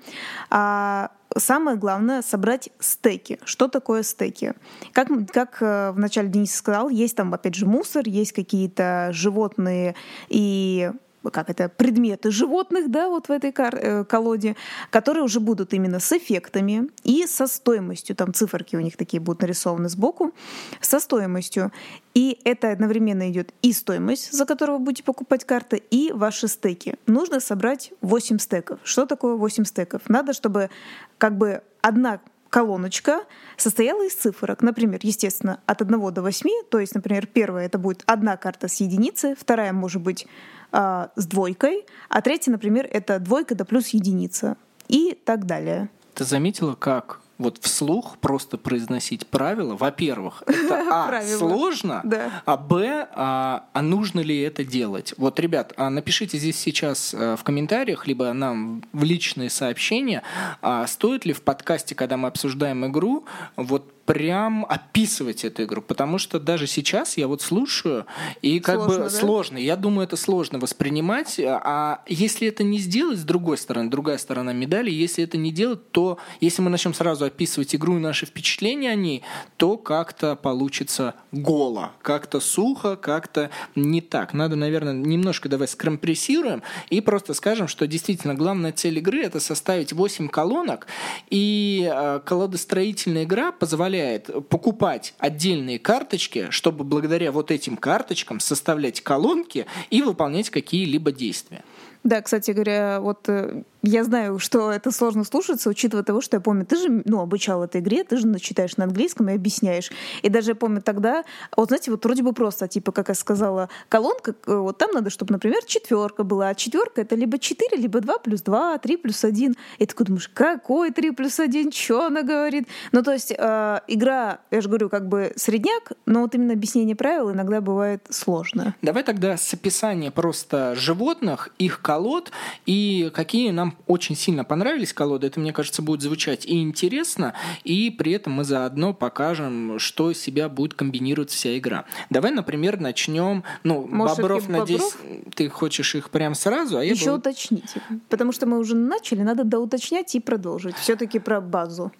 А 0.51 1.11
самое 1.35 1.75
главное— 1.75 2.21
собрать 2.27 2.69
стеки. 2.79 3.39
Что 3.45 3.67
такое 3.67 4.03
стеки? 4.03 4.53
Как, 4.91 5.09
как 5.31 5.57
э, 5.61 5.91
вначале 5.91 6.29
Денис 6.29 6.53
сказал, 6.53 6.89
есть 6.89 7.15
там, 7.15 7.33
опять 7.33 7.55
же, 7.55 7.65
мусор, 7.65 8.03
есть 8.07 8.33
какие-то 8.33 9.09
животные 9.11 9.95
и 10.29 10.91
как 11.31 11.49
это, 11.49 11.69
предметы 11.69 12.31
животных, 12.31 12.89
да, 12.89 13.09
вот 13.09 13.27
в 13.27 13.31
этой 13.31 13.53
э, 13.55 14.03
колоде, 14.05 14.55
которые 14.89 15.23
уже 15.23 15.39
будут 15.39 15.73
именно 15.73 15.99
с 15.99 16.11
эффектами 16.11 16.89
и 17.03 17.25
со 17.27 17.47
стоимостью, 17.47 18.15
там 18.15 18.33
циферки 18.33 18.75
у 18.75 18.79
них 18.79 18.97
такие 18.97 19.19
будут 19.19 19.41
нарисованы 19.41 19.89
сбоку, 19.89 20.33
со 20.81 20.99
стоимостью. 20.99 21.71
И 22.13 22.39
это 22.45 22.71
одновременно 22.71 23.29
идет 23.29 23.53
и 23.61 23.73
стоимость, 23.73 24.31
за 24.31 24.45
которую 24.45 24.79
вы 24.79 24.85
будете 24.85 25.03
покупать 25.03 25.43
карты, 25.43 25.77
и 25.77 26.11
ваши 26.13 26.47
стеки. 26.47 26.95
Нужно 27.07 27.39
собрать 27.39 27.91
8 28.01 28.39
стеков. 28.39 28.79
Что 28.83 29.05
такое 29.05 29.35
8 29.35 29.65
стеков? 29.65 30.03
Надо, 30.07 30.33
чтобы 30.33 30.69
как 31.17 31.37
бы 31.37 31.61
одна 31.81 32.19
колоночка 32.55 33.25
состояла 33.57 34.05
из 34.07 34.13
цифрок. 34.13 34.61
Например, 34.61 34.97
естественно, 35.03 35.59
от 35.65 35.81
1 35.81 36.13
до 36.13 36.21
8, 36.21 36.49
то 36.71 36.79
есть, 36.79 36.95
например, 36.95 37.27
первая 37.27 37.65
это 37.65 37.77
будет 37.77 38.01
одна 38.05 38.37
карта 38.37 38.69
с 38.69 38.79
единицей, 38.79 39.35
вторая 39.37 39.73
может 39.73 40.01
быть 40.01 40.25
э, 40.71 41.07
с 41.17 41.25
двойкой, 41.27 41.85
а 42.07 42.21
третья, 42.21 42.53
например, 42.53 42.87
это 42.89 43.19
двойка 43.19 43.55
да 43.55 43.65
плюс 43.65 43.89
единица 43.89 44.55
и 44.87 45.19
так 45.25 45.45
далее. 45.45 45.89
Ты 46.13 46.23
заметила, 46.23 46.75
как 46.75 47.19
вот 47.37 47.59
вслух 47.61 48.17
просто 48.19 48.57
произносить 48.57 49.27
правила, 49.27 49.75
во-первых, 49.75 50.43
это 50.47 50.83
а 50.89 51.21
сложно, 51.23 52.01
да. 52.03 52.41
а 52.45 52.57
б 52.57 53.07
а, 53.11 53.65
а 53.73 53.81
нужно 53.81 54.21
ли 54.21 54.39
это 54.41 54.63
делать? 54.63 55.13
Вот, 55.17 55.39
ребят, 55.39 55.73
а 55.77 55.89
напишите 55.89 56.37
здесь 56.37 56.57
сейчас 56.57 57.13
э, 57.13 57.35
в 57.37 57.43
комментариях, 57.43 58.07
либо 58.07 58.31
нам 58.33 58.83
в 58.93 59.03
личные 59.03 59.49
сообщения, 59.49 60.23
а 60.61 60.87
стоит 60.87 61.25
ли 61.25 61.33
в 61.33 61.41
подкасте, 61.41 61.95
когда 61.95 62.17
мы 62.17 62.27
обсуждаем 62.27 62.85
игру, 62.85 63.25
вот 63.55 63.94
прям 64.05 64.65
описывать 64.69 65.43
эту 65.43 65.63
игру, 65.63 65.81
потому 65.81 66.17
что 66.19 66.39
даже 66.39 66.67
сейчас 66.67 67.17
я 67.17 67.27
вот 67.27 67.41
слушаю, 67.41 68.05
и 68.41 68.59
как 68.59 68.75
сложно, 68.75 68.97
бы 68.97 69.03
да? 69.03 69.09
сложно. 69.09 69.57
Я 69.57 69.75
думаю, 69.75 70.05
это 70.05 70.15
сложно 70.15 70.59
воспринимать, 70.59 71.39
а 71.43 72.03
если 72.07 72.47
это 72.47 72.63
не 72.63 72.77
сделать, 72.77 73.19
с 73.19 73.23
другой 73.23 73.57
стороны, 73.57 73.89
другая 73.89 74.17
сторона 74.19 74.53
медали, 74.53 74.91
если 74.91 75.23
это 75.23 75.37
не 75.37 75.51
делать, 75.51 75.91
то 75.91 76.19
если 76.39 76.61
мы 76.61 76.69
начнем 76.69 76.93
сразу 76.93 77.25
описывать 77.25 77.73
игру 77.73 77.97
и 77.97 77.99
наши 77.99 78.27
впечатления 78.27 78.91
о 78.91 78.95
ней, 78.95 79.23
то 79.57 79.75
как-то 79.75 80.35
получится 80.35 81.15
голо, 81.31 81.93
как-то 82.01 82.39
сухо, 82.39 82.95
как-то 82.95 83.49
не 83.75 84.01
так. 84.01 84.33
Надо, 84.33 84.55
наверное, 84.55 84.93
немножко 84.93 85.49
давай 85.49 85.67
скомпрессируем 85.67 86.61
и 86.91 87.01
просто 87.01 87.33
скажем, 87.33 87.67
что 87.67 87.87
действительно 87.87 88.35
главная 88.35 88.71
цель 88.71 88.99
игры 88.99 89.23
это 89.23 89.39
составить 89.39 89.93
8 89.93 90.27
колонок, 90.27 90.85
и 91.31 91.89
э, 91.91 92.19
колодостроительная 92.23 93.23
игра 93.23 93.51
позволяет 93.51 93.94
позволяет 93.95 94.49
покупать 94.49 95.13
отдельные 95.19 95.79
карточки, 95.79 96.47
чтобы 96.49 96.83
благодаря 96.83 97.31
вот 97.31 97.51
этим 97.51 97.77
карточкам 97.77 98.39
составлять 98.39 99.01
колонки 99.01 99.65
и 99.89 100.01
выполнять 100.01 100.49
какие-либо 100.49 101.11
действия. 101.11 101.63
Да, 102.03 102.21
кстати 102.21 102.51
говоря, 102.51 102.99
вот 103.01 103.27
э, 103.29 103.63
я 103.85 104.03
знаю, 104.03 104.39
что 104.39 104.71
это 104.71 104.91
сложно 104.91 105.23
слушаться, 105.23 105.69
учитывая 105.69 106.03
того, 106.03 106.19
что 106.19 106.37
я 106.37 106.41
помню, 106.41 106.65
ты 106.65 106.75
же 106.75 107.03
ну, 107.05 107.21
обучал 107.21 107.63
этой 107.63 107.81
игре, 107.81 108.03
ты 108.03 108.17
же 108.17 108.39
читаешь 108.39 108.77
на 108.77 108.85
английском 108.85 109.29
и 109.29 109.33
объясняешь. 109.33 109.91
И 110.23 110.29
даже 110.29 110.51
я 110.51 110.55
помню 110.55 110.81
тогда, 110.81 111.23
вот 111.55 111.67
знаете, 111.67 111.91
вот 111.91 112.03
вроде 112.03 112.23
бы 112.23 112.33
просто, 112.33 112.67
типа, 112.67 112.91
как 112.91 113.09
я 113.09 113.15
сказала, 113.15 113.69
колонка, 113.87 114.35
э, 114.47 114.55
вот 114.55 114.77
там 114.79 114.91
надо, 114.91 115.09
чтобы, 115.11 115.33
например, 115.33 115.63
четверка 115.65 116.23
была. 116.23 116.49
А 116.49 116.55
четверка 116.55 117.01
это 117.01 117.15
либо 117.15 117.37
4, 117.37 117.77
либо 117.77 118.01
2 118.01 118.17
плюс 118.19 118.41
2, 118.41 118.79
3 118.79 118.97
плюс 118.97 119.23
1. 119.23 119.55
И 119.77 119.85
ты 119.85 120.03
думаешь, 120.03 120.29
какой 120.33 120.91
3 120.91 121.11
плюс 121.11 121.39
1, 121.39 121.71
что 121.71 122.07
она 122.07 122.23
говорит? 122.23 122.67
Ну, 122.91 123.03
то 123.03 123.13
есть 123.13 123.33
э, 123.37 123.79
игра, 123.87 124.39
я 124.49 124.61
же 124.61 124.67
говорю, 124.67 124.89
как 124.89 125.07
бы 125.07 125.33
средняк, 125.35 125.91
но 126.07 126.21
вот 126.21 126.33
именно 126.33 126.53
объяснение 126.53 126.95
правил 126.95 127.31
иногда 127.31 127.61
бывает 127.61 128.05
сложно. 128.09 128.75
Давай 128.81 129.03
тогда 129.03 129.37
с 129.37 129.53
описания 129.53 130.09
просто 130.09 130.73
животных, 130.75 131.49
их 131.59 131.81
колод 131.81 132.31
и 132.65 133.11
какие 133.13 133.51
нам 133.51 133.74
очень 133.87 134.15
сильно 134.15 134.43
понравились 134.43 134.93
колоды. 134.93 135.27
Это, 135.27 135.39
мне 135.39 135.53
кажется, 135.53 135.81
будет 135.81 136.01
звучать 136.01 136.45
и 136.45 136.61
интересно, 136.61 137.33
и 137.63 137.89
при 137.89 138.13
этом 138.13 138.33
мы 138.33 138.43
заодно 138.43 138.93
покажем, 138.93 139.79
что 139.79 140.11
из 140.11 140.21
себя 140.21 140.49
будет 140.49 140.73
комбинировать 140.73 141.29
вся 141.29 141.57
игра. 141.57 141.85
Давай, 142.09 142.31
например, 142.31 142.79
начнем. 142.79 143.43
Ну, 143.63 143.87
Может, 143.87 144.17
Бобров, 144.17 144.49
надеюсь, 144.49 144.81
Бобров? 144.81 145.33
ты 145.35 145.49
хочешь 145.49 145.95
их 145.95 146.09
прям 146.09 146.35
сразу, 146.35 146.77
а 146.77 146.83
я 146.83 146.91
Еще 146.91 147.11
бы... 147.11 147.17
уточните. 147.17 147.81
Потому 148.09 148.31
что 148.31 148.45
мы 148.45 148.59
уже 148.59 148.75
начали, 148.75 149.21
надо 149.21 149.43
доуточнять 149.43 150.15
и 150.15 150.19
продолжить. 150.19 150.75
Все-таки 150.77 151.19
про 151.19 151.41
базу. 151.41 151.91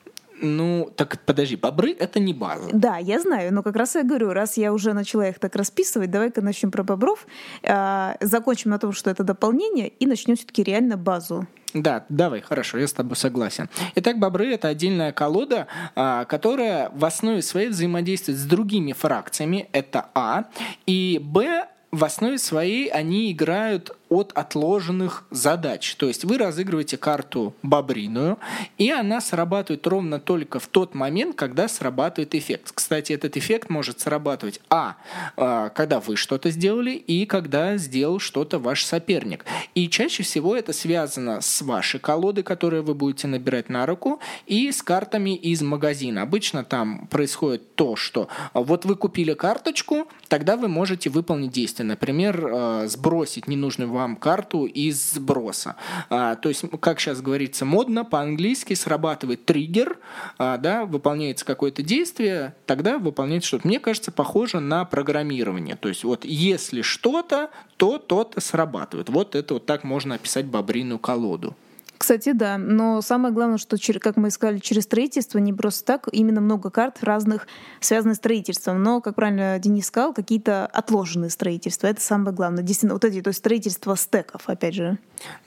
Ну, 0.41 0.91
так 0.95 1.19
подожди, 1.25 1.55
бобры— 1.55 1.91
это 1.99 2.19
не 2.19 2.33
база. 2.33 2.69
Да, 2.73 2.97
я 2.97 3.19
знаю, 3.19 3.53
но 3.53 3.63
как 3.63 3.75
раз 3.75 3.95
я 3.95 4.03
говорю, 4.03 4.33
раз 4.33 4.57
я 4.57 4.73
уже 4.73 4.93
начала 4.93 5.29
их 5.29 5.39
так 5.39 5.55
расписывать, 5.55 6.11
давай-ка 6.11 6.41
начнем 6.41 6.71
про 6.71 6.83
бобров, 6.83 7.25
э, 7.63 8.15
закончим 8.19 8.71
на 8.71 8.79
том, 8.79 8.91
что 8.91 9.09
это 9.09 9.23
дополнение, 9.23 9.87
и 9.87 10.05
начнем 10.05 10.35
все-таки 10.35 10.63
реально 10.63 10.97
базу. 10.97 11.47
Да, 11.75 12.05
давай, 12.07 12.39
хорошо, 12.39 12.77
я 12.77 12.87
с 12.87 12.93
тобой 12.93 13.17
согласен. 13.17 13.69
Итак, 13.95 14.17
бобры— 14.17 14.47
это 14.53 14.69
отдельная 14.69 15.11
колода, 15.11 15.67
а, 15.93 16.23
которая 16.23 16.89
в 16.95 17.03
основе 17.03 17.41
своей 17.41 17.67
взаимодействует 17.67 18.37
с 18.39 18.45
другими 18.45 18.93
фракциями. 18.93 19.67
Это 19.73 20.09
А. 20.15 20.45
И 20.85 21.19
Б 21.21 21.67
в 21.91 22.03
основе 22.05 22.37
своей 22.37 22.87
они 22.87 23.29
играют 23.31 23.95
от 24.15 24.31
отложенных 24.33 25.25
задач. 25.31 25.95
То 25.95 26.07
есть 26.07 26.25
вы 26.25 26.37
разыгрываете 26.37 26.97
карту 26.97 27.53
бобриную, 27.61 28.37
и 28.77 28.89
она 28.89 29.21
срабатывает 29.21 29.85
ровно 29.87 30.19
только 30.19 30.59
в 30.59 30.67
тот 30.67 30.95
момент, 30.95 31.35
когда 31.35 31.67
срабатывает 31.67 32.33
эффект. 32.35 32.71
Кстати, 32.73 33.13
этот 33.13 33.37
эффект 33.37 33.69
может 33.69 33.99
срабатывать 33.99 34.59
а, 34.69 34.95
а 35.37 35.69
когда 35.69 35.99
вы 35.99 36.15
что-то 36.15 36.49
сделали, 36.51 36.91
и 36.91 37.25
когда 37.25 37.77
сделал 37.77 38.19
что-то 38.19 38.59
ваш 38.59 38.85
соперник. 38.85 39.45
И 39.73 39.89
чаще 39.89 40.23
всего 40.23 40.55
это 40.55 40.73
связано 40.73 41.41
с 41.41 41.61
вашей 41.61 41.99
колодой, 41.99 42.43
которую 42.43 42.83
вы 42.83 42.93
будете 42.93 43.27
набирать 43.27 43.69
на 43.69 43.85
руку, 43.85 44.19
и 44.45 44.71
с 44.71 44.81
картами 44.81 45.35
из 45.35 45.61
магазина. 45.61 46.21
Обычно 46.21 46.63
там 46.63 47.07
происходит 47.07 47.75
то, 47.75 47.95
что 47.95 48.27
вот 48.53 48.85
вы 48.85 48.95
купили 48.95 49.33
карточку, 49.33 50.07
тогда 50.27 50.57
вы 50.57 50.67
можете 50.67 51.09
выполнить 51.09 51.51
действие. 51.51 51.87
Например, 51.87 52.47
э, 52.47 52.87
сбросить 52.87 53.47
ненужный 53.47 53.85
вам 53.85 54.04
карту 54.13 54.65
из 54.65 55.13
сброса. 55.13 55.75
А, 56.09 56.35
то 56.35 56.49
есть, 56.49 56.63
как 56.79 56.99
сейчас 56.99 57.21
говорится 57.21 57.65
модно, 57.65 58.05
по-английски 58.05 58.73
срабатывает 58.73 59.45
триггер, 59.45 59.97
а, 60.37 60.57
да, 60.57 60.85
выполняется 60.85 61.45
какое-то 61.45 61.81
действие, 61.81 62.53
тогда 62.65 62.99
выполняется 62.99 63.47
что-то. 63.47 63.67
Мне 63.67 63.79
кажется, 63.79 64.11
похоже 64.11 64.59
на 64.59 64.85
программирование. 64.85 65.75
То 65.75 65.89
есть, 65.89 66.03
вот 66.03 66.25
если 66.25 66.81
что-то, 66.81 67.49
то 67.77 67.97
то-то 67.97 68.41
срабатывает. 68.41 69.09
Вот 69.09 69.35
это 69.35 69.55
вот 69.55 69.65
так 69.65 69.83
можно 69.83 70.15
описать 70.15 70.45
бобриную 70.45 70.99
колоду. 70.99 71.55
Кстати, 71.97 72.33
да. 72.33 72.57
Но 72.57 73.01
самое 73.01 73.33
главное, 73.33 73.57
что, 73.57 73.77
как 73.99 74.17
мы 74.17 74.29
сказали, 74.29 74.59
через 74.59 74.83
строительство 74.83 75.39
не 75.39 75.53
просто 75.53 75.85
так, 75.85 76.07
именно 76.11 76.41
много 76.41 76.69
карт 76.69 77.03
разных 77.03 77.47
связанных 77.79 78.15
с 78.15 78.19
строительством. 78.19 78.81
Но, 78.83 79.01
как 79.01 79.15
правильно 79.15 79.57
Денис 79.59 79.87
сказал, 79.87 80.13
какие-то 80.13 80.65
отложенные 80.65 81.29
строительства. 81.29 81.87
Это 81.87 82.01
самое 82.01 82.35
главное. 82.35 82.63
Действительно, 82.63 82.93
вот 82.93 83.05
эти, 83.05 83.21
то 83.21 83.29
есть 83.29 83.39
строительство 83.39 83.95
стеков, 83.95 84.43
опять 84.47 84.73
же. 84.73 84.97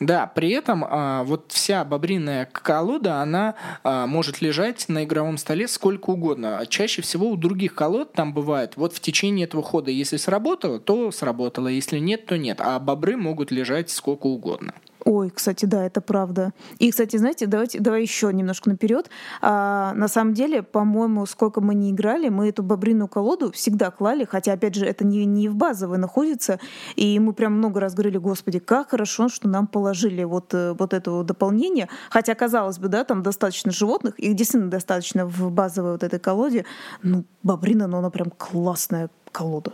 Да, 0.00 0.26
при 0.26 0.50
этом 0.50 0.84
а, 0.88 1.24
вот 1.24 1.52
вся 1.52 1.84
бобриная 1.84 2.46
колода, 2.46 3.20
она 3.20 3.54
а, 3.84 4.06
может 4.06 4.40
лежать 4.40 4.88
на 4.88 5.04
игровом 5.04 5.38
столе 5.38 5.68
сколько 5.68 6.10
угодно. 6.10 6.64
Чаще 6.68 7.02
всего 7.02 7.30
у 7.30 7.36
других 7.36 7.74
колод 7.74 8.12
там 8.12 8.32
бывает, 8.32 8.74
вот 8.76 8.94
в 8.94 9.00
течение 9.00 9.44
этого 9.44 9.62
хода, 9.62 9.90
если 9.90 10.16
сработало, 10.16 10.78
то 10.78 11.10
сработало, 11.10 11.68
если 11.68 11.98
нет, 11.98 12.26
то 12.26 12.38
нет. 12.38 12.60
А 12.60 12.78
бобры 12.78 13.16
могут 13.16 13.50
лежать 13.50 13.90
сколько 13.90 14.26
угодно. 14.26 14.72
Ой, 15.04 15.30
кстати, 15.30 15.64
да, 15.64 15.84
это 15.84 16.00
правда. 16.00 16.52
И, 16.78 16.90
кстати, 16.90 17.16
знаете, 17.16 17.46
давайте, 17.46 17.78
давай 17.78 18.02
еще 18.02 18.32
немножко 18.32 18.68
наперед. 18.68 19.08
А, 19.40 19.92
на 19.94 20.08
самом 20.08 20.34
деле, 20.34 20.62
по-моему, 20.62 21.24
сколько 21.26 21.60
мы 21.60 21.74
не 21.74 21.90
играли, 21.90 22.28
мы 22.28 22.48
эту 22.48 22.62
бобриную 22.62 23.08
колоду 23.08 23.52
всегда 23.52 23.90
клали, 23.90 24.24
хотя, 24.24 24.52
опять 24.52 24.74
же, 24.74 24.84
это 24.84 25.06
не, 25.06 25.24
не 25.24 25.48
в 25.48 25.54
базовой 25.54 25.98
находится, 25.98 26.58
и 26.96 27.18
мы 27.20 27.32
прям 27.32 27.54
много 27.54 27.80
раз 27.80 27.94
говорили, 27.94 28.18
господи, 28.18 28.58
как 28.58 28.90
хорошо, 28.90 29.28
что 29.28 29.48
нам 29.48 29.66
положили 29.66 30.24
вот, 30.24 30.52
э, 30.52 30.74
вот 30.78 30.92
это 30.92 31.22
дополнение, 31.22 31.88
хотя, 32.10 32.34
казалось 32.34 32.78
бы, 32.78 32.88
да, 32.88 33.04
там 33.04 33.22
достаточно 33.22 33.70
животных, 33.70 34.18
их 34.18 34.34
действительно 34.34 34.70
достаточно 34.70 35.26
в 35.26 35.50
базовой 35.50 35.92
вот 35.92 36.02
этой 36.02 36.18
колоде, 36.18 36.64
ну, 37.02 37.24
бобрина, 37.42 37.86
но 37.86 37.98
она 37.98 38.10
прям 38.10 38.30
классная 38.30 39.10
колода. 39.38 39.72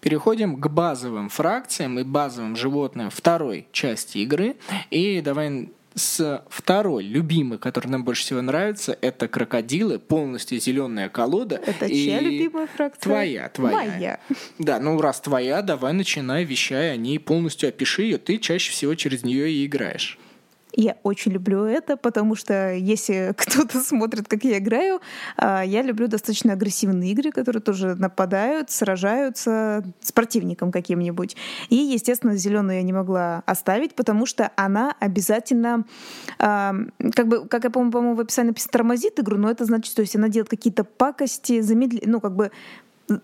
Переходим 0.00 0.56
к 0.56 0.68
базовым 0.68 1.28
фракциям 1.28 1.98
и 1.98 2.02
базовым 2.02 2.56
животным 2.56 3.10
второй 3.10 3.66
части 3.70 4.18
игры. 4.18 4.56
И 4.90 5.20
давай 5.20 5.68
с 5.94 6.42
второй 6.48 7.04
любимой, 7.04 7.58
которая 7.58 7.92
нам 7.92 8.04
больше 8.04 8.22
всего 8.22 8.40
нравится, 8.40 8.96
это 9.02 9.28
крокодилы, 9.28 9.98
полностью 9.98 10.58
зеленая 10.58 11.10
колода. 11.10 11.60
Это 11.66 11.84
и 11.84 11.94
чья 11.94 12.20
любимая 12.20 12.66
фракция? 12.66 13.02
Твоя, 13.02 13.48
твоя. 13.50 13.76
Моя. 13.76 14.20
Да, 14.58 14.80
ну 14.80 14.98
раз 14.98 15.20
твоя, 15.20 15.60
давай 15.60 15.92
начинай, 15.92 16.44
вещай 16.44 16.94
о 16.94 16.96
ней, 16.96 17.18
полностью 17.18 17.68
опиши 17.68 18.02
ее, 18.04 18.16
ты 18.16 18.38
чаще 18.38 18.72
всего 18.72 18.94
через 18.94 19.22
нее 19.24 19.50
и 19.52 19.66
играешь. 19.66 20.18
Я 20.74 20.96
очень 21.02 21.32
люблю 21.32 21.64
это, 21.64 21.96
потому 21.96 22.34
что 22.34 22.72
если 22.72 23.34
кто-то 23.36 23.80
смотрит, 23.80 24.26
как 24.28 24.44
я 24.44 24.58
играю, 24.58 25.00
а, 25.36 25.62
я 25.62 25.82
люблю 25.82 26.08
достаточно 26.08 26.54
агрессивные 26.54 27.12
игры, 27.12 27.30
которые 27.30 27.62
тоже 27.62 27.94
нападают, 27.94 28.70
сражаются 28.70 29.84
с 30.00 30.12
противником 30.12 30.72
каким-нибудь. 30.72 31.36
И, 31.68 31.76
естественно, 31.76 32.36
зеленую 32.36 32.76
я 32.76 32.82
не 32.82 32.92
могла 32.92 33.42
оставить, 33.46 33.94
потому 33.94 34.26
что 34.26 34.50
она 34.56 34.94
обязательно, 34.98 35.84
а, 36.38 36.74
как 37.14 37.28
бы, 37.28 37.46
как 37.46 37.64
я 37.64 37.70
помню, 37.70 37.92
по-моему, 37.92 38.16
в 38.16 38.20
описании 38.20 38.50
написано, 38.50 38.72
тормозит 38.72 39.20
игру, 39.20 39.36
но 39.36 39.50
это 39.50 39.64
значит, 39.64 39.94
то 39.94 40.00
есть 40.00 40.16
она 40.16 40.28
делает 40.28 40.48
какие-то 40.48 40.84
пакости, 40.84 41.60
замедляет, 41.60 42.06
ну, 42.06 42.20
как 42.20 42.34
бы, 42.34 42.50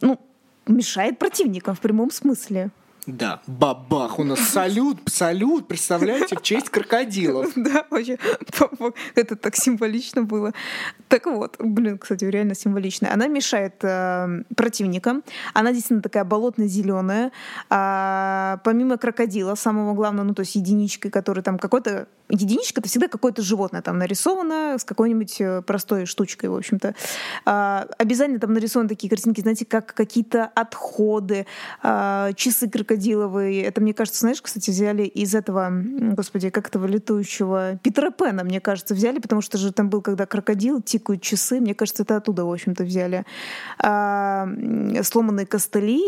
ну, 0.03 0.19
мешает 0.67 1.19
противникам 1.19 1.75
в 1.75 1.81
прямом 1.81 2.11
смысле. 2.11 2.71
Да, 3.09 3.41
бабах, 3.47 4.19
у 4.19 4.25
нас 4.25 4.39
салют, 4.41 4.99
салют, 5.07 5.67
представляете, 5.67 6.37
в 6.37 6.43
честь 6.43 6.69
крокодилов. 6.69 7.53
Да, 7.57 7.87
вообще, 7.91 8.19
это 9.15 9.35
так 9.35 9.57
символично 9.57 10.23
было. 10.25 10.53
Так 11.09 11.25
вот, 11.25 11.57
блин, 11.59 11.97
кстати, 11.97 12.25
реально 12.25 12.55
символично. 12.55 13.11
Она 13.11 13.27
мешает 13.27 13.77
э, 13.83 14.43
противникам, 14.55 15.23
она 15.55 15.73
действительно 15.73 16.03
такая 16.03 16.25
болотно-зеленая. 16.25 17.33
А, 17.71 18.61
помимо 18.63 18.99
крокодила, 18.99 19.55
самого 19.55 19.95
главного, 19.95 20.27
ну 20.27 20.35
то 20.35 20.41
есть 20.41 20.55
единичкой, 20.55 21.11
который 21.11 21.43
там 21.43 21.59
какой-то 21.59 22.09
единичка 22.29 22.81
это 22.81 22.89
всегда 22.89 23.09
какое-то 23.09 23.43
животное 23.43 23.83
там 23.83 23.99
нарисовано 23.99 24.77
с 24.79 24.85
какой-нибудь 24.85 25.41
э, 25.41 25.63
простой 25.63 26.07
штучкой, 26.07 26.51
в 26.51 26.57
общем-то. 26.57 26.95
А, 27.45 27.87
обязательно 27.99 28.39
там 28.39 28.53
нарисованы 28.53 28.89
такие 28.89 29.09
картинки, 29.09 29.41
знаете, 29.41 29.65
как 29.65 29.95
какие-то 29.95 30.45
отходы, 30.55 31.47
а, 31.83 32.33
часы 32.35 32.69
крокодиловые. 32.99 33.63
Это, 33.63 33.81
мне 33.81 33.95
кажется, 33.95 34.21
знаешь, 34.21 34.43
кстати, 34.43 34.71
взяли 34.71 35.03
из 35.03 35.35
этого, 35.35 35.71
господи, 35.71 36.51
как 36.51 36.69
этого 36.69 36.87
летающего 36.87 37.79
Питера 37.83 38.11
Пена, 38.11 38.45
мне 38.45 38.61
кажется, 38.61 38.95
взяли, 38.95 39.19
потому 39.19 39.41
что 39.41 39.59
же 39.59 39.73
там 39.73 39.89
был, 39.89 40.03
когда 40.03 40.27
крокодил, 40.27 40.83
тикают 40.83 41.23
часы, 41.23 41.61
мне 41.61 41.75
кажется, 41.75 42.03
это 42.03 42.17
оттуда, 42.17 42.45
в 42.45 42.53
общем-то, 42.53 42.85
взяли. 42.85 43.25
А, 43.79 44.49
сломанные 45.03 45.47
костыли, 45.47 46.03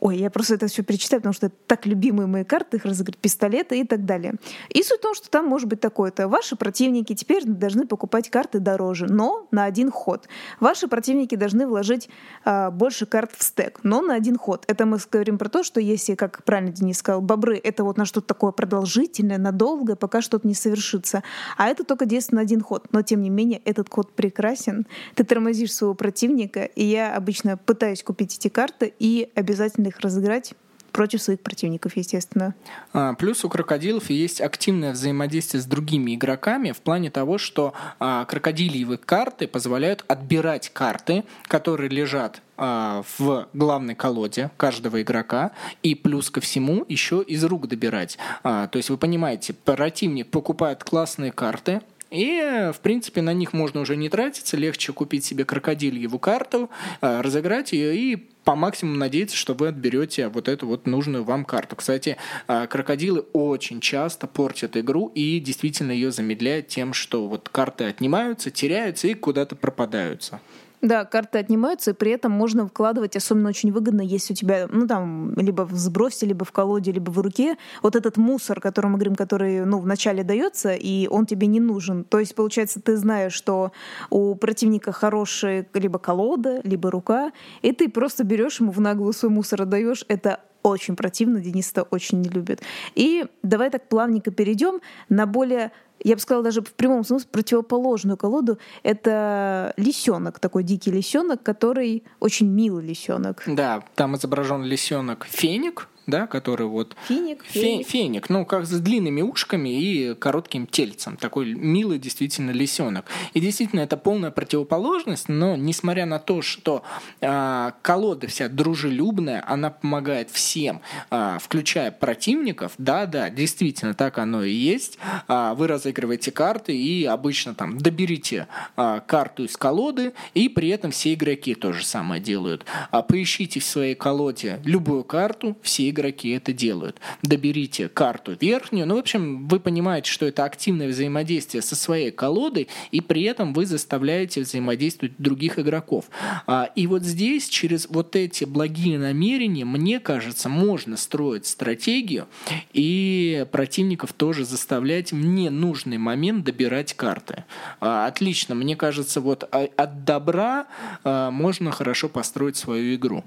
Ой, 0.00 0.18
я 0.18 0.30
просто 0.30 0.54
это 0.54 0.68
все 0.68 0.84
перечитаю, 0.84 1.20
потому 1.20 1.32
что 1.32 1.46
это 1.46 1.56
так 1.66 1.84
любимые 1.84 2.28
мои 2.28 2.44
карты, 2.44 2.76
их 2.76 2.84
разыграть 2.84 3.18
пистолеты 3.18 3.80
и 3.80 3.84
так 3.84 4.04
далее. 4.04 4.34
И 4.68 4.82
суть 4.82 5.00
в 5.00 5.02
том, 5.02 5.14
что 5.14 5.28
там 5.28 5.46
может 5.46 5.68
быть 5.68 5.80
такое-то. 5.80 6.28
Ваши 6.28 6.54
противники 6.54 7.14
теперь 7.14 7.44
должны 7.44 7.84
покупать 7.84 8.30
карты 8.30 8.60
дороже, 8.60 9.06
но 9.06 9.48
на 9.50 9.64
один 9.64 9.90
ход. 9.90 10.28
Ваши 10.60 10.86
противники 10.86 11.34
должны 11.34 11.66
вложить 11.66 12.08
а, 12.44 12.70
больше 12.70 13.06
карт 13.06 13.32
в 13.36 13.42
стек, 13.42 13.80
но 13.82 14.00
на 14.00 14.14
один 14.14 14.38
ход. 14.38 14.64
Это 14.68 14.86
мы 14.86 14.98
говорим 15.10 15.36
про 15.36 15.48
то, 15.48 15.64
что 15.64 15.80
если, 16.08 16.14
как 16.14 16.42
правильно 16.44 16.72
Денис 16.72 16.98
сказал, 16.98 17.20
бобры— 17.20 17.60
это 17.64 17.84
вот 17.84 17.98
на 17.98 18.04
что-то 18.04 18.28
такое 18.28 18.52
продолжительное, 18.52 19.38
надолго, 19.38 19.96
пока 19.96 20.22
что-то 20.22 20.46
не 20.46 20.54
совершится. 20.54 21.22
А 21.56 21.68
это 21.68 21.84
только 21.84 22.06
действует 22.06 22.36
на 22.36 22.40
один 22.42 22.60
ход. 22.60 22.86
Но, 22.92 23.02
тем 23.02 23.22
не 23.22 23.30
менее, 23.30 23.60
этот 23.64 23.88
ход 23.90 24.12
прекрасен. 24.12 24.86
Ты 25.14 25.24
тормозишь 25.24 25.72
своего 25.72 25.94
противника, 25.94 26.64
и 26.64 26.84
я 26.84 27.14
обычно 27.14 27.56
пытаюсь 27.56 28.02
купить 28.02 28.36
эти 28.36 28.48
карты 28.48 28.92
и 28.98 29.30
обязательно 29.34 29.88
их 29.88 30.00
разыграть 30.00 30.54
против 30.92 31.22
своих 31.22 31.40
противников, 31.40 31.96
естественно. 31.96 32.54
А, 32.92 33.14
плюс 33.14 33.44
у 33.44 33.48
крокодилов 33.48 34.10
есть 34.10 34.40
активное 34.40 34.92
взаимодействие 34.92 35.60
с 35.60 35.66
другими 35.66 36.14
игроками 36.14 36.72
в 36.72 36.78
плане 36.78 37.10
того, 37.10 37.38
что 37.38 37.74
а, 38.00 38.24
крокодильевые 38.24 38.98
карты 38.98 39.46
позволяют 39.46 40.04
отбирать 40.08 40.70
карты, 40.72 41.24
которые 41.46 41.90
лежат 41.90 42.42
в 42.58 43.48
главной 43.52 43.94
колоде 43.94 44.50
каждого 44.56 45.00
игрока, 45.00 45.52
и 45.82 45.94
плюс 45.94 46.30
ко 46.30 46.40
всему 46.40 46.84
еще 46.88 47.22
из 47.22 47.44
рук 47.44 47.68
добирать. 47.68 48.18
А, 48.42 48.66
то 48.66 48.76
есть 48.76 48.90
вы 48.90 48.98
понимаете, 48.98 49.52
противник 49.52 50.28
покупает 50.30 50.82
классные 50.84 51.32
карты, 51.32 51.80
и, 52.10 52.70
в 52.74 52.80
принципе, 52.80 53.20
на 53.20 53.32
них 53.32 53.52
можно 53.52 53.80
уже 53.80 53.96
не 53.96 54.08
тратиться, 54.08 54.56
легче 54.56 54.92
купить 54.92 55.24
себе 55.24 55.44
крокодильеву 55.44 56.18
карту, 56.18 56.70
а, 57.00 57.22
разыграть 57.22 57.72
ее 57.72 57.94
и 57.96 58.16
по 58.44 58.54
максимуму 58.54 58.96
надеяться, 58.96 59.36
что 59.36 59.52
вы 59.52 59.68
отберете 59.68 60.28
вот 60.28 60.48
эту 60.48 60.66
вот 60.66 60.86
нужную 60.86 61.22
вам 61.22 61.44
карту. 61.44 61.76
Кстати, 61.76 62.16
а, 62.46 62.66
крокодилы 62.66 63.20
очень 63.34 63.80
часто 63.80 64.26
портят 64.26 64.76
игру 64.78 65.12
и 65.14 65.38
действительно 65.38 65.92
ее 65.92 66.10
замедляют 66.10 66.68
тем, 66.68 66.94
что 66.94 67.28
вот 67.28 67.50
карты 67.50 67.84
отнимаются, 67.84 68.50
теряются 68.50 69.08
и 69.08 69.14
куда-то 69.14 69.54
пропадаются. 69.54 70.40
Да, 70.80 71.04
карты 71.04 71.38
отнимаются, 71.38 71.90
и 71.90 71.94
при 71.94 72.12
этом 72.12 72.30
можно 72.30 72.66
вкладывать, 72.66 73.16
особенно 73.16 73.48
очень 73.48 73.72
выгодно, 73.72 74.00
если 74.00 74.32
у 74.32 74.36
тебя, 74.36 74.68
ну 74.70 74.86
там, 74.86 75.34
либо 75.34 75.62
в 75.62 75.74
сбросе, 75.76 76.26
либо 76.26 76.44
в 76.44 76.52
колоде, 76.52 76.92
либо 76.92 77.10
в 77.10 77.18
руке, 77.18 77.56
вот 77.82 77.96
этот 77.96 78.16
мусор, 78.16 78.60
который 78.60 78.86
мы 78.86 78.94
говорим, 78.94 79.16
который, 79.16 79.64
ну, 79.64 79.80
вначале 79.80 80.22
дается, 80.22 80.72
и 80.74 81.08
он 81.08 81.26
тебе 81.26 81.48
не 81.48 81.58
нужен. 81.58 82.04
То 82.04 82.20
есть, 82.20 82.34
получается, 82.34 82.80
ты 82.80 82.96
знаешь, 82.96 83.32
что 83.32 83.72
у 84.10 84.36
противника 84.36 84.92
хорошая 84.92 85.66
либо 85.74 85.98
колода, 85.98 86.60
либо 86.62 86.90
рука, 86.90 87.32
и 87.62 87.72
ты 87.72 87.88
просто 87.88 88.22
берешь 88.22 88.60
ему 88.60 88.70
в 88.70 88.80
наглую 88.80 89.12
свой 89.12 89.32
мусор 89.32 89.62
отдаешь. 89.62 90.04
Это 90.08 90.40
очень 90.62 90.96
противно, 90.96 91.40
Денис 91.40 91.70
это 91.70 91.82
очень 91.82 92.20
не 92.20 92.28
любит. 92.28 92.62
И 92.94 93.26
давай 93.42 93.70
так 93.70 93.88
плавненько 93.88 94.30
перейдем 94.30 94.80
на 95.08 95.26
более 95.26 95.72
я 96.02 96.14
бы 96.14 96.20
сказала, 96.20 96.44
даже 96.44 96.62
в 96.62 96.72
прямом 96.72 97.04
смысле 97.04 97.28
противоположную 97.30 98.16
колоду. 98.16 98.58
Это 98.82 99.72
лисенок, 99.76 100.38
такой 100.38 100.62
дикий 100.62 100.90
лисенок, 100.90 101.42
который 101.42 102.04
очень 102.20 102.48
милый 102.48 102.84
лисенок. 102.84 103.42
Да, 103.46 103.82
там 103.94 104.16
изображен 104.16 104.62
лисенок 104.64 105.26
феник, 105.28 105.88
да, 106.08 106.26
который 106.26 106.66
вот... 106.66 106.96
Финик, 107.06 107.44
феник. 107.44 107.86
феник, 107.86 108.30
ну, 108.30 108.46
как 108.46 108.64
с 108.64 108.80
длинными 108.80 109.20
ушками 109.20 109.68
и 109.68 110.14
коротким 110.14 110.66
тельцем. 110.66 111.18
Такой 111.18 111.52
милый 111.52 111.98
действительно 111.98 112.50
лисенок. 112.50 113.04
И 113.34 113.40
действительно, 113.40 113.80
это 113.80 113.98
полная 113.98 114.30
противоположность, 114.30 115.28
но 115.28 115.54
несмотря 115.54 116.06
на 116.06 116.18
то, 116.18 116.40
что 116.40 116.82
э, 117.20 117.70
колода 117.82 118.26
вся 118.26 118.48
дружелюбная, 118.48 119.44
она 119.46 119.68
помогает 119.68 120.30
всем, 120.30 120.80
э, 121.10 121.36
включая 121.40 121.90
противников, 121.90 122.72
да-да, 122.78 123.28
действительно, 123.28 123.92
так 123.92 124.16
оно 124.16 124.42
и 124.42 124.52
есть. 124.52 124.98
Э, 125.28 125.52
вы 125.54 125.66
разыгрываете 125.66 126.30
карты 126.30 126.74
и 126.74 127.04
обычно 127.04 127.54
там 127.54 127.76
доберите 127.76 128.48
э, 128.78 129.00
карту 129.06 129.44
из 129.44 129.58
колоды, 129.58 130.14
и 130.32 130.48
при 130.48 130.70
этом 130.70 130.90
все 130.90 131.12
игроки 131.12 131.54
то 131.54 131.74
же 131.74 131.84
самое 131.84 132.22
делают. 132.22 132.64
А 132.90 133.02
поищите 133.02 133.60
в 133.60 133.64
своей 133.64 133.94
колоде 133.94 134.60
любую 134.64 135.04
карту, 135.04 135.54
все 135.60 135.90
игроки 135.90 135.97
игроки 135.98 136.30
это 136.30 136.52
делают. 136.52 137.00
Доберите 137.22 137.88
карту 137.88 138.36
верхнюю. 138.40 138.86
Ну, 138.86 138.96
в 138.96 138.98
общем, 138.98 139.48
вы 139.48 139.60
понимаете, 139.60 140.10
что 140.10 140.26
это 140.26 140.44
активное 140.44 140.88
взаимодействие 140.88 141.62
со 141.62 141.74
своей 141.76 142.10
колодой, 142.10 142.68
и 142.90 143.00
при 143.00 143.22
этом 143.22 143.52
вы 143.52 143.66
заставляете 143.66 144.42
взаимодействовать 144.42 145.14
других 145.18 145.58
игроков. 145.58 146.06
А, 146.46 146.70
и 146.74 146.86
вот 146.86 147.02
здесь, 147.02 147.48
через 147.48 147.88
вот 147.88 148.16
эти 148.16 148.44
благие 148.44 148.98
намерения, 148.98 149.64
мне 149.64 150.00
кажется, 150.00 150.48
можно 150.48 150.96
строить 150.96 151.46
стратегию 151.46 152.28
и 152.72 153.46
противников 153.50 154.12
тоже 154.12 154.44
заставлять 154.44 155.12
в 155.12 155.16
ненужный 155.16 155.98
момент 155.98 156.44
добирать 156.44 156.94
карты. 156.94 157.44
А, 157.80 158.06
отлично, 158.06 158.54
мне 158.54 158.76
кажется, 158.76 159.20
вот 159.20 159.48
а, 159.50 159.68
от 159.76 160.04
добра 160.04 160.66
можно 161.04 161.70
хорошо 161.70 162.08
построить 162.08 162.56
свою 162.56 162.94
игру. 162.94 163.24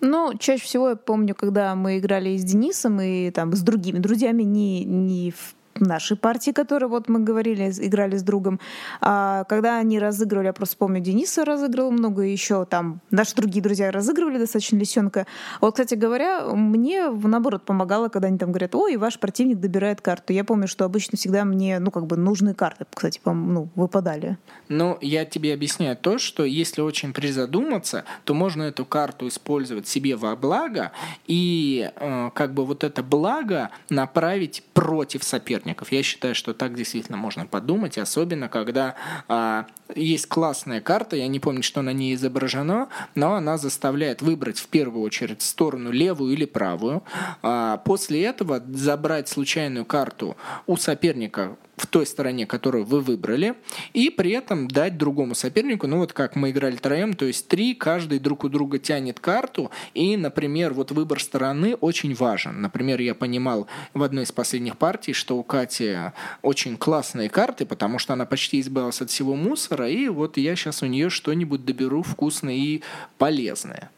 Ну, 0.00 0.34
чаще 0.38 0.64
всего 0.64 0.90
я 0.90 0.96
помню, 0.96 1.34
когда 1.34 1.74
мы 1.74 1.98
играли 1.98 2.36
с 2.36 2.44
Денисом 2.44 3.00
и 3.00 3.30
там 3.30 3.54
с 3.54 3.62
другими 3.62 3.98
друзьями, 3.98 4.42
не, 4.42 4.84
не 4.84 5.30
в 5.30 5.54
нашей 5.80 6.16
партии, 6.16 6.50
которые 6.50 6.88
вот 6.88 7.08
мы 7.08 7.20
говорили, 7.20 7.70
играли 7.78 8.16
с 8.16 8.22
другом. 8.22 8.60
А 9.00 9.44
когда 9.44 9.78
они 9.78 9.98
разыгрывали, 9.98 10.46
я 10.46 10.52
просто 10.52 10.76
помню, 10.76 11.00
Дениса 11.00 11.44
разыгрывал 11.44 11.90
много, 11.90 12.22
еще 12.22 12.64
там 12.64 13.00
наши 13.10 13.34
другие 13.34 13.62
друзья 13.62 13.90
разыгрывали 13.90 14.38
достаточно 14.38 14.76
лисенка. 14.76 15.26
Вот, 15.60 15.72
кстати 15.72 15.94
говоря, 15.94 16.46
мне 16.54 17.08
наоборот 17.10 17.64
помогало, 17.64 18.08
когда 18.08 18.28
они 18.28 18.38
там 18.38 18.50
говорят, 18.50 18.74
ой, 18.74 18.96
ваш 18.96 19.18
противник 19.18 19.58
добирает 19.58 20.00
карту. 20.00 20.32
Я 20.32 20.44
помню, 20.44 20.68
что 20.68 20.84
обычно 20.84 21.18
всегда 21.18 21.44
мне, 21.44 21.78
ну, 21.78 21.90
как 21.90 22.06
бы 22.06 22.16
нужные 22.16 22.54
карты, 22.54 22.86
кстати, 22.92 23.20
ну, 23.24 23.68
выпадали. 23.74 24.38
Ну, 24.68 24.98
я 25.00 25.24
тебе 25.24 25.54
объясняю 25.54 25.96
то, 25.96 26.18
что 26.18 26.44
если 26.44 26.80
очень 26.80 27.12
призадуматься, 27.12 28.04
то 28.24 28.34
можно 28.34 28.64
эту 28.64 28.84
карту 28.84 29.28
использовать 29.28 29.86
себе 29.86 30.16
во 30.16 30.34
благо 30.36 30.92
и 31.26 31.90
э, 31.94 32.30
как 32.34 32.54
бы 32.54 32.64
вот 32.64 32.84
это 32.84 33.02
благо 33.02 33.70
направить 33.90 34.62
против 34.72 35.22
соперника 35.24 35.65
соперников. 35.66 35.92
Я 35.92 36.02
считаю, 36.02 36.34
что 36.34 36.54
так 36.54 36.74
действительно 36.74 37.16
можно 37.18 37.46
подумать, 37.46 37.98
особенно 37.98 38.48
когда 38.48 38.94
а, 39.28 39.66
есть 39.94 40.26
классная 40.26 40.80
карта, 40.80 41.16
я 41.16 41.28
не 41.28 41.40
помню, 41.40 41.62
что 41.62 41.82
на 41.82 41.92
ней 41.92 42.14
изображено, 42.14 42.88
но 43.14 43.34
она 43.34 43.58
заставляет 43.58 44.22
выбрать 44.22 44.58
в 44.58 44.68
первую 44.68 45.02
очередь 45.04 45.42
сторону 45.42 45.90
левую 45.90 46.32
или 46.32 46.44
правую. 46.44 47.02
А, 47.42 47.78
после 47.78 48.24
этого 48.24 48.62
забрать 48.68 49.28
случайную 49.28 49.84
карту 49.84 50.36
у 50.66 50.76
соперника 50.76 51.56
в 51.76 51.86
той 51.86 52.06
стороне, 52.06 52.46
которую 52.46 52.84
вы 52.84 53.00
выбрали, 53.00 53.54
и 53.92 54.10
при 54.10 54.30
этом 54.32 54.68
дать 54.68 54.96
другому 54.96 55.34
сопернику, 55.34 55.86
ну 55.86 55.98
вот 55.98 56.12
как 56.12 56.34
мы 56.34 56.50
играли 56.50 56.76
троем, 56.76 57.14
то 57.14 57.26
есть 57.26 57.48
три, 57.48 57.74
каждый 57.74 58.18
друг 58.18 58.44
у 58.44 58.48
друга 58.48 58.78
тянет 58.78 59.20
карту, 59.20 59.70
и, 59.94 60.16
например, 60.16 60.72
вот 60.72 60.90
выбор 60.90 61.20
стороны 61.20 61.74
очень 61.74 62.14
важен. 62.14 62.62
Например, 62.62 63.00
я 63.00 63.14
понимал 63.14 63.66
в 63.92 64.02
одной 64.02 64.24
из 64.24 64.32
последних 64.32 64.78
партий, 64.78 65.12
что 65.12 65.36
у 65.36 65.42
Кати 65.42 65.96
очень 66.42 66.76
классные 66.76 67.28
карты, 67.28 67.66
потому 67.66 67.98
что 67.98 68.14
она 68.14 68.24
почти 68.24 68.60
избавилась 68.60 69.02
от 69.02 69.10
всего 69.10 69.34
мусора, 69.34 69.75
и 69.84 70.08
вот 70.08 70.36
я 70.36 70.56
сейчас 70.56 70.82
у 70.82 70.86
нее 70.86 71.10
что-нибудь 71.10 71.64
доберу 71.64 72.02
вкусное 72.02 72.54
и 72.54 72.82
полезное. 73.18 73.90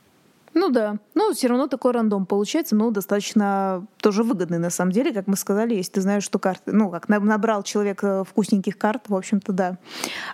Ну 0.58 0.70
да. 0.70 0.96
Ну, 1.14 1.32
все 1.32 1.46
равно 1.46 1.68
такой 1.68 1.92
рандом 1.92 2.26
получается, 2.26 2.74
но 2.74 2.90
достаточно 2.90 3.86
тоже 3.98 4.24
выгодный 4.24 4.58
на 4.58 4.70
самом 4.70 4.90
деле, 4.90 5.12
как 5.12 5.28
мы 5.28 5.36
сказали, 5.36 5.74
если 5.74 5.92
ты 5.92 6.00
знаешь, 6.00 6.24
что 6.24 6.40
карты, 6.40 6.72
ну, 6.72 6.90
как 6.90 7.08
набрал 7.08 7.62
человек 7.62 8.02
э, 8.02 8.24
вкусненьких 8.28 8.76
карт, 8.76 9.04
в 9.08 9.14
общем-то, 9.14 9.52
да. 9.52 9.78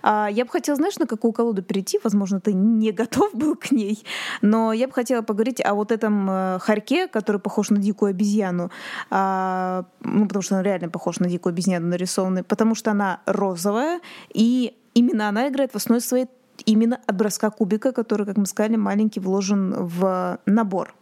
А 0.03 0.29
я 0.31 0.47
бы 0.47 0.51
хотела, 0.51 0.77
знаешь, 0.77 0.97
на 0.99 1.07
какую 1.07 1.33
колоду 1.33 1.63
перейти, 1.63 2.01
возможно, 2.03 2.41
ты 2.41 2.55
не 2.55 2.93
готов 2.93 3.35
был 3.35 3.55
к 3.55 3.71
ней, 3.71 4.03
но 4.41 4.73
я 4.73 4.87
бы 4.87 4.95
хотела 4.95 5.21
поговорить 5.21 5.61
о 5.63 5.75
вот 5.75 5.93
этом 5.93 6.27
э, 6.31 6.59
хорьке, 6.61 7.07
который 7.07 7.41
похож 7.41 7.69
на 7.69 7.79
дикую 7.79 8.11
обезьяну, 8.11 8.71
а, 9.11 9.85
ну, 10.01 10.27
потому 10.27 10.43
что 10.43 10.57
он 10.57 10.63
реально 10.63 10.89
похож 10.89 11.19
на 11.19 11.29
дикую 11.29 11.53
обезьяну 11.53 11.89
нарисованный, 11.89 12.45
потому 12.45 12.75
что 12.75 12.91
она 12.93 13.21
розовая, 13.27 14.01
и 14.33 14.75
именно 14.95 15.29
она 15.29 15.49
играет 15.49 15.73
в 15.73 15.77
основе 15.77 16.01
своей 16.01 16.27
именно 16.67 17.01
от 17.07 17.17
броска 17.17 17.51
кубика, 17.51 17.93
который, 17.93 18.27
как 18.27 18.37
мы 18.37 18.47
сказали, 18.47 18.77
маленький 18.77 19.21
вложен 19.21 19.75
в 19.75 20.39
набор. 20.47 20.95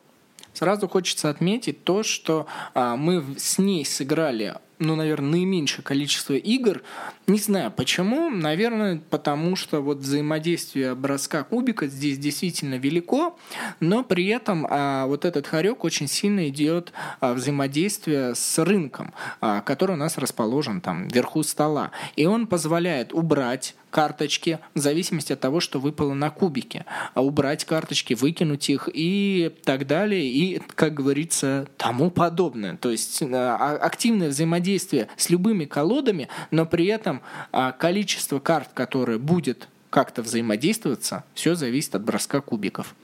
Сразу 0.55 0.89
хочется 0.89 1.31
отметить 1.31 1.85
то, 1.85 2.03
что 2.03 2.47
а, 2.75 2.97
мы 2.97 3.25
с 3.39 3.59
ней 3.59 3.85
сыграли 3.85 4.55
ну, 4.83 4.97
наверное, 4.97 5.31
наименьшее 5.31 5.85
количество 5.85 6.35
игр. 6.35 6.83
Не 7.27 7.39
знаю 7.39 7.71
почему. 7.71 8.31
Наверное, 8.31 9.01
потому 9.11 9.57
что 9.57 9.81
вот 9.81 9.99
взаимодействие 9.99 10.95
броска 10.95 11.45
кубика 11.45 11.87
здесь 11.87 12.19
действительно 12.19 12.75
велико, 12.75 13.39
но 13.81 14.03
при 14.03 14.27
этом 14.27 14.67
а, 14.69 15.07
вот 15.07 15.25
этот 15.25 15.47
хорек 15.47 15.85
очень 15.85 16.09
сильно 16.09 16.49
идет 16.49 16.93
а, 17.21 17.35
взаимодействие 17.35 18.35
с 18.35 18.59
рынком, 18.59 19.15
а, 19.41 19.61
который 19.61 19.93
у 19.93 19.99
нас 19.99 20.19
расположен 20.19 20.81
там 20.81 21.09
вверху 21.09 21.43
стола. 21.45 21.93
И 22.17 22.27
он 22.27 22.47
позволяет 22.47 23.13
убрать 23.13 23.77
карточки 23.93 24.59
в 24.75 24.81
зависимости 24.81 25.33
от 25.33 25.41
того, 25.41 25.61
что 25.61 25.79
выпало 25.79 26.15
на 26.15 26.31
кубике. 26.31 26.85
А 27.15 27.23
убрать 27.23 27.65
карточки, 27.65 28.15
выкинуть 28.15 28.69
их 28.69 28.89
и 28.93 29.55
так 29.65 29.87
далее, 29.87 30.27
и, 30.27 30.61
как 30.75 30.95
говорится, 30.95 31.69
тому 31.77 32.11
подобное. 32.11 32.77
То 32.79 32.91
есть 32.91 33.23
а, 33.23 33.77
активное 33.77 34.31
взаимодействие 34.31 35.09
с 35.17 35.31
любыми 35.31 35.67
колодами, 35.67 36.29
но 36.51 36.67
при 36.67 36.87
этом 36.87 37.23
а, 37.53 37.71
количество 37.71 38.41
карт, 38.41 38.71
которое 38.75 39.19
будет 39.19 39.69
как-то 39.91 40.23
взаимодействоваться, 40.23 41.25
все 41.35 41.55
зависит 41.55 41.95
от 41.95 42.03
броска 42.03 42.41
кубиков. 42.41 42.95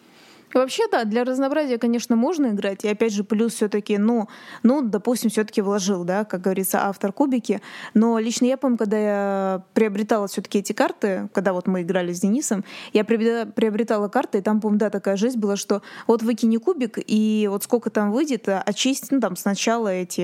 Вообще, 0.55 0.85
да, 0.91 1.05
для 1.05 1.25
разнообразия, 1.25 1.79
конечно, 1.79 2.17
можно 2.17 2.49
играть. 2.49 2.85
И 2.85 2.89
опять 2.89 3.13
же, 3.13 3.25
плюс 3.25 3.55
все-таки, 3.55 3.99
ну, 3.99 4.29
ну, 4.63 4.83
допустим, 4.83 5.31
все-таки 5.31 5.61
вложил, 5.61 6.05
да, 6.05 6.25
как 6.25 6.41
говорится, 6.41 6.87
автор 6.87 7.13
кубики. 7.13 7.61
Но 7.95 8.19
лично 8.19 8.47
я 8.47 8.57
помню, 8.57 8.79
когда 8.79 8.99
я 8.99 9.63
приобретала 9.75 10.27
все-таки 10.27 10.59
эти 10.59 10.73
карты, 10.73 11.29
когда 11.35 11.53
вот 11.53 11.67
мы 11.67 11.83
играли 11.83 12.13
с 12.13 12.21
Денисом, 12.21 12.65
я 12.93 13.05
приобретала 13.05 14.09
карты, 14.09 14.39
и 14.39 14.41
там, 14.41 14.61
помню, 14.61 14.79
да, 14.79 14.91
такая 14.91 15.17
жизнь 15.17 15.39
была, 15.39 15.57
что 15.57 15.83
вот 16.07 16.23
выкини 16.23 16.57
кубик, 16.57 16.99
и 16.99 17.47
вот 17.51 17.65
сколько 17.65 17.91
там 17.91 18.11
выйдет, 18.11 18.49
очистить, 18.49 19.11
ну, 19.11 19.21
там, 19.21 19.37
сначала 19.37 19.89
эти, 19.89 20.23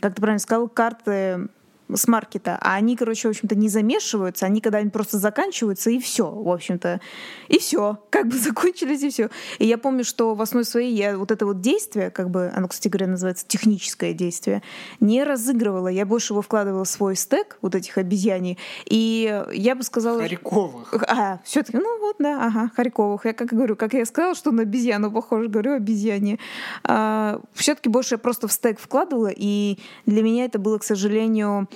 как 0.00 0.14
ты 0.14 0.20
правильно 0.20 0.40
сказал, 0.40 0.68
карты 0.68 1.48
с 1.92 2.08
маркета, 2.08 2.58
а 2.60 2.74
они, 2.74 2.96
короче, 2.96 3.28
в 3.28 3.30
общем-то, 3.30 3.54
не 3.54 3.68
замешиваются, 3.68 4.46
они 4.46 4.60
когда-нибудь 4.60 4.92
просто 4.92 5.18
заканчиваются, 5.18 5.90
и 5.90 5.98
все, 5.98 6.30
в 6.30 6.48
общем-то. 6.48 7.00
И 7.48 7.58
все, 7.58 7.98
как 8.10 8.28
бы 8.28 8.36
закончились, 8.38 9.02
и 9.02 9.10
все. 9.10 9.30
И 9.58 9.66
я 9.66 9.78
помню, 9.78 10.04
что 10.04 10.34
в 10.34 10.42
основе 10.42 10.64
своей 10.64 10.94
я 10.94 11.16
вот 11.16 11.30
это 11.30 11.46
вот 11.46 11.60
действие, 11.60 12.10
как 12.10 12.30
бы, 12.30 12.52
оно, 12.54 12.68
кстати 12.68 12.88
говоря, 12.88 13.06
называется 13.06 13.46
техническое 13.46 14.12
действие, 14.12 14.62
не 15.00 15.22
разыгрывала. 15.22 15.88
Я 15.88 16.06
больше 16.06 16.32
его 16.32 16.42
вкладывала 16.42 16.84
в 16.84 16.88
свой 16.88 17.16
стек, 17.16 17.58
вот 17.62 17.74
этих 17.74 17.98
обезьяний, 17.98 18.58
и 18.84 19.44
я 19.52 19.74
бы 19.74 19.82
сказала... 19.82 20.20
Харьковых. 20.20 20.94
А, 21.08 21.40
все 21.44 21.62
таки 21.62 21.78
ну 21.78 22.00
вот, 22.00 22.16
да, 22.18 22.46
ага, 22.46 22.70
Харьковых. 22.74 23.24
Я 23.26 23.32
как 23.32 23.48
говорю, 23.48 23.76
как 23.76 23.94
я 23.94 24.04
сказала, 24.06 24.34
что 24.34 24.50
на 24.50 24.62
обезьяну 24.62 25.10
похоже, 25.10 25.48
говорю, 25.48 25.74
обезьяне. 25.74 26.38
А, 26.84 27.40
все 27.54 27.74
таки 27.74 27.88
больше 27.88 28.14
я 28.14 28.18
просто 28.18 28.48
в 28.48 28.52
стек 28.52 28.80
вкладывала, 28.80 29.30
и 29.34 29.78
для 30.06 30.22
меня 30.22 30.44
это 30.44 30.58
было, 30.58 30.78
к 30.78 30.84
сожалению, 30.84 31.68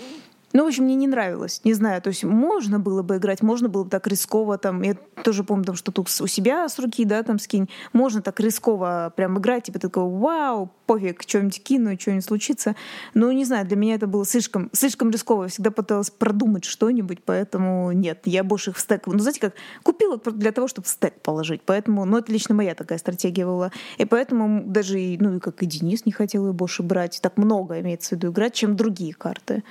ну, 0.53 0.64
в 0.64 0.66
общем, 0.66 0.84
мне 0.84 0.96
не 0.96 1.07
нравилось. 1.07 1.61
Не 1.64 1.74
знаю, 1.74 2.03
то 2.03 2.09
есть 2.09 2.24
можно 2.24 2.80
было 2.80 3.03
бы 3.03 3.16
играть, 3.16 3.42
можно 3.42 3.68
было 3.68 3.84
бы 3.84 3.90
так 3.90 4.07
рисково, 4.07 4.59
там, 4.59 4.82
я 4.82 4.94
тоже 5.22 5.44
помню, 5.44 5.64
там, 5.64 5.76
что 5.76 5.92
тут 5.92 6.09
у 6.20 6.26
себя 6.26 6.68
с 6.68 6.78
руки, 6.78 7.05
да, 7.05 7.22
там, 7.22 7.38
скинь. 7.38 7.68
Можно 7.92 8.20
так 8.20 8.40
рисково 8.40 9.12
прям 9.14 9.38
играть, 9.38 9.64
типа 9.64 9.78
такого, 9.78 10.18
вау, 10.18 10.70
пофиг, 10.86 11.22
что-нибудь 11.22 11.62
кину, 11.62 11.96
что-нибудь 11.98 12.24
случится. 12.24 12.74
Но, 13.14 13.30
не 13.30 13.44
знаю, 13.44 13.64
для 13.64 13.76
меня 13.76 13.94
это 13.94 14.09
было 14.09 14.26
слишком, 14.26 14.70
слишком 14.72 15.11
рисково. 15.11 15.44
Я 15.44 15.48
всегда 15.48 15.70
пыталась 15.70 16.11
продумать 16.11 16.64
что-нибудь, 16.64 17.22
поэтому 17.24 17.92
нет, 17.92 18.22
я 18.24 18.42
больше 18.42 18.70
их 18.70 18.76
в 18.76 18.80
стек... 18.80 19.07
Ну, 19.07 19.18
знаете, 19.20 19.40
как, 19.40 19.55
купила 19.84 20.18
для 20.18 20.51
того, 20.51 20.66
чтобы 20.66 20.86
в 20.86 20.88
стек 20.88 21.14
положить. 21.22 21.62
Поэтому, 21.64 22.05
ну, 22.05 22.18
это 22.18 22.32
лично 22.32 22.57
моя 22.57 22.74
такая 22.74 22.98
стратегия 22.98 23.46
была. 23.46 23.70
И 23.98 24.05
поэтому 24.05 24.64
даже, 24.66 24.96
ну, 25.20 25.36
и 25.36 25.38
как 25.38 25.62
и 25.62 25.66
Денис 25.66 26.05
не 26.07 26.12
хотел 26.12 26.46
ее 26.46 26.53
больше 26.53 26.82
брать. 26.82 27.20
Так 27.22 27.36
много 27.36 27.78
имеется 27.78 28.11
в 28.11 28.12
виду 28.18 28.32
играть, 28.32 28.55
чем 28.55 28.74
другие 28.74 29.14
карты. 29.14 29.62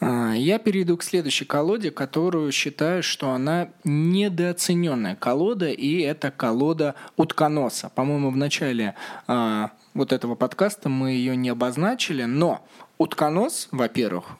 А, 0.00 0.32
я 0.32 0.58
перейду 0.58 0.96
к 0.96 1.02
следующей 1.02 1.44
колоде, 1.44 1.90
которую 1.90 2.52
считаю, 2.52 3.02
что 3.02 3.30
она 3.30 3.68
недооцененная 3.84 5.16
колода, 5.16 5.68
и 5.68 6.00
это 6.00 6.30
колода 6.30 6.94
утконоса. 7.16 7.90
По-моему, 7.94 8.30
в 8.30 8.36
начале 8.36 8.94
а, 9.26 9.70
вот 9.94 10.12
этого 10.12 10.34
подкаста 10.34 10.88
мы 10.88 11.12
ее 11.12 11.36
не 11.36 11.48
обозначили, 11.48 12.24
но 12.24 12.66
утконос, 12.98 13.68
во-первых, 13.70 14.36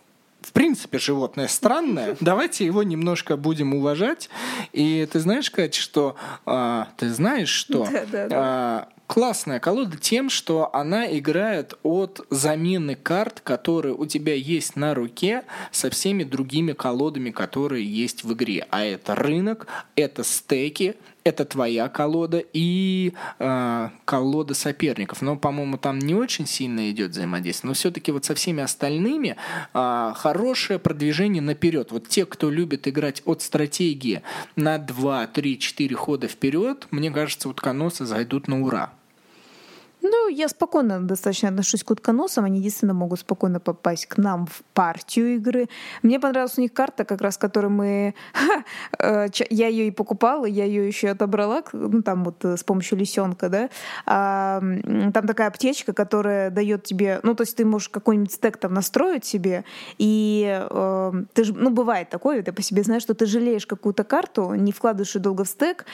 в 0.46 0.52
принципе, 0.52 0.98
животное 0.98 1.48
странное. 1.48 2.16
Давайте 2.20 2.64
его 2.64 2.84
немножко 2.84 3.36
будем 3.36 3.74
уважать. 3.74 4.30
И 4.72 5.06
ты 5.10 5.18
знаешь, 5.18 5.50
Кать, 5.50 5.74
что... 5.74 6.14
А, 6.44 6.88
ты 6.96 7.10
знаешь, 7.10 7.48
что... 7.48 7.84
Да, 7.84 8.04
да, 8.10 8.28
да. 8.28 8.36
А, 8.38 8.88
классная 9.08 9.58
колода 9.58 9.96
тем, 9.96 10.30
что 10.30 10.70
она 10.72 11.06
играет 11.18 11.74
от 11.82 12.24
замены 12.30 12.94
карт, 12.94 13.40
которые 13.40 13.94
у 13.94 14.06
тебя 14.06 14.34
есть 14.34 14.76
на 14.76 14.94
руке, 14.94 15.42
со 15.72 15.90
всеми 15.90 16.22
другими 16.22 16.72
колодами, 16.72 17.30
которые 17.30 17.84
есть 17.84 18.22
в 18.22 18.32
игре. 18.32 18.66
А 18.70 18.84
это 18.84 19.16
рынок, 19.16 19.66
это 19.96 20.22
стеки, 20.22 20.94
это 21.26 21.44
твоя 21.44 21.88
колода 21.88 22.40
и 22.52 23.12
э, 23.40 23.88
колода 24.04 24.54
соперников. 24.54 25.22
Но, 25.22 25.36
по-моему, 25.36 25.76
там 25.76 25.98
не 25.98 26.14
очень 26.14 26.46
сильно 26.46 26.88
идет 26.90 27.10
взаимодействие. 27.10 27.68
Но 27.68 27.74
все-таки 27.74 28.12
вот 28.12 28.24
со 28.24 28.36
всеми 28.36 28.62
остальными 28.62 29.36
э, 29.74 30.12
хорошее 30.14 30.78
продвижение 30.78 31.42
наперед. 31.42 31.90
Вот 31.90 32.06
те, 32.06 32.26
кто 32.26 32.48
любит 32.48 32.86
играть 32.86 33.22
от 33.24 33.42
стратегии 33.42 34.22
на 34.54 34.78
2, 34.78 35.26
3, 35.26 35.58
4 35.58 35.96
хода 35.96 36.28
вперед, 36.28 36.86
мне 36.92 37.10
кажется, 37.10 37.48
утконосы 37.48 38.04
зайдут 38.04 38.46
на 38.46 38.62
ура. 38.62 38.92
Ну, 40.08 40.28
я 40.28 40.48
спокойно 40.48 41.00
достаточно 41.00 41.48
отношусь 41.48 41.82
к 41.82 41.90
утконосам. 41.90 42.44
Они 42.44 42.58
единственно 42.58 42.94
могут 42.94 43.20
спокойно 43.20 43.60
попасть 43.60 44.06
к 44.06 44.18
нам 44.18 44.46
в 44.46 44.62
партию 44.72 45.34
игры. 45.36 45.68
Мне 46.02 46.20
понравилась 46.20 46.58
у 46.58 46.60
них 46.60 46.72
карта, 46.72 47.04
как 47.04 47.20
раз, 47.20 47.36
которую 47.38 47.72
мы... 47.72 48.14
Э, 48.98 49.26
я 49.50 49.68
ее 49.68 49.88
и 49.88 49.90
покупала, 49.90 50.46
я 50.46 50.64
ее 50.64 50.86
еще 50.86 51.10
отобрала, 51.10 51.62
ну, 51.72 52.02
там 52.02 52.24
вот 52.24 52.44
э, 52.44 52.56
с 52.56 52.64
помощью 52.64 52.98
лисенка, 52.98 53.48
да. 53.48 53.68
А, 54.06 54.60
там 55.12 55.26
такая 55.26 55.48
аптечка, 55.48 55.92
которая 55.92 56.50
дает 56.50 56.84
тебе... 56.84 57.20
Ну, 57.22 57.34
то 57.34 57.42
есть 57.42 57.56
ты 57.56 57.64
можешь 57.64 57.88
какой-нибудь 57.88 58.32
стек 58.32 58.56
там 58.56 58.74
настроить 58.74 59.24
себе, 59.24 59.64
и 59.98 60.66
э, 60.70 61.12
ты 61.34 61.44
же... 61.44 61.52
Ну, 61.54 61.70
бывает 61.70 62.10
такое, 62.10 62.42
ты 62.42 62.52
по 62.52 62.62
себе 62.62 62.82
знаешь, 62.82 63.02
что 63.02 63.14
ты 63.14 63.26
жалеешь 63.26 63.66
какую-то 63.66 64.04
карту, 64.04 64.54
не 64.54 64.72
вкладываешь 64.72 65.14
ее 65.14 65.20
долго 65.20 65.44
в 65.44 65.48
стек, 65.48 65.84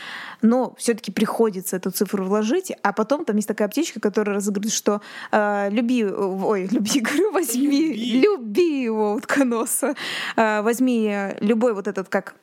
но 0.42 0.74
все-таки 0.78 1.10
приходится 1.10 1.76
эту 1.76 1.90
цифру 1.90 2.24
вложить, 2.24 2.72
а 2.82 2.92
потом 2.92 3.24
там 3.24 3.36
есть 3.36 3.48
такая 3.48 3.68
аптечка, 3.68 4.00
который 4.02 4.34
разыгрывает, 4.34 4.72
что 4.72 5.00
э, 5.30 5.70
люби, 5.70 6.04
ой, 6.04 6.68
люби, 6.70 7.00
говорю, 7.00 7.32
возьми, 7.32 7.92
люби, 7.92 8.20
люби 8.20 8.82
его 8.82 9.14
утконоса, 9.14 9.94
э, 10.36 10.62
возьми 10.62 11.34
любой 11.40 11.74
вот 11.74 11.88
этот 11.88 12.08
как 12.08 12.34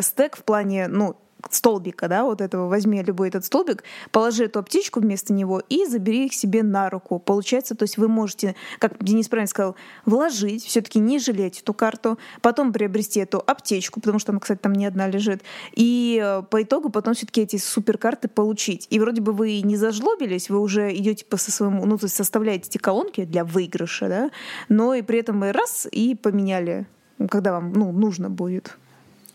стек 0.00 0.36
в 0.36 0.44
плане, 0.44 0.88
ну, 0.88 1.16
столбика, 1.50 2.08
да, 2.08 2.24
вот 2.24 2.40
этого, 2.40 2.68
возьми 2.68 3.02
любой 3.02 3.28
этот 3.28 3.44
столбик, 3.44 3.84
положи 4.10 4.44
эту 4.44 4.58
аптечку 4.58 5.00
вместо 5.00 5.32
него 5.32 5.62
и 5.68 5.86
забери 5.86 6.26
их 6.26 6.34
себе 6.34 6.62
на 6.62 6.90
руку. 6.90 7.18
Получается, 7.18 7.74
то 7.74 7.84
есть 7.84 7.98
вы 7.98 8.08
можете, 8.08 8.54
как 8.78 9.02
Денис 9.02 9.28
правильно 9.28 9.48
сказал, 9.48 9.76
вложить, 10.04 10.64
все-таки 10.64 10.98
не 10.98 11.18
жалеть 11.18 11.60
эту 11.60 11.74
карту, 11.74 12.18
потом 12.42 12.72
приобрести 12.72 13.20
эту 13.20 13.42
аптечку, 13.46 14.00
потому 14.00 14.18
что 14.18 14.32
она, 14.32 14.40
кстати, 14.40 14.60
там 14.60 14.72
не 14.72 14.86
одна 14.86 15.08
лежит, 15.08 15.42
и 15.74 16.20
э, 16.22 16.42
по 16.42 16.62
итогу 16.62 16.90
потом 16.90 17.14
все-таки 17.14 17.42
эти 17.42 17.56
суперкарты 17.56 18.28
получить. 18.28 18.86
И 18.90 18.98
вроде 18.98 19.20
бы 19.20 19.32
вы 19.32 19.60
не 19.60 19.76
зажлобились, 19.76 20.50
вы 20.50 20.60
уже 20.60 20.94
идете 20.94 21.24
по 21.24 21.36
своему, 21.36 21.86
ну, 21.86 21.98
то 21.98 22.06
есть 22.06 22.16
составляете 22.16 22.68
эти 22.68 22.78
колонки 22.78 23.24
для 23.24 23.44
выигрыша, 23.44 24.08
да, 24.08 24.30
но 24.68 24.94
и 24.94 25.02
при 25.02 25.20
этом 25.20 25.40
вы 25.40 25.52
раз 25.52 25.86
и 25.90 26.14
поменяли 26.14 26.86
когда 27.30 27.52
вам 27.52 27.72
ну, 27.72 27.92
нужно 27.92 28.30
будет. 28.30 28.76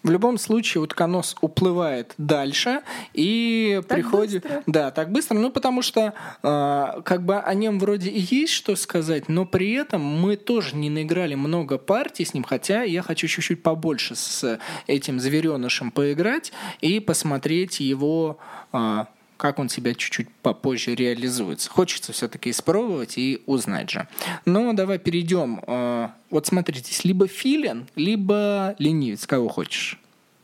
В 0.03 0.09
любом 0.09 0.37
случае 0.37 0.81
утконос 0.81 1.35
уплывает 1.41 2.13
дальше 2.17 2.81
и 3.13 3.81
так 3.87 3.97
приходит... 3.97 4.43
Быстро. 4.43 4.63
Да, 4.65 4.91
так 4.91 5.11
быстро. 5.11 5.37
Ну, 5.37 5.51
потому 5.51 5.83
что 5.83 6.13
э, 6.41 7.01
как 7.03 7.23
бы 7.23 7.37
о 7.37 7.53
нем 7.53 7.79
вроде 7.79 8.09
и 8.09 8.19
есть 8.19 8.53
что 8.53 8.75
сказать, 8.75 9.29
но 9.29 9.45
при 9.45 9.73
этом 9.73 10.01
мы 10.01 10.37
тоже 10.37 10.75
не 10.75 10.89
наиграли 10.89 11.35
много 11.35 11.77
партий 11.77 12.25
с 12.25 12.33
ним, 12.33 12.43
хотя 12.43 12.81
я 12.81 13.03
хочу 13.03 13.27
чуть-чуть 13.27 13.61
побольше 13.61 14.15
с 14.15 14.59
этим 14.87 15.19
зверенышем 15.19 15.91
поиграть 15.91 16.51
и 16.79 16.99
посмотреть 16.99 17.79
его... 17.79 18.37
Э, 18.73 19.05
как 19.41 19.57
он 19.57 19.69
себя 19.69 19.95
чуть-чуть 19.95 20.29
попозже 20.43 20.93
реализуется. 20.93 21.67
Хочется 21.67 22.13
все-таки 22.13 22.51
испробовать 22.51 23.17
и 23.17 23.41
узнать 23.47 23.89
же. 23.89 24.07
Но 24.45 24.71
давай 24.73 24.99
перейдем. 24.99 25.63
Э, 25.65 26.09
вот 26.29 26.45
смотрите, 26.45 26.95
либо 27.03 27.27
филин, 27.27 27.87
либо 27.95 28.75
ленивец, 28.77 29.25
кого 29.25 29.49
хочешь. 29.49 29.99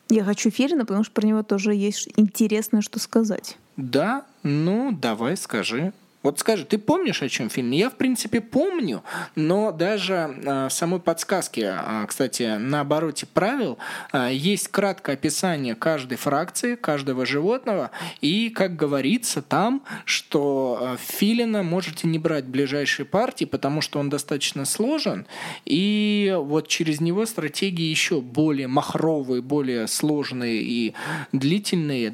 Я 0.10 0.24
хочу 0.24 0.50
Филина, 0.50 0.84
потому 0.84 1.04
что 1.04 1.14
про 1.14 1.28
него 1.28 1.44
тоже 1.44 1.76
есть 1.76 2.10
интересное, 2.16 2.82
что 2.82 2.98
сказать. 2.98 3.58
Да? 3.76 4.26
Ну, 4.42 4.92
давай, 4.92 5.38
скажи. 5.38 5.94
Вот 6.28 6.40
скажи, 6.40 6.66
ты 6.66 6.78
помнишь, 6.78 7.22
о 7.22 7.30
чем 7.30 7.50
фильм? 7.50 7.72
Я, 7.72 7.90
в 7.90 7.96
принципе, 7.96 8.42
помню, 8.42 9.02
но 9.36 9.72
даже 9.72 10.14
э, 10.14 10.68
в 10.68 10.74
самой 10.74 11.00
подсказке, 11.00 11.74
э, 11.80 12.06
кстати, 12.06 12.58
на 12.58 12.82
обороте 12.82 13.26
правил 13.26 13.78
э, 14.12 14.32
есть 14.34 14.68
краткое 14.68 15.14
описание 15.14 15.74
каждой 15.74 16.18
фракции, 16.18 16.76
каждого 16.76 17.26
животного, 17.26 17.92
и, 18.20 18.50
как 18.50 18.76
говорится 18.76 19.42
там, 19.42 19.86
что 20.04 20.98
филина 21.00 21.64
можете 21.64 22.10
не 22.10 22.20
брать 22.20 22.44
в 22.44 22.50
ближайшие 22.50 23.06
партии, 23.06 23.46
потому 23.46 23.80
что 23.80 23.98
он 23.98 24.10
достаточно 24.10 24.66
сложен, 24.66 25.28
и 25.64 26.36
вот 26.38 26.68
через 26.68 27.00
него 27.00 27.26
стратегии 27.26 27.86
еще 27.86 28.20
более 28.20 28.68
махровые, 28.68 29.42
более 29.42 29.88
сложные 29.88 30.62
и 30.62 30.94
длительные, 31.32 32.14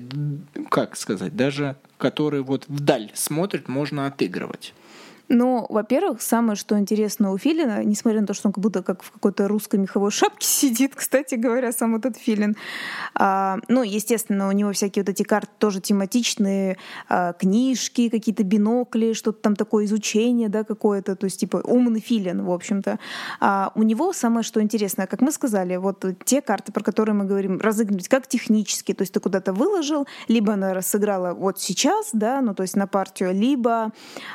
как 0.70 0.98
сказать, 0.98 1.36
даже 1.36 1.78
которые 2.04 2.44
вот 2.44 2.66
вдаль 2.68 3.10
смотрят, 3.14 3.70
можно 3.70 4.08
отыгрывать. 4.08 4.74
Ну, 5.30 5.66
во-первых, 5.70 6.22
самое, 6.22 6.56
что 6.56 6.78
интересно 6.78 7.32
у 7.32 7.38
Филина, 7.38 7.84
несмотря 7.84 8.22
на 8.22 8.28
то, 8.28 8.34
что 8.34 8.50
он 8.50 8.54
как 8.54 8.62
будто 8.62 8.84
как 8.84 9.02
в 9.04 9.12
какой-то 9.12 9.48
русской 9.48 9.78
меховой 9.78 10.12
шапке 10.12 10.46
сидит, 10.48 10.94
кстати 10.96 11.36
говоря, 11.36 11.72
сам 11.72 11.96
этот 11.96 12.18
Филин. 12.18 12.56
А, 13.16 13.58
ну, 13.70 13.84
естественно, 13.84 14.48
у 14.50 14.52
него 14.52 14.74
всякие 14.74 15.04
вот 15.04 15.10
эти 15.10 15.24
карты 15.24 15.50
тоже 15.58 15.80
тематичные, 15.80 16.78
а, 17.08 17.34
книжки, 17.34 18.10
какие-то 18.10 18.44
бинокли, 18.44 19.14
что-то 19.14 19.40
там 19.40 19.56
такое 19.56 19.86
изучение, 19.86 20.50
да, 20.50 20.64
какое-то, 20.64 21.16
то 21.16 21.26
есть 21.26 21.40
типа 21.40 21.62
умный 21.64 22.02
Филин, 22.02 22.44
в 22.44 22.52
общем-то. 22.52 23.00
А 23.40 23.72
у 23.76 23.84
него 23.84 24.14
самое, 24.14 24.44
что 24.44 24.62
интересно, 24.62 25.08
как 25.08 25.22
мы 25.22 25.32
сказали, 25.32 25.78
вот 25.78 26.04
те 26.26 26.42
карты, 26.42 26.72
про 26.72 26.84
которые 26.84 27.16
мы 27.16 27.26
говорим, 27.26 27.60
разыгрывать 27.60 28.10
как 28.10 28.28
технически, 28.28 28.94
то 28.94 29.04
есть 29.04 29.14
ты 29.14 29.20
куда-то 29.20 29.54
выложил, 29.54 30.06
либо 30.28 30.54
она 30.54 30.82
сыграла 30.82 31.34
вот 31.34 31.60
сейчас, 31.60 32.10
да, 32.12 32.42
ну, 32.42 32.54
то 32.54 32.64
есть 32.64 32.76
на 32.76 32.88
партию, 32.88 33.34
либо 33.34 33.92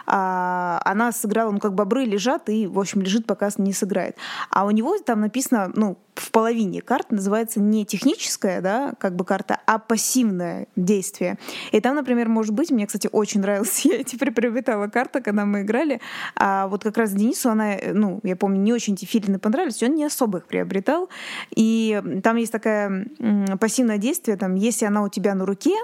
а, 0.06 0.80
она 0.90 1.12
сыграла, 1.12 1.50
ну, 1.50 1.58
как 1.58 1.74
бобры 1.74 2.04
лежат, 2.04 2.48
и, 2.48 2.66
в 2.66 2.78
общем, 2.78 3.02
лежит, 3.02 3.26
пока 3.26 3.50
не 3.58 3.72
сыграет. 3.72 4.16
А 4.50 4.64
у 4.64 4.70
него 4.70 4.98
там 4.98 5.20
написано, 5.20 5.70
ну, 5.74 5.98
в 6.20 6.30
половине 6.30 6.80
карт 6.82 7.10
называется 7.10 7.60
не 7.60 7.84
техническая, 7.84 8.60
да, 8.60 8.94
как 8.98 9.16
бы 9.16 9.24
карта, 9.24 9.60
а 9.66 9.78
пассивное 9.78 10.66
действие. 10.76 11.38
И 11.72 11.80
там, 11.80 11.96
например, 11.96 12.28
может 12.28 12.54
быть, 12.54 12.70
мне, 12.70 12.86
кстати, 12.86 13.08
очень 13.10 13.40
нравилась, 13.40 13.80
я 13.84 14.02
теперь 14.02 14.32
приобретала 14.32 14.88
карта, 14.88 15.20
когда 15.20 15.44
мы 15.44 15.62
играли, 15.62 16.00
а 16.36 16.68
вот 16.68 16.82
как 16.82 16.96
раз 16.96 17.12
Денису 17.12 17.50
она, 17.50 17.76
ну, 17.92 18.20
я 18.22 18.36
помню, 18.36 18.60
не 18.60 18.72
очень 18.72 18.96
филины 18.96 19.38
понравились, 19.38 19.82
он 19.82 19.94
не 19.94 20.04
особо 20.04 20.38
их 20.38 20.46
приобретал. 20.46 21.08
И 21.54 22.02
там 22.22 22.36
есть 22.36 22.52
такая 22.52 23.06
пассивное 23.60 23.98
действие, 23.98 24.36
там, 24.36 24.54
если 24.54 24.86
она 24.86 25.02
у 25.02 25.08
тебя 25.08 25.34
на 25.34 25.46
руке, 25.46 25.74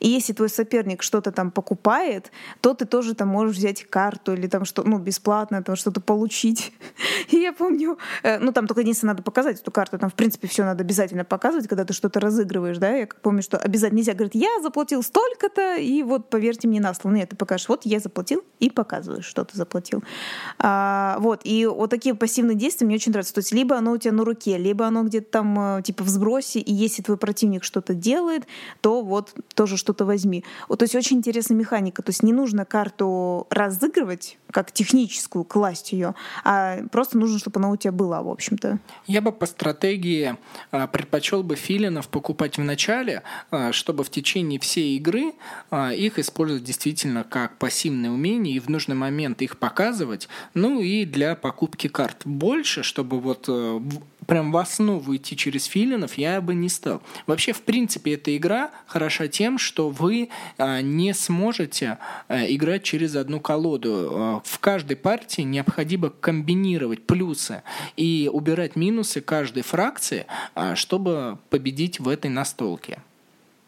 и 0.00 0.08
если 0.08 0.32
твой 0.32 0.48
соперник 0.48 1.02
что-то 1.02 1.32
там 1.32 1.50
покупает, 1.50 2.30
то 2.60 2.74
ты 2.74 2.84
тоже 2.84 3.14
там 3.14 3.28
можешь 3.28 3.56
взять 3.56 3.84
карту 3.84 4.34
или 4.34 4.46
там 4.46 4.64
что, 4.64 4.82
ну, 4.82 4.98
бесплатно 4.98 5.62
там 5.62 5.76
что-то 5.76 6.00
получить. 6.00 6.72
И 7.30 7.36
я 7.36 7.52
помню, 7.52 7.98
э, 8.22 8.38
ну, 8.38 8.52
там 8.52 8.66
только 8.66 8.80
единственное 8.82 9.12
надо 9.12 9.22
показать 9.22 9.60
эту 9.60 9.70
карту, 9.70 9.83
карту, 9.84 9.98
там, 9.98 10.10
в 10.10 10.14
принципе, 10.14 10.48
все 10.48 10.64
надо 10.64 10.82
обязательно 10.82 11.24
показывать, 11.24 11.68
когда 11.68 11.84
ты 11.84 11.92
что-то 11.92 12.18
разыгрываешь, 12.18 12.78
да, 12.78 12.90
я 12.90 13.06
помню, 13.22 13.42
что 13.42 13.58
обязательно 13.58 13.98
нельзя 13.98 14.14
говорить, 14.14 14.34
я 14.34 14.48
заплатил 14.62 15.02
столько-то, 15.02 15.76
и 15.76 16.02
вот, 16.02 16.30
поверьте 16.30 16.68
мне 16.68 16.80
на 16.80 16.94
слово. 16.94 17.14
Нет, 17.14 17.30
ты 17.30 17.36
покажешь, 17.36 17.68
вот 17.68 17.82
я 17.84 18.00
заплатил, 18.00 18.42
и 18.60 18.70
показываешь, 18.70 19.26
что 19.26 19.44
ты 19.44 19.56
заплатил. 19.56 20.02
А, 20.58 21.18
вот, 21.20 21.42
и 21.44 21.66
вот 21.66 21.90
такие 21.90 22.14
пассивные 22.14 22.56
действия 22.56 22.86
мне 22.86 22.96
очень 22.96 23.12
нравятся. 23.12 23.34
То 23.34 23.40
есть 23.40 23.52
либо 23.52 23.76
оно 23.76 23.92
у 23.92 23.98
тебя 23.98 24.12
на 24.12 24.24
руке, 24.24 24.56
либо 24.56 24.86
оно 24.86 25.02
где-то 25.02 25.30
там, 25.30 25.78
э, 25.78 25.82
типа, 25.82 26.02
в 26.02 26.08
сбросе, 26.08 26.60
и 26.60 26.72
если 26.72 27.02
твой 27.02 27.18
противник 27.18 27.62
что-то 27.64 27.94
делает, 27.94 28.44
то 28.80 29.02
вот 29.02 29.34
тоже 29.54 29.76
что-то 29.76 30.06
возьми. 30.06 30.44
Вот, 30.68 30.78
то 30.78 30.84
есть 30.84 30.94
очень 30.94 31.18
интересная 31.18 31.58
механика. 31.58 32.02
То 32.02 32.10
есть 32.10 32.22
не 32.22 32.32
нужно 32.32 32.64
карту 32.64 33.46
разыгрывать, 33.50 34.38
как 34.54 34.70
техническую, 34.70 35.42
класть 35.42 35.92
ее, 35.92 36.14
а 36.44 36.78
просто 36.92 37.18
нужно, 37.18 37.40
чтобы 37.40 37.58
она 37.58 37.70
у 37.70 37.76
тебя 37.76 37.90
была, 37.90 38.22
в 38.22 38.28
общем-то. 38.28 38.78
Я 39.08 39.20
бы 39.20 39.32
по 39.32 39.46
стратегии 39.46 40.36
а, 40.70 40.86
предпочел 40.86 41.42
бы 41.42 41.56
филинов 41.56 42.06
покупать 42.06 42.56
в 42.56 42.62
начале, 42.62 43.24
а, 43.50 43.72
чтобы 43.72 44.04
в 44.04 44.10
течение 44.10 44.60
всей 44.60 44.96
игры 44.96 45.32
а, 45.72 45.90
их 45.90 46.20
использовать 46.20 46.62
действительно 46.62 47.24
как 47.24 47.58
пассивное 47.58 48.10
умение 48.10 48.54
и 48.54 48.60
в 48.60 48.68
нужный 48.68 48.94
момент 48.94 49.42
их 49.42 49.58
показывать, 49.58 50.28
ну 50.54 50.80
и 50.80 51.04
для 51.04 51.34
покупки 51.34 51.88
карт 51.88 52.22
больше, 52.24 52.84
чтобы 52.84 53.18
вот 53.18 53.46
э, 53.48 53.80
прям 54.26 54.52
в 54.52 54.56
основу 54.56 55.16
идти 55.16 55.36
через 55.36 55.64
филинов 55.64 56.18
я 56.18 56.40
бы 56.40 56.54
не 56.54 56.68
стал. 56.68 57.02
Вообще, 57.26 57.52
в 57.52 57.62
принципе, 57.62 58.14
эта 58.14 58.36
игра 58.36 58.70
хороша 58.86 59.28
тем, 59.28 59.58
что 59.58 59.90
вы 59.90 60.28
а, 60.58 60.80
не 60.80 61.14
сможете 61.14 61.98
а, 62.28 62.44
играть 62.46 62.82
через 62.82 63.16
одну 63.16 63.40
колоду. 63.40 64.10
А, 64.12 64.42
в 64.44 64.58
каждой 64.58 64.96
партии 64.96 65.42
необходимо 65.42 66.10
комбинировать 66.10 67.06
плюсы 67.06 67.62
и 67.96 68.30
убирать 68.32 68.76
минусы 68.76 69.20
каждой 69.20 69.62
фракции, 69.62 70.26
чтобы 70.74 71.38
победить 71.50 72.00
в 72.00 72.08
этой 72.08 72.30
настолке. 72.30 73.00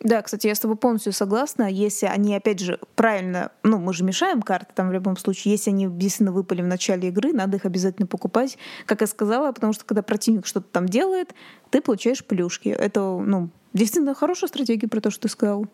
Да, 0.00 0.20
кстати, 0.22 0.46
я 0.46 0.54
с 0.54 0.60
тобой 0.60 0.76
полностью 0.76 1.12
согласна. 1.12 1.70
Если 1.70 2.06
они, 2.06 2.36
опять 2.36 2.60
же, 2.60 2.78
правильно, 2.94 3.50
ну, 3.62 3.78
мы 3.78 3.94
же 3.94 4.04
мешаем 4.04 4.42
карты 4.42 4.72
там 4.74 4.88
в 4.88 4.92
любом 4.92 5.16
случае, 5.16 5.52
если 5.52 5.70
они 5.70 5.88
действительно 5.88 6.32
выпали 6.32 6.62
в 6.62 6.66
начале 6.66 7.08
игры, 7.08 7.32
надо 7.32 7.56
их 7.56 7.64
обязательно 7.64 8.06
покупать, 8.06 8.58
как 8.84 9.00
я 9.00 9.06
сказала, 9.06 9.50
потому 9.52 9.72
что 9.72 9.84
когда 9.84 10.02
противник 10.02 10.46
что-то 10.46 10.68
там 10.70 10.86
делает, 10.86 11.34
ты 11.70 11.80
получаешь 11.80 12.24
плюшки. 12.24 12.68
Это, 12.68 13.00
ну, 13.00 13.50
действительно 13.76 14.14
хорошая 14.14 14.48
стратегия 14.48 14.88
про 14.88 15.00
то, 15.00 15.10
что 15.10 15.22
ты 15.22 15.28
сказал. 15.28 15.66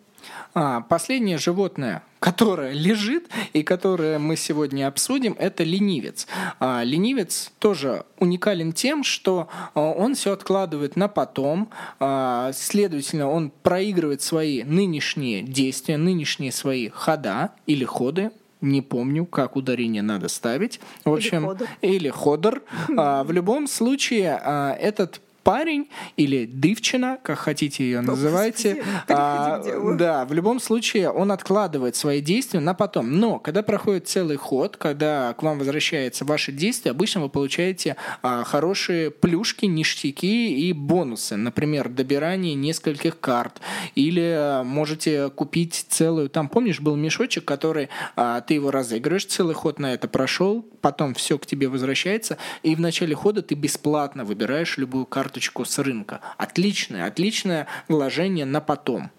А, 0.54 0.82
последнее 0.82 1.38
животное, 1.38 2.02
которое 2.20 2.72
лежит 2.72 3.28
и 3.52 3.62
которое 3.62 4.18
мы 4.18 4.36
сегодня 4.36 4.86
обсудим, 4.86 5.34
это 5.38 5.64
ленивец. 5.64 6.26
А, 6.60 6.82
ленивец 6.84 7.52
тоже 7.58 8.04
уникален 8.18 8.72
тем, 8.72 9.02
что 9.02 9.48
а, 9.74 9.80
он 9.80 10.14
все 10.14 10.32
откладывает 10.32 10.96
на 10.96 11.08
потом, 11.08 11.70
а, 11.98 12.52
следовательно, 12.52 13.28
он 13.28 13.50
проигрывает 13.50 14.22
свои 14.22 14.62
нынешние 14.62 15.42
действия, 15.42 15.96
нынешние 15.96 16.52
свои 16.52 16.88
хода 16.88 17.52
или 17.66 17.84
ходы, 17.84 18.30
не 18.60 18.80
помню, 18.80 19.26
как 19.26 19.56
ударение 19.56 20.02
надо 20.02 20.28
ставить. 20.28 20.78
В 21.04 21.12
общем, 21.12 21.40
или 21.40 21.48
ходор. 21.48 21.68
Или 21.80 22.08
ходор. 22.10 22.62
В 22.86 23.32
любом 23.32 23.66
случае, 23.66 24.40
этот 24.78 25.20
парень 25.42 25.88
или 26.16 26.46
дывчина, 26.46 27.18
как 27.22 27.38
хотите 27.38 27.84
ее 27.84 28.00
называйте. 28.00 28.82
А, 29.08 29.62
да, 29.96 30.24
в 30.24 30.32
любом 30.32 30.60
случае 30.60 31.10
он 31.10 31.32
откладывает 31.32 31.96
свои 31.96 32.20
действия 32.20 32.60
на 32.60 32.72
потом. 32.72 33.18
Но 33.18 33.38
когда 33.38 33.62
проходит 33.62 34.08
целый 34.08 34.36
ход, 34.36 34.76
когда 34.76 35.34
к 35.34 35.42
вам 35.42 35.58
возвращается 35.58 36.24
ваше 36.24 36.52
действие, 36.52 36.92
обычно 36.92 37.20
вы 37.20 37.28
получаете 37.28 37.96
а, 38.22 38.44
хорошие 38.44 39.10
плюшки, 39.10 39.66
ништяки 39.66 40.54
и 40.54 40.72
бонусы. 40.72 41.36
Например, 41.36 41.88
добирание 41.88 42.54
нескольких 42.54 43.20
карт. 43.20 43.60
Или 43.94 44.34
а, 44.34 44.62
можете 44.62 45.30
купить 45.30 45.86
целую... 45.88 46.28
Там, 46.30 46.48
помнишь, 46.48 46.80
был 46.80 46.96
мешочек, 46.96 47.44
который 47.44 47.88
а, 48.16 48.40
ты 48.40 48.54
его 48.54 48.70
разыгрываешь, 48.70 49.26
целый 49.26 49.54
ход 49.54 49.78
на 49.78 49.94
это 49.94 50.08
прошел, 50.08 50.62
потом 50.80 51.14
все 51.14 51.38
к 51.38 51.46
тебе 51.46 51.68
возвращается, 51.68 52.38
и 52.62 52.74
в 52.74 52.80
начале 52.80 53.14
хода 53.14 53.42
ты 53.42 53.54
бесплатно 53.54 54.24
выбираешь 54.24 54.76
любую 54.78 55.06
карту 55.06 55.31
карточку 55.32 55.64
с 55.64 55.78
рынка. 55.78 56.20
Отличное, 56.36 57.06
отличное 57.06 57.66
вложение 57.88 58.44
на 58.44 58.60
потом. 58.60 59.10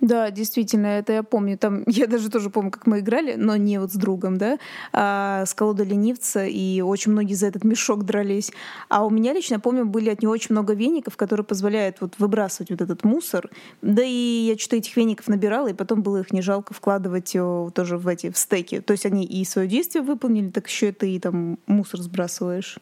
Да, 0.00 0.30
действительно, 0.30 0.88
это 0.88 1.12
я 1.12 1.22
помню. 1.22 1.56
Там 1.56 1.84
я 1.86 2.06
даже 2.06 2.28
тоже 2.28 2.50
помню, 2.50 2.70
как 2.70 2.86
мы 2.86 2.98
играли, 2.98 3.36
но 3.36 3.56
не 3.56 3.78
вот 3.78 3.92
с 3.92 3.94
другом, 3.94 4.38
да, 4.38 4.58
а 4.92 5.46
с 5.46 5.54
колодой 5.54 5.86
ленивца, 5.86 6.44
и 6.44 6.82
очень 6.82 7.12
многие 7.12 7.34
за 7.34 7.46
этот 7.46 7.64
мешок 7.64 8.04
дрались. 8.04 8.52
А 8.88 9.06
у 9.06 9.10
меня 9.10 9.32
лично, 9.32 9.60
помню, 9.60 9.86
были 9.86 10.10
от 10.10 10.20
него 10.20 10.32
очень 10.32 10.52
много 10.52 10.74
веников, 10.74 11.16
которые 11.16 11.44
позволяют 11.44 12.00
вот 12.00 12.14
выбрасывать 12.18 12.70
вот 12.70 12.80
этот 12.82 13.04
мусор. 13.04 13.48
Да 13.82 14.02
и 14.04 14.48
я 14.50 14.58
что-то 14.58 14.76
этих 14.76 14.96
веников 14.96 15.28
набирала, 15.28 15.68
и 15.68 15.74
потом 15.74 16.02
было 16.02 16.20
их 16.20 16.32
не 16.32 16.42
жалко 16.42 16.74
вкладывать 16.74 17.34
э, 17.34 17.70
тоже 17.72 17.96
в 17.96 18.08
эти 18.08 18.30
в 18.30 18.36
стеки. 18.36 18.80
То 18.80 18.92
есть 18.92 19.06
они 19.06 19.24
и 19.24 19.44
свое 19.44 19.68
действие 19.68 20.02
выполнили, 20.02 20.50
так 20.50 20.66
еще 20.66 20.90
и 20.90 21.20
там 21.20 21.58
мусор 21.66 22.00
сбрасываешь. 22.00 22.78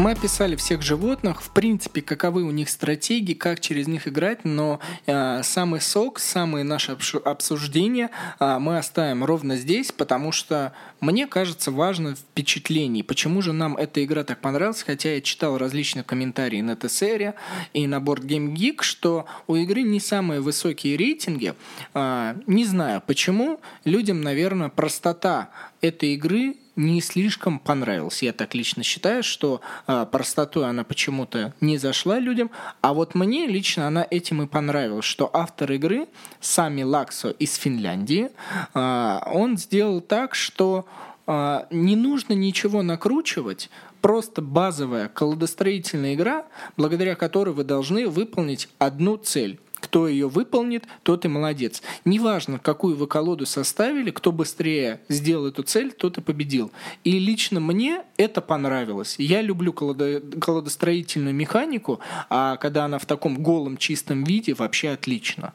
Мы 0.00 0.12
описали 0.12 0.56
всех 0.56 0.80
животных, 0.80 1.42
в 1.42 1.50
принципе, 1.50 2.00
каковы 2.00 2.42
у 2.42 2.50
них 2.50 2.70
стратегии, 2.70 3.34
как 3.34 3.60
через 3.60 3.86
них 3.86 4.08
играть, 4.08 4.46
но 4.46 4.80
э, 5.04 5.42
самый 5.42 5.82
сок, 5.82 6.18
самые 6.20 6.64
наши 6.64 6.96
обсуждения 7.22 8.08
э, 8.38 8.58
мы 8.58 8.78
оставим 8.78 9.24
ровно 9.24 9.56
здесь, 9.56 9.92
потому 9.92 10.32
что 10.32 10.72
мне 11.02 11.26
кажется 11.26 11.70
важно 11.70 12.14
впечатление. 12.14 13.04
Почему 13.04 13.42
же 13.42 13.52
нам 13.52 13.76
эта 13.76 14.02
игра 14.02 14.24
так 14.24 14.40
понравилась, 14.40 14.82
хотя 14.82 15.16
я 15.16 15.20
читал 15.20 15.58
различные 15.58 16.02
комментарии 16.02 16.62
на 16.62 16.70
TSR 16.70 17.34
и 17.74 17.86
на 17.86 17.96
Board 17.96 18.22
Game 18.22 18.54
Geek, 18.54 18.80
что 18.80 19.26
у 19.48 19.56
игры 19.56 19.82
не 19.82 20.00
самые 20.00 20.40
высокие 20.40 20.96
рейтинги. 20.96 21.52
Э, 21.92 22.36
не 22.46 22.64
знаю 22.64 23.02
почему, 23.06 23.60
людям, 23.84 24.22
наверное, 24.22 24.70
простота 24.70 25.50
этой 25.80 26.14
игры 26.14 26.56
не 26.76 27.00
слишком 27.00 27.58
понравился. 27.58 28.24
Я 28.24 28.32
так 28.32 28.54
лично 28.54 28.82
считаю, 28.82 29.22
что 29.22 29.60
э, 29.86 30.06
простотой 30.10 30.68
она 30.68 30.84
почему-то 30.84 31.54
не 31.60 31.78
зашла 31.78 32.18
людям, 32.18 32.50
а 32.80 32.94
вот 32.94 33.14
мне 33.14 33.46
лично 33.46 33.86
она 33.86 34.06
этим 34.08 34.42
и 34.42 34.46
понравилась, 34.46 35.04
что 35.04 35.30
автор 35.32 35.72
игры, 35.72 36.06
Сами 36.40 36.82
Лаксо 36.82 37.30
из 37.30 37.54
Финляндии, 37.56 38.30
э, 38.74 39.18
он 39.26 39.58
сделал 39.58 40.00
так, 40.00 40.34
что 40.34 40.86
э, 41.26 41.64
не 41.70 41.96
нужно 41.96 42.32
ничего 42.32 42.82
накручивать, 42.82 43.68
просто 44.00 44.40
базовая 44.40 45.08
колодостроительная 45.08 46.14
игра, 46.14 46.46
благодаря 46.76 47.14
которой 47.14 47.54
вы 47.54 47.64
должны 47.64 48.08
выполнить 48.08 48.68
одну 48.78 49.16
цель 49.16 49.60
кто 49.90 50.06
ее 50.06 50.28
выполнит, 50.28 50.84
тот 51.02 51.24
и 51.24 51.28
молодец. 51.28 51.82
Неважно, 52.04 52.60
какую 52.60 52.94
вы 52.94 53.08
колоду 53.08 53.44
составили, 53.44 54.12
кто 54.12 54.30
быстрее 54.30 55.00
сделал 55.08 55.48
эту 55.48 55.64
цель, 55.64 55.90
тот 55.90 56.16
и 56.16 56.20
победил. 56.20 56.70
И 57.02 57.18
лично 57.18 57.58
мне 57.58 58.04
это 58.16 58.40
понравилось. 58.40 59.16
Я 59.18 59.42
люблю 59.42 59.72
колодо... 59.72 60.20
колодостроительную 60.40 61.34
механику, 61.34 61.98
а 62.28 62.56
когда 62.58 62.84
она 62.84 63.00
в 63.00 63.06
таком 63.06 63.42
голом 63.42 63.78
чистом 63.78 64.22
виде, 64.22 64.54
вообще 64.54 64.90
отлично. 64.90 65.54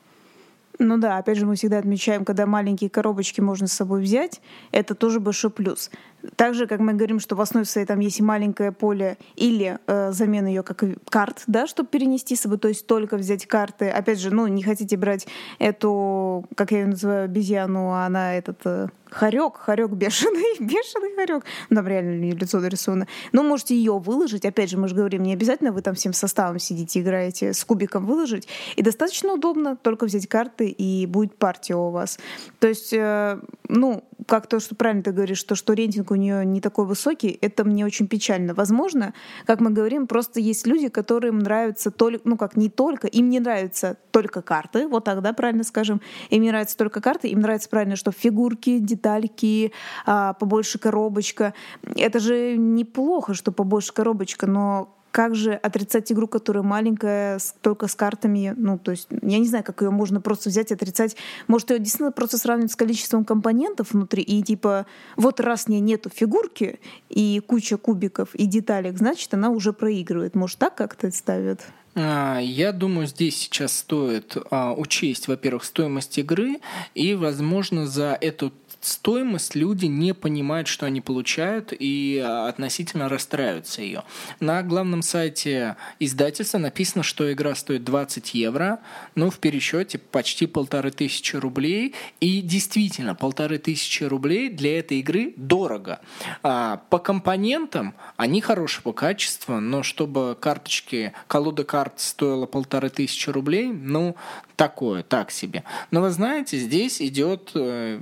Ну 0.79 0.97
да, 0.97 1.17
опять 1.17 1.37
же, 1.37 1.45
мы 1.45 1.55
всегда 1.55 1.77
отмечаем, 1.77 2.25
когда 2.25 2.45
маленькие 2.45 2.89
коробочки 2.89 3.39
можно 3.39 3.67
с 3.67 3.71
собой 3.71 4.01
взять, 4.01 4.41
это 4.73 4.95
тоже 4.95 5.21
большой 5.21 5.49
плюс. 5.49 5.89
Так 6.35 6.53
же, 6.53 6.67
как 6.67 6.79
мы 6.79 6.93
говорим, 6.93 7.19
что 7.19 7.35
в 7.35 7.41
основе 7.41 7.65
своей 7.65 7.87
там 7.87 7.99
есть 7.99 8.19
и 8.19 8.23
маленькое 8.23 8.71
поле 8.71 9.17
или 9.35 9.79
э, 9.87 10.11
замена 10.11 10.47
ее 10.47 10.63
как 10.63 10.83
карт, 11.09 11.43
да, 11.47 11.67
чтобы 11.67 11.89
перенести 11.89 12.35
с 12.35 12.41
собой, 12.41 12.57
то 12.57 12.67
есть 12.67 12.87
только 12.87 13.17
взять 13.17 13.45
карты. 13.45 13.89
Опять 13.89 14.19
же, 14.19 14.31
ну, 14.31 14.47
не 14.47 14.63
хотите 14.63 14.97
брать 14.97 15.27
эту, 15.59 16.45
как 16.55 16.71
я 16.71 16.79
ее 16.79 16.87
называю, 16.87 17.25
обезьяну, 17.25 17.91
а 17.91 18.05
она 18.05 18.35
этот 18.35 18.61
э, 18.65 18.87
хорек, 19.09 19.57
хорек 19.57 19.91
бешеный, 19.91 20.59
бешеный 20.59 21.15
хорек. 21.15 21.45
Ну, 21.69 21.75
там 21.75 21.87
реально 21.87 22.31
лицо 22.33 22.59
нарисовано. 22.59 23.07
Но 23.31 23.43
можете 23.43 23.75
ее 23.75 23.97
выложить. 23.97 24.45
Опять 24.45 24.69
же, 24.69 24.77
мы 24.77 24.87
же 24.87 24.95
говорим, 24.95 25.23
не 25.23 25.33
обязательно 25.33 25.71
вы 25.71 25.81
там 25.81 25.95
всем 25.95 26.13
составом 26.13 26.59
сидите, 26.59 27.01
играете, 27.01 27.53
с 27.53 27.63
кубиком 27.63 28.05
выложить. 28.05 28.47
И 28.75 28.81
достаточно 28.81 29.33
удобно 29.33 29.75
только 29.75 30.05
взять 30.05 30.27
карты, 30.27 30.67
и 30.67 31.05
будет 31.05 31.37
партия 31.37 31.75
у 31.75 31.89
вас. 31.89 32.19
То 32.59 32.67
есть, 32.67 32.93
э, 32.93 33.39
ну, 33.67 34.03
как 34.27 34.47
то, 34.47 34.59
что 34.59 34.75
правильно 34.75 35.03
ты 35.03 35.11
говоришь, 35.11 35.43
то, 35.43 35.55
что 35.55 35.73
рейтинг 35.73 36.11
у 36.15 36.17
нее 36.17 36.45
не 36.45 36.61
такой 36.61 36.85
высокий, 36.85 37.37
это 37.41 37.63
мне 37.63 37.85
очень 37.85 38.07
печально. 38.07 38.53
Возможно, 38.53 39.13
как 39.45 39.59
мы 39.59 39.69
говорим, 39.69 40.07
просто 40.07 40.39
есть 40.39 40.65
люди, 40.65 40.87
которым 40.87 41.39
нравятся 41.39 41.91
только, 41.91 42.21
ну 42.23 42.37
как 42.37 42.55
не 42.55 42.69
только, 42.69 43.07
им 43.07 43.29
не 43.29 43.39
нравятся 43.39 43.97
только 44.11 44.41
карты, 44.41 44.87
вот 44.87 45.03
тогда 45.03 45.33
правильно 45.33 45.63
скажем, 45.63 46.01
им 46.29 46.41
не 46.41 46.49
нравятся 46.49 46.77
только 46.77 47.01
карты, 47.01 47.27
им 47.27 47.41
нравится 47.41 47.69
правильно, 47.69 47.95
что 47.95 48.11
фигурки, 48.11 48.79
детальки, 48.79 49.71
а, 50.05 50.33
побольше 50.33 50.79
коробочка. 50.79 51.53
Это 51.95 52.19
же 52.19 52.55
неплохо, 52.57 53.33
что 53.33 53.51
побольше 53.51 53.93
коробочка, 53.93 54.47
но 54.47 54.95
как 55.15 55.33
же 55.33 55.53
отрицать 55.53 56.11
игру, 56.11 56.27
которая 56.27 56.61
маленькая, 56.61 57.39
только 57.61 57.87
с 57.87 57.95
картами? 57.95 58.53
Ну, 58.57 58.77
то 58.77 58.91
есть, 58.91 59.07
я 59.21 59.39
не 59.39 59.47
знаю, 59.47 59.63
как 59.63 59.81
ее 59.81 59.89
можно 59.89 60.19
просто 60.19 60.49
взять 60.49 60.71
и 60.71 60.73
отрицать. 60.73 61.15
Может, 61.47 61.71
ее 61.71 61.79
действительно 61.79 62.11
просто 62.11 62.37
сравнивать 62.37 62.73
с 62.73 62.75
количеством 62.75 63.23
компонентов 63.23 63.93
внутри, 63.93 64.21
и 64.23 64.43
типа, 64.43 64.85
вот 65.15 65.39
раз 65.39 65.69
не 65.69 65.79
нету 65.79 66.09
фигурки 66.13 66.81
и 67.07 67.41
куча 67.47 67.77
кубиков 67.77 68.35
и 68.35 68.45
деталек, 68.45 68.97
значит, 68.97 69.33
она 69.33 69.51
уже 69.51 69.71
проигрывает. 69.71 70.35
Может, 70.35 70.59
так 70.59 70.75
как-то 70.75 71.09
ставят? 71.11 71.61
А, 71.95 72.39
я 72.39 72.73
думаю, 72.73 73.07
здесь 73.07 73.37
сейчас 73.37 73.73
стоит 73.77 74.35
а, 74.51 74.73
учесть, 74.73 75.29
во-первых, 75.29 75.63
стоимость 75.63 76.17
игры, 76.17 76.59
и, 76.93 77.13
возможно, 77.13 77.87
за 77.87 78.17
эту 78.19 78.51
стоимость 78.85 79.55
люди 79.55 79.85
не 79.85 80.13
понимают, 80.13 80.67
что 80.67 80.85
они 80.85 81.01
получают, 81.01 81.73
и 81.77 82.21
а, 82.23 82.47
относительно 82.47 83.09
расстраиваются 83.09 83.81
ее. 83.81 84.03
На 84.39 84.61
главном 84.63 85.01
сайте 85.01 85.75
издательства 85.99 86.57
написано, 86.57 87.03
что 87.03 87.31
игра 87.31 87.55
стоит 87.55 87.83
20 87.83 88.33
евро, 88.33 88.79
но 89.15 89.29
в 89.29 89.39
пересчете 89.39 89.97
почти 89.97 90.45
полторы 90.45 90.91
тысячи 90.91 91.35
рублей. 91.35 91.95
И 92.19 92.41
действительно, 92.41 93.15
полторы 93.15 93.57
тысячи 93.57 94.03
рублей 94.03 94.49
для 94.49 94.79
этой 94.79 94.99
игры 94.99 95.33
дорого. 95.35 95.99
А, 96.43 96.81
по 96.89 96.99
компонентам 96.99 97.95
они 98.17 98.41
хорошего 98.41 98.93
качества, 98.93 99.59
но 99.59 99.83
чтобы 99.83 100.37
карточки, 100.39 101.13
колода 101.27 101.63
карт 101.63 101.99
стоила 101.99 102.45
полторы 102.45 102.89
тысячи 102.89 103.29
рублей, 103.29 103.67
ну, 103.67 104.15
такое, 104.55 105.03
так 105.03 105.31
себе. 105.31 105.63
Но 105.91 106.01
вы 106.01 106.11
знаете, 106.11 106.57
здесь 106.57 107.01
идет 107.01 107.51
э, 107.55 107.99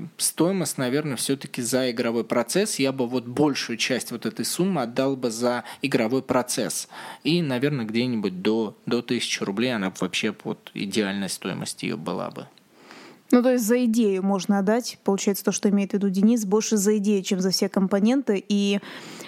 стоимость, 0.73 0.77
наверное, 0.77 1.15
все-таки 1.15 1.61
за 1.61 1.91
игровой 1.91 2.23
процесс. 2.23 2.79
Я 2.79 2.91
бы 2.91 3.07
вот 3.07 3.25
большую 3.25 3.77
часть 3.77 4.11
вот 4.11 4.25
этой 4.25 4.45
суммы 4.45 4.83
отдал 4.83 5.15
бы 5.15 5.29
за 5.29 5.63
игровой 5.81 6.21
процесс. 6.21 6.87
И, 7.23 7.41
наверное, 7.41 7.85
где-нибудь 7.85 8.41
до, 8.41 8.75
до 8.85 8.99
1000 8.99 9.45
рублей 9.45 9.75
она 9.75 9.91
вообще 9.99 10.33
вот 10.43 10.71
идеальная 10.73 11.29
стоимость 11.29 11.83
ее 11.83 11.95
была 11.95 12.29
бы. 12.29 12.47
Ну, 13.33 13.41
то 13.41 13.53
есть 13.53 13.65
за 13.65 13.83
идею 13.85 14.21
можно 14.21 14.59
отдать, 14.59 14.99
получается, 15.03 15.43
то, 15.43 15.51
что 15.51 15.67
имеет 15.69 15.89
в 15.89 15.93
виду 15.95 16.07
Денис, 16.11 16.45
больше 16.45 16.77
за 16.77 16.97
идею, 16.97 17.23
чем 17.23 17.39
за 17.39 17.49
все 17.49 17.67
компоненты. 17.67 18.43
И 18.47 18.79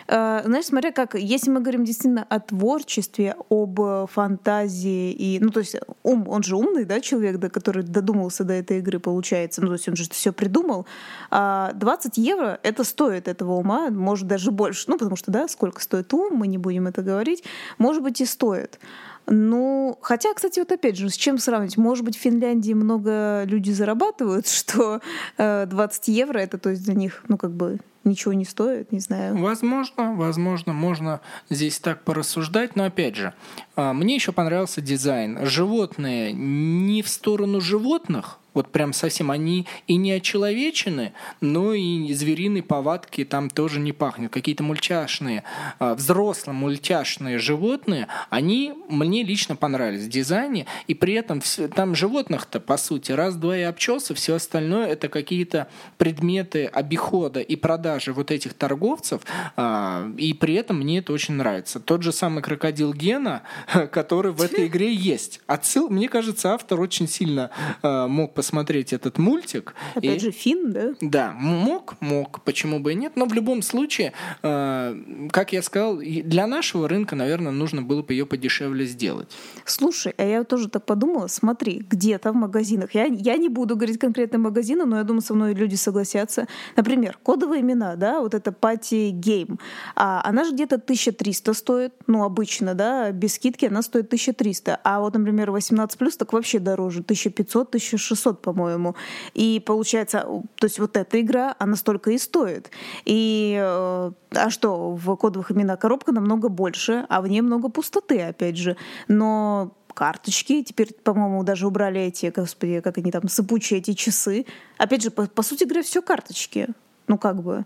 Э, 0.07 0.41
знаешь, 0.45 0.65
смотря 0.65 0.91
как, 0.91 1.15
если 1.15 1.49
мы 1.49 1.61
говорим 1.61 1.83
действительно 1.83 2.25
о 2.29 2.39
творчестве, 2.39 3.35
об 3.49 3.79
фантазии, 4.11 5.11
и, 5.11 5.39
ну, 5.39 5.49
то 5.49 5.61
есть 5.61 5.77
ум, 6.03 6.27
он 6.27 6.43
же 6.43 6.55
умный, 6.55 6.85
да, 6.85 7.01
человек, 7.01 7.37
да, 7.37 7.49
который 7.49 7.83
додумался 7.83 8.43
до 8.43 8.53
этой 8.53 8.79
игры, 8.79 8.99
получается, 8.99 9.61
ну, 9.61 9.67
то 9.67 9.73
есть 9.73 9.89
он 9.89 9.95
же 9.95 10.07
все 10.09 10.31
придумал, 10.31 10.85
а 11.31 11.71
20 11.73 12.17
евро 12.17 12.59
это 12.61 12.83
стоит 12.83 13.27
этого 13.27 13.53
ума, 13.53 13.89
может 13.89 14.27
даже 14.27 14.51
больше, 14.51 14.85
ну, 14.87 14.97
потому 14.97 15.15
что, 15.15 15.31
да, 15.31 15.47
сколько 15.47 15.81
стоит 15.81 16.13
ум, 16.13 16.35
мы 16.35 16.47
не 16.47 16.57
будем 16.57 16.87
это 16.87 17.01
говорить, 17.01 17.43
может 17.77 18.03
быть 18.03 18.21
и 18.21 18.25
стоит. 18.25 18.79
Ну, 19.27 19.97
хотя, 20.01 20.33
кстати, 20.33 20.59
вот 20.59 20.71
опять 20.71 20.97
же, 20.97 21.09
с 21.09 21.15
чем 21.15 21.37
сравнить? 21.37 21.77
Может 21.77 22.05
быть, 22.05 22.17
в 22.17 22.21
Финляндии 22.21 22.73
много 22.73 23.43
людей 23.45 23.73
зарабатывают, 23.73 24.47
что 24.49 25.01
20 25.37 26.09
э, 26.09 26.11
евро 26.11 26.39
это, 26.39 26.57
то 26.57 26.69
есть 26.69 26.83
для 26.83 26.93
них, 26.93 27.23
ну, 27.27 27.37
как 27.37 27.51
бы 27.51 27.79
ничего 28.03 28.33
не 28.33 28.45
стоит, 28.45 28.91
не 28.91 28.99
знаю. 28.99 29.37
Возможно, 29.37 30.13
возможно, 30.13 30.73
можно 30.73 31.21
здесь 31.49 31.79
так 31.79 32.03
порассуждать, 32.03 32.75
но 32.75 32.85
опять 32.85 33.15
же, 33.15 33.33
а, 33.75 33.93
мне 33.93 34.15
еще 34.15 34.31
понравился 34.31 34.79
дизайн. 34.79 35.45
Животные 35.45 36.31
не 36.31 37.01
в 37.01 37.09
сторону 37.09 37.59
животных, 37.61 38.37
вот 38.55 38.71
прям 38.71 38.93
совсем 38.93 39.29
они 39.29 39.67
и 39.85 39.97
не 39.97 40.13
очеловечены, 40.13 41.13
но 41.41 41.73
и 41.73 42.11
звериной 42.13 42.63
повадки 42.63 43.23
там 43.25 43.49
тоже 43.49 43.79
не 43.79 43.91
пахнет. 43.91 44.31
Какие-то 44.31 44.63
мультяшные, 44.63 45.43
а, 45.77 45.93
взрослые 45.93 46.55
мультяшные 46.55 47.37
животные, 47.37 48.07
они 48.29 48.73
мне 48.89 49.23
лично 49.23 49.55
понравились 49.55 50.05
в 50.05 50.09
дизайне, 50.09 50.65
и 50.87 50.93
при 50.93 51.13
этом 51.13 51.41
там 51.75 51.93
животных-то, 51.93 52.59
по 52.59 52.77
сути, 52.77 53.11
раз-два 53.11 53.57
и 53.57 53.61
обчелся, 53.61 54.15
все 54.15 54.35
остальное 54.35 54.87
это 54.87 55.09
какие-то 55.09 55.67
предметы 55.97 56.65
обихода 56.65 57.41
и 57.41 57.55
продажи 57.55 58.13
вот 58.13 58.31
этих 58.31 58.53
торговцев, 58.53 59.21
а, 59.57 60.09
и 60.17 60.33
при 60.33 60.55
этом 60.55 60.79
мне 60.79 60.99
это 60.99 61.11
очень 61.11 61.35
нравится. 61.35 61.79
Тот 61.79 62.03
же 62.03 62.13
самый 62.13 62.41
крокодил 62.41 62.93
Гена, 62.93 63.43
который 63.91 64.31
в 64.31 64.41
этой 64.41 64.67
игре 64.67 64.93
есть. 64.93 65.41
Отсыл, 65.45 65.89
мне 65.89 66.07
кажется, 66.07 66.53
автор 66.53 66.79
очень 66.79 67.09
сильно 67.09 67.51
а, 67.81 68.07
мог 68.07 68.33
посмотреть 68.33 68.44
посмотреть 68.45 68.93
этот 68.93 69.17
мультик. 69.17 69.73
Опять 69.95 70.17
и... 70.17 70.25
же, 70.25 70.31
фин, 70.31 70.71
да? 70.71 70.93
Да, 71.01 71.33
мог, 71.33 71.95
мог, 71.99 72.41
почему 72.43 72.79
бы 72.79 72.91
и 72.91 72.95
нет. 72.95 73.13
Но 73.15 73.25
в 73.25 73.33
любом 73.33 73.63
случае, 73.63 74.13
э, 74.43 74.95
как 75.31 75.51
я 75.51 75.63
сказал, 75.63 75.97
для 75.97 76.45
нашего 76.45 76.87
рынка, 76.87 77.15
наверное, 77.15 77.51
нужно 77.51 77.81
было 77.81 78.03
бы 78.03 78.13
ее 78.13 78.27
подешевле 78.27 78.85
сделать. 78.85 79.35
Слушай, 79.65 80.13
а 80.17 80.23
я 80.23 80.43
тоже 80.43 80.69
так 80.69 80.85
подумала, 80.85 81.25
смотри, 81.27 81.83
где-то 81.89 82.31
в 82.33 82.35
магазинах, 82.35 82.93
я, 82.93 83.05
я 83.05 83.37
не 83.37 83.49
буду 83.49 83.75
говорить 83.75 83.97
конкретные 83.97 84.39
магазины, 84.39 84.85
но 84.85 84.97
я 84.97 85.03
думаю, 85.03 85.21
со 85.21 85.33
мной 85.33 85.55
люди 85.55 85.75
согласятся. 85.75 86.47
Например, 86.75 87.17
кодовые 87.23 87.61
имена, 87.61 87.95
да, 87.95 88.19
вот 88.19 88.35
это 88.35 88.51
Пати 88.51 89.09
Гейм, 89.09 89.59
а, 89.95 90.21
она 90.23 90.43
же 90.43 90.53
где-то 90.53 90.75
1300 90.75 91.53
стоит, 91.53 91.93
ну, 92.05 92.23
обычно, 92.23 92.75
да, 92.75 93.11
без 93.11 93.33
скидки 93.33 93.65
она 93.65 93.81
стоит 93.81 94.05
1300, 94.05 94.79
а 94.83 94.99
вот, 94.99 95.15
например, 95.15 95.49
18+, 95.49 96.17
так 96.17 96.33
вообще 96.33 96.59
дороже, 96.59 97.01
1500-1600 97.01 98.34
500, 98.35 98.41
по-моему. 98.41 98.95
И 99.33 99.61
получается, 99.65 100.27
то 100.55 100.65
есть 100.65 100.79
вот 100.79 100.97
эта 100.97 101.19
игра, 101.21 101.55
она 101.59 101.75
столько 101.75 102.11
и 102.11 102.17
стоит. 102.17 102.71
И 103.05 103.57
э, 103.59 104.11
а 104.31 104.49
что, 104.49 104.95
в 104.95 105.15
кодовых 105.15 105.51
именах 105.51 105.79
коробка 105.79 106.11
намного 106.11 106.49
больше, 106.49 107.05
а 107.09 107.21
в 107.21 107.27
ней 107.27 107.41
много 107.41 107.69
пустоты, 107.69 108.21
опять 108.21 108.57
же. 108.57 108.75
Но 109.07 109.71
карточки. 109.93 110.61
Теперь, 110.63 110.93
по-моему, 111.03 111.43
даже 111.43 111.67
убрали 111.67 112.01
эти, 112.01 112.31
господи, 112.35 112.81
как 112.81 112.97
они 112.97 113.11
там, 113.11 113.29
сыпучие 113.29 113.79
эти 113.79 113.93
часы. 113.93 114.45
Опять 114.77 115.03
же, 115.03 115.11
по, 115.11 115.25
по 115.25 115.41
сути 115.41 115.63
говоря, 115.63 115.83
все 115.83 116.01
карточки. 116.01 116.67
Ну, 117.07 117.17
как 117.17 117.41
бы. 117.41 117.65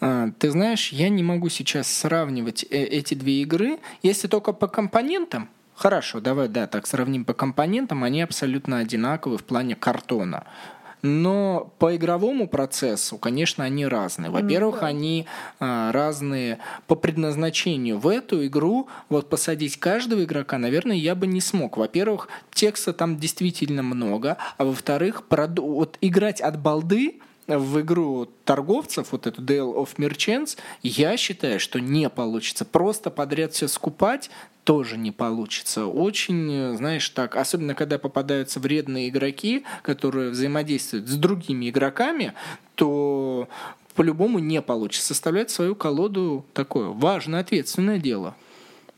А, 0.00 0.28
ты 0.38 0.50
знаешь, 0.50 0.92
я 0.92 1.08
не 1.08 1.22
могу 1.22 1.48
сейчас 1.48 1.88
сравнивать 1.88 2.64
э 2.70 2.84
эти 2.84 3.14
две 3.14 3.42
игры, 3.42 3.78
если 4.02 4.28
только 4.28 4.52
по 4.52 4.68
компонентам. 4.68 5.48
Хорошо, 5.76 6.20
давай, 6.20 6.48
да, 6.48 6.66
так 6.66 6.86
сравним 6.86 7.24
по 7.24 7.34
компонентам, 7.34 8.04
они 8.04 8.22
абсолютно 8.22 8.78
одинаковы 8.78 9.38
в 9.38 9.44
плане 9.44 9.74
картона. 9.74 10.44
Но 11.02 11.70
по 11.78 11.94
игровому 11.94 12.48
процессу, 12.48 13.18
конечно, 13.18 13.62
они 13.62 13.86
разные. 13.86 14.30
Во-первых, 14.30 14.80
ну, 14.80 14.86
они 14.86 15.26
а, 15.60 15.92
разные 15.92 16.60
по 16.86 16.94
предназначению. 16.94 17.98
В 17.98 18.08
эту 18.08 18.46
игру 18.46 18.88
вот 19.10 19.28
посадить 19.28 19.78
каждого 19.78 20.24
игрока, 20.24 20.56
наверное, 20.56 20.96
я 20.96 21.14
бы 21.14 21.26
не 21.26 21.42
смог. 21.42 21.76
Во-первых, 21.76 22.28
текста 22.54 22.94
там 22.94 23.18
действительно 23.18 23.82
много, 23.82 24.38
а 24.56 24.64
во-вторых, 24.64 25.24
вот 25.28 25.98
играть 26.00 26.40
от 26.40 26.58
балды 26.58 27.20
в 27.46 27.80
игру 27.80 28.28
торговцев, 28.44 29.08
вот 29.12 29.26
эту 29.26 29.42
Dale 29.42 29.74
of 29.74 29.96
Merchants, 29.96 30.56
я 30.82 31.16
считаю, 31.16 31.60
что 31.60 31.80
не 31.80 32.08
получится. 32.08 32.64
Просто 32.64 33.10
подряд 33.10 33.52
все 33.52 33.68
скупать 33.68 34.30
тоже 34.64 34.96
не 34.96 35.10
получится. 35.12 35.86
Очень, 35.86 36.76
знаешь, 36.76 37.08
так, 37.10 37.36
особенно 37.36 37.74
когда 37.74 37.98
попадаются 37.98 38.60
вредные 38.60 39.08
игроки, 39.08 39.64
которые 39.82 40.30
взаимодействуют 40.30 41.08
с 41.08 41.16
другими 41.16 41.68
игроками, 41.68 42.32
то 42.74 43.48
по-любому 43.94 44.38
не 44.38 44.60
получится. 44.62 45.08
Составлять 45.08 45.50
свою 45.50 45.74
колоду 45.74 46.44
такое 46.52 46.88
важное, 46.88 47.40
ответственное 47.40 47.98
дело. 47.98 48.34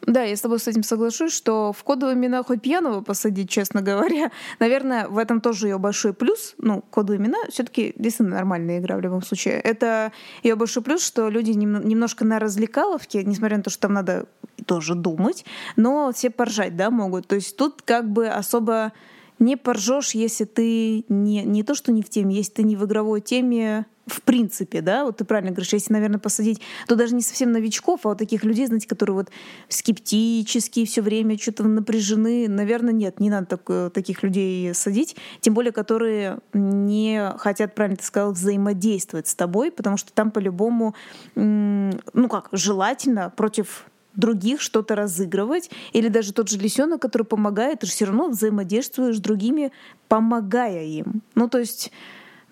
Да, 0.02 0.22
я 0.22 0.36
с 0.36 0.40
тобой 0.40 0.60
с 0.60 0.68
этим 0.68 0.82
соглашусь, 0.82 1.32
что 1.32 1.72
в 1.72 1.82
кодовые 1.82 2.14
имена 2.16 2.42
хоть 2.44 2.62
пьяного 2.62 3.00
посадить, 3.00 3.50
честно 3.50 3.82
говоря. 3.82 4.30
Наверное, 4.60 5.08
в 5.08 5.18
этом 5.18 5.40
тоже 5.40 5.68
ее 5.68 5.78
большой 5.78 6.12
плюс. 6.12 6.54
Ну, 6.58 6.82
кодовые 6.82 7.18
имена 7.18 7.38
все-таки 7.48 7.92
действительно 7.96 8.36
нормальная 8.36 8.78
игра 8.78 8.96
в 8.96 9.00
любом 9.00 9.22
случае. 9.22 9.54
Это 9.54 10.12
ее 10.42 10.54
большой 10.54 10.82
плюс, 10.82 11.04
что 11.04 11.28
люди 11.28 11.50
немножко 11.50 12.24
на 12.24 12.38
развлекаловке, 12.38 13.24
несмотря 13.24 13.56
на 13.56 13.62
то, 13.64 13.70
что 13.70 13.82
там 13.82 13.94
надо 13.94 14.26
тоже 14.66 14.94
думать, 14.94 15.44
но 15.76 16.12
все 16.12 16.30
поржать, 16.30 16.76
да, 16.76 16.90
могут. 16.90 17.26
То 17.26 17.34
есть 17.34 17.56
тут 17.56 17.82
как 17.82 18.10
бы 18.10 18.28
особо 18.28 18.92
не 19.38 19.56
поржешь, 19.56 20.12
если 20.12 20.44
ты 20.44 21.04
не, 21.08 21.42
не 21.44 21.62
то, 21.62 21.74
что 21.74 21.92
не 21.92 22.02
в 22.02 22.08
теме, 22.08 22.34
если 22.34 22.52
ты 22.52 22.62
не 22.62 22.76
в 22.76 22.84
игровой 22.84 23.20
теме 23.20 23.86
в 24.06 24.22
принципе, 24.22 24.82
да, 24.82 25.04
вот 25.04 25.16
ты 25.16 25.24
правильно 25.24 25.50
говоришь, 25.50 25.72
если, 25.72 25.92
наверное, 25.92 26.20
посадить, 26.20 26.60
то 26.86 26.94
даже 26.94 27.14
не 27.14 27.22
совсем 27.22 27.50
новичков, 27.50 28.00
а 28.04 28.10
вот 28.10 28.18
таких 28.18 28.44
людей, 28.44 28.66
знаете, 28.66 28.86
которые 28.86 29.16
вот 29.16 29.30
скептически 29.68 30.84
все 30.84 31.02
время 31.02 31.36
что-то 31.36 31.64
напряжены, 31.64 32.48
наверное, 32.48 32.92
нет, 32.92 33.18
не 33.18 33.30
надо 33.30 33.56
так, 33.56 33.92
таких 33.92 34.22
людей 34.22 34.72
садить, 34.74 35.16
тем 35.40 35.54
более, 35.54 35.72
которые 35.72 36.38
не 36.52 37.32
хотят, 37.38 37.74
правильно 37.74 37.96
ты 37.96 38.04
сказал, 38.04 38.32
взаимодействовать 38.32 39.26
с 39.26 39.34
тобой, 39.34 39.72
потому 39.72 39.96
что 39.96 40.12
там 40.12 40.30
по-любому, 40.30 40.94
ну 41.34 42.28
как, 42.30 42.48
желательно 42.52 43.30
против 43.36 43.86
других 44.16 44.60
что-то 44.60 44.94
разыгрывать, 44.94 45.70
или 45.92 46.08
даже 46.08 46.32
тот 46.32 46.48
же 46.48 46.58
лисенок, 46.58 47.00
который 47.00 47.22
помогает, 47.22 47.80
ты 47.80 47.86
же 47.86 47.92
все 47.92 48.06
равно 48.06 48.28
взаимодействуешь 48.28 49.16
с 49.16 49.20
другими, 49.20 49.72
помогая 50.08 50.84
им. 50.84 51.22
Ну, 51.34 51.48
то 51.48 51.58
есть, 51.58 51.92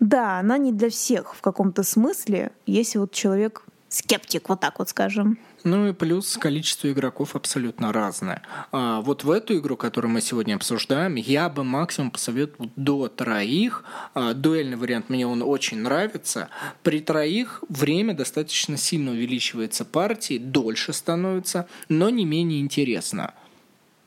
да, 0.01 0.39
она 0.39 0.59
не 0.59 0.73
для 0.73 0.91
всех 0.91 1.35
в 1.35 1.41
каком-то 1.41 1.83
смысле, 1.83 2.53
если 2.67 2.99
вот 2.99 3.13
человек 3.13 3.64
скептик, 3.95 4.49
вот 4.49 4.61
так 4.61 4.79
вот 4.79 4.89
скажем. 4.89 5.39
Ну 5.63 5.89
и 5.89 5.93
плюс 5.93 6.37
количество 6.37 6.91
игроков 6.91 7.37
абсолютно 7.37 7.93
разное. 7.93 8.43
А 8.73 9.01
вот 9.01 9.25
в 9.25 9.31
эту 9.31 9.57
игру, 9.59 9.77
которую 9.77 10.13
мы 10.13 10.21
сегодня 10.21 10.57
обсуждаем, 10.57 11.15
я 11.15 11.49
бы 11.49 11.65
максимум 11.65 12.11
посоветовал 12.11 12.71
до 12.77 13.09
троих. 13.09 13.85
А, 14.13 14.35
дуэльный 14.35 14.77
вариант 14.77 15.09
мне 15.09 15.27
он 15.27 15.43
очень 15.43 15.79
нравится. 15.79 16.49
При 16.83 17.01
троих 17.01 17.63
время 17.69 18.15
достаточно 18.15 18.77
сильно 18.77 19.13
увеличивается 19.13 19.85
партии, 19.85 20.39
дольше 20.39 20.93
становится, 20.93 21.67
но 21.89 22.11
не 22.11 22.25
менее 22.25 22.61
интересно. 22.61 23.33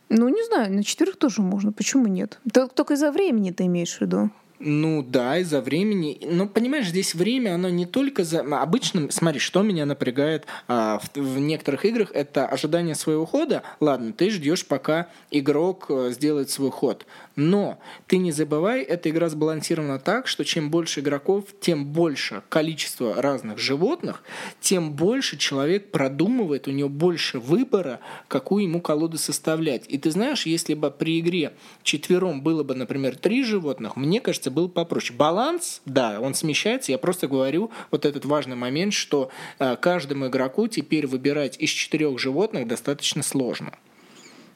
Ну, 0.09 0.29
не 0.29 0.45
знаю, 0.45 0.73
на 0.73 0.83
четверых 0.83 1.17
тоже 1.17 1.41
можно. 1.41 1.71
Почему 1.71 2.07
нет? 2.07 2.39
Только 2.51 2.93
из-за 2.93 3.11
времени 3.11 3.51
ты 3.51 3.65
имеешь 3.65 3.97
в 3.97 4.01
виду? 4.01 4.29
Ну 4.59 5.03
да, 5.03 5.37
из-за 5.37 5.61
времени. 5.61 6.17
Но 6.25 6.47
понимаешь, 6.47 6.87
здесь 6.87 7.13
время, 7.13 7.53
оно 7.53 7.69
не 7.69 7.85
только 7.85 8.23
за... 8.23 8.41
Обычно, 8.41 9.11
смотри, 9.11 9.39
что 9.39 9.61
меня 9.61 9.85
напрягает 9.85 10.47
а, 10.67 10.99
в, 10.99 11.15
в 11.15 11.39
некоторых 11.39 11.85
играх, 11.85 12.11
это 12.11 12.47
ожидание 12.47 12.95
своего 12.95 13.27
хода. 13.27 13.61
Ладно, 13.79 14.13
ты 14.13 14.31
ждешь, 14.31 14.65
пока 14.65 15.09
игрок 15.29 15.85
а, 15.89 16.09
сделает 16.09 16.49
свой 16.49 16.71
ход. 16.71 17.05
Но 17.37 17.77
ты 18.07 18.17
не 18.17 18.31
забывай, 18.31 18.81
эта 18.81 19.11
игра 19.11 19.29
сбалансирована 19.29 19.99
так, 19.99 20.25
что 20.25 20.43
чем 20.43 20.71
больше 20.71 21.01
игроков, 21.01 21.45
тем 21.61 21.85
больше 21.85 22.41
количество 22.49 23.21
разных 23.21 23.59
животных, 23.59 24.23
тем 24.59 24.93
больше 24.93 25.37
человек 25.37 25.91
продумывает, 25.91 26.67
у 26.67 26.71
него 26.71 26.89
больше 26.89 27.37
выбора, 27.37 27.99
какую 28.27 28.63
ему 28.63 28.81
колоду 28.81 29.19
составлять. 29.19 29.85
И 29.87 29.99
ты 29.99 30.09
знаешь, 30.09 30.47
если 30.47 30.73
бы 30.73 30.89
при 30.89 31.19
игре 31.19 31.53
четвером 31.83 32.41
было 32.41 32.63
бы, 32.63 32.73
например, 32.73 33.15
три 33.15 33.43
животных, 33.43 33.95
мне 33.95 34.19
кажется, 34.19 34.46
было 34.51 34.67
попроще. 34.67 35.17
Баланс, 35.17 35.81
да, 35.85 36.19
он 36.21 36.33
смещается. 36.33 36.91
Я 36.91 36.97
просто 36.97 37.27
говорю 37.27 37.71
вот 37.91 38.05
этот 38.05 38.25
важный 38.25 38.55
момент, 38.55 38.93
что 38.93 39.29
э, 39.59 39.75
каждому 39.77 40.27
игроку 40.27 40.67
теперь 40.67 41.07
выбирать 41.07 41.57
из 41.59 41.69
четырех 41.69 42.19
животных 42.19 42.67
достаточно 42.67 43.23
сложно. 43.23 43.73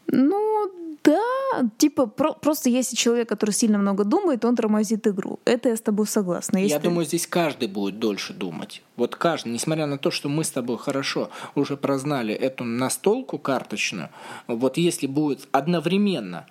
Ну, 0.08 0.72
да, 1.04 1.70
типа 1.78 2.06
про, 2.06 2.34
просто 2.34 2.70
если 2.70 2.96
человек, 2.96 3.28
который 3.30 3.52
сильно 3.52 3.78
много 3.78 4.04
думает, 4.04 4.46
он 4.46 4.56
тормозит 4.56 5.08
игру. 5.08 5.39
Это 5.46 5.70
я 5.70 5.76
с 5.76 5.82
тобой 5.82 6.06
согласна. 6.06 6.58
Если... 6.58 6.74
Я 6.74 6.80
думаю, 6.80 7.06
здесь 7.06 7.26
каждый 7.26 7.68
будет 7.68 7.98
дольше 8.00 8.34
думать. 8.34 8.84
Вот 8.98 9.16
каждый, 9.16 9.52
несмотря 9.52 9.88
на 9.88 9.98
то, 9.98 10.12
что 10.12 10.30
мы 10.30 10.44
с 10.44 10.52
тобой 10.52 10.78
хорошо 10.78 11.32
уже 11.56 11.76
прознали 11.76 12.34
эту 12.34 12.64
настолку 12.64 13.39
карточную, 13.39 14.10
вот 14.48 14.78
если 14.78 15.08
будет 15.08 15.48
одновременно 15.52 16.46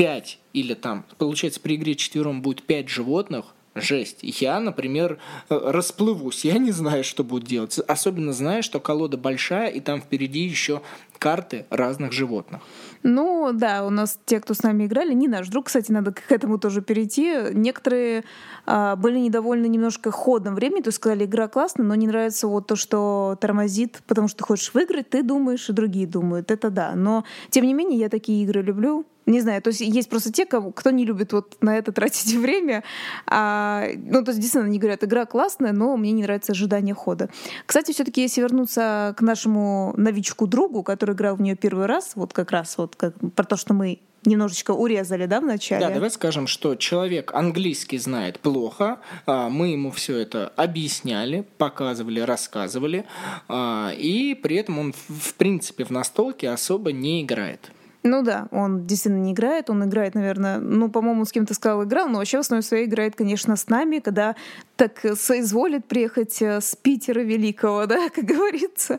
пять 0.00 0.38
или 0.54 0.72
там, 0.72 1.04
получается, 1.18 1.60
при 1.60 1.76
игре 1.76 1.94
четвером 1.94 2.40
будет 2.40 2.62
пять 2.62 2.88
животных, 2.88 3.54
жесть. 3.74 4.20
Я, 4.22 4.58
например, 4.58 5.18
э, 5.50 5.60
расплывусь, 5.62 6.46
я 6.46 6.56
не 6.56 6.72
знаю, 6.72 7.04
что 7.04 7.22
будет 7.22 7.44
делать. 7.44 7.78
Особенно 7.86 8.32
зная, 8.32 8.62
что 8.62 8.80
колода 8.80 9.18
большая, 9.18 9.68
и 9.68 9.80
там 9.80 10.00
впереди 10.00 10.40
еще 10.40 10.80
карты 11.18 11.66
разных 11.68 12.12
животных. 12.12 12.62
Ну 13.02 13.50
да, 13.52 13.84
у 13.84 13.90
нас 13.90 14.18
те, 14.24 14.40
кто 14.40 14.54
с 14.54 14.62
нами 14.62 14.86
играли, 14.86 15.12
не 15.12 15.28
наш 15.28 15.48
друг, 15.48 15.66
кстати, 15.66 15.92
надо 15.92 16.12
к 16.12 16.32
этому 16.32 16.58
тоже 16.58 16.80
перейти. 16.80 17.52
Некоторые 17.52 18.24
а, 18.64 18.96
были 18.96 19.18
недовольны 19.18 19.66
немножко 19.66 20.10
ходом 20.10 20.54
времени, 20.54 20.80
то 20.80 20.88
есть 20.88 20.96
сказали, 20.96 21.26
игра 21.26 21.46
классная, 21.46 21.84
но 21.84 21.94
не 21.94 22.06
нравится 22.06 22.48
вот 22.48 22.66
то, 22.66 22.74
что 22.74 23.36
тормозит, 23.38 24.02
потому 24.06 24.28
что 24.28 24.38
ты 24.38 24.44
хочешь 24.44 24.72
выиграть, 24.72 25.10
ты 25.10 25.22
думаешь, 25.22 25.68
и 25.68 25.72
другие 25.74 26.06
думают. 26.06 26.50
Это 26.50 26.70
да. 26.70 26.94
Но 26.94 27.24
тем 27.50 27.66
не 27.66 27.74
менее, 27.74 27.98
я 27.98 28.08
такие 28.08 28.42
игры 28.42 28.62
люблю. 28.62 29.04
Не 29.26 29.40
знаю, 29.40 29.62
то 29.62 29.68
есть 29.68 29.80
есть 29.80 30.08
просто 30.08 30.32
те, 30.32 30.46
кого, 30.46 30.72
кто 30.72 30.90
не 30.90 31.04
любит 31.04 31.32
вот 31.32 31.56
на 31.60 31.76
это 31.76 31.92
тратить 31.92 32.34
время. 32.36 32.82
А, 33.26 33.86
ну, 33.96 34.24
то 34.24 34.30
есть 34.30 34.40
действительно 34.40 34.64
они 34.64 34.78
говорят, 34.78 35.04
игра 35.04 35.26
классная, 35.26 35.72
но 35.72 35.96
мне 35.96 36.12
не 36.12 36.22
нравится 36.22 36.52
ожидание 36.52 36.94
хода. 36.94 37.28
Кстати, 37.66 37.92
все-таки 37.92 38.22
если 38.22 38.40
вернуться 38.40 39.14
к 39.16 39.22
нашему 39.22 39.94
новичку-другу, 39.96 40.82
который 40.82 41.14
играл 41.14 41.36
в 41.36 41.42
нее 41.42 41.54
первый 41.54 41.86
раз, 41.86 42.12
вот 42.14 42.32
как 42.32 42.50
раз 42.50 42.76
вот 42.78 42.96
как, 42.96 43.14
про 43.34 43.44
то, 43.44 43.56
что 43.56 43.74
мы 43.74 44.00
немножечко 44.24 44.72
урезали, 44.72 45.26
да, 45.26 45.40
в 45.40 45.44
начале? 45.44 45.86
Да, 45.86 45.92
давай 45.92 46.10
скажем, 46.10 46.46
что 46.46 46.74
человек 46.74 47.32
английский 47.34 47.98
знает 47.98 48.40
плохо, 48.40 48.98
а, 49.26 49.48
мы 49.48 49.68
ему 49.68 49.90
все 49.90 50.18
это 50.18 50.52
объясняли, 50.56 51.46
показывали, 51.58 52.20
рассказывали, 52.20 53.06
а, 53.48 53.92
и 53.96 54.34
при 54.34 54.56
этом 54.56 54.78
он, 54.78 54.94
в 55.08 55.34
принципе, 55.34 55.84
в 55.84 55.90
настолке 55.90 56.50
особо 56.50 56.92
не 56.92 57.22
играет. 57.22 57.70
Ну 58.02 58.22
да, 58.22 58.48
он 58.50 58.86
действительно 58.86 59.20
не 59.20 59.32
играет, 59.32 59.68
он 59.68 59.84
играет, 59.84 60.14
наверное, 60.14 60.58
ну, 60.58 60.88
по-моему, 60.88 61.26
с 61.26 61.32
кем-то 61.32 61.52
сказал, 61.52 61.84
играл, 61.84 62.08
но 62.08 62.18
вообще 62.18 62.38
в 62.38 62.40
основе 62.40 62.62
своей 62.62 62.86
играет, 62.86 63.14
конечно, 63.14 63.56
с 63.56 63.68
нами, 63.68 63.98
когда 63.98 64.36
так 64.76 65.04
соизволит 65.16 65.84
приехать 65.84 66.40
э, 66.40 66.62
с 66.62 66.74
Питера 66.74 67.20
Великого, 67.20 67.84
да, 67.86 68.08
как 68.08 68.24
говорится. 68.24 68.98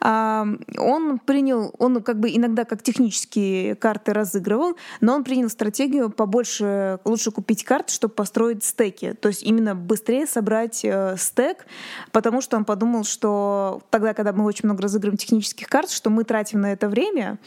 А, 0.00 0.46
он 0.78 1.18
принял, 1.18 1.74
он 1.78 2.00
как 2.04 2.20
бы 2.20 2.30
иногда 2.30 2.64
как 2.64 2.84
технические 2.84 3.74
карты 3.74 4.12
разыгрывал, 4.12 4.76
но 5.00 5.14
он 5.14 5.24
принял 5.24 5.48
стратегию 5.48 6.10
побольше, 6.10 7.00
лучше 7.04 7.32
купить 7.32 7.64
карт, 7.64 7.90
чтобы 7.90 8.14
построить 8.14 8.62
стеки. 8.62 9.14
То 9.14 9.26
есть 9.26 9.42
именно 9.42 9.74
быстрее 9.74 10.28
собрать 10.28 10.84
э, 10.84 11.16
стек, 11.18 11.66
потому 12.12 12.40
что 12.40 12.56
он 12.56 12.64
подумал, 12.64 13.02
что 13.02 13.82
тогда, 13.90 14.14
когда 14.14 14.32
мы 14.32 14.44
очень 14.44 14.66
много 14.66 14.84
разыгрываем 14.84 15.18
технических 15.18 15.66
карт, 15.66 15.90
что 15.90 16.10
мы 16.10 16.22
тратим 16.22 16.60
на 16.60 16.72
это 16.72 16.88
время, 16.88 17.38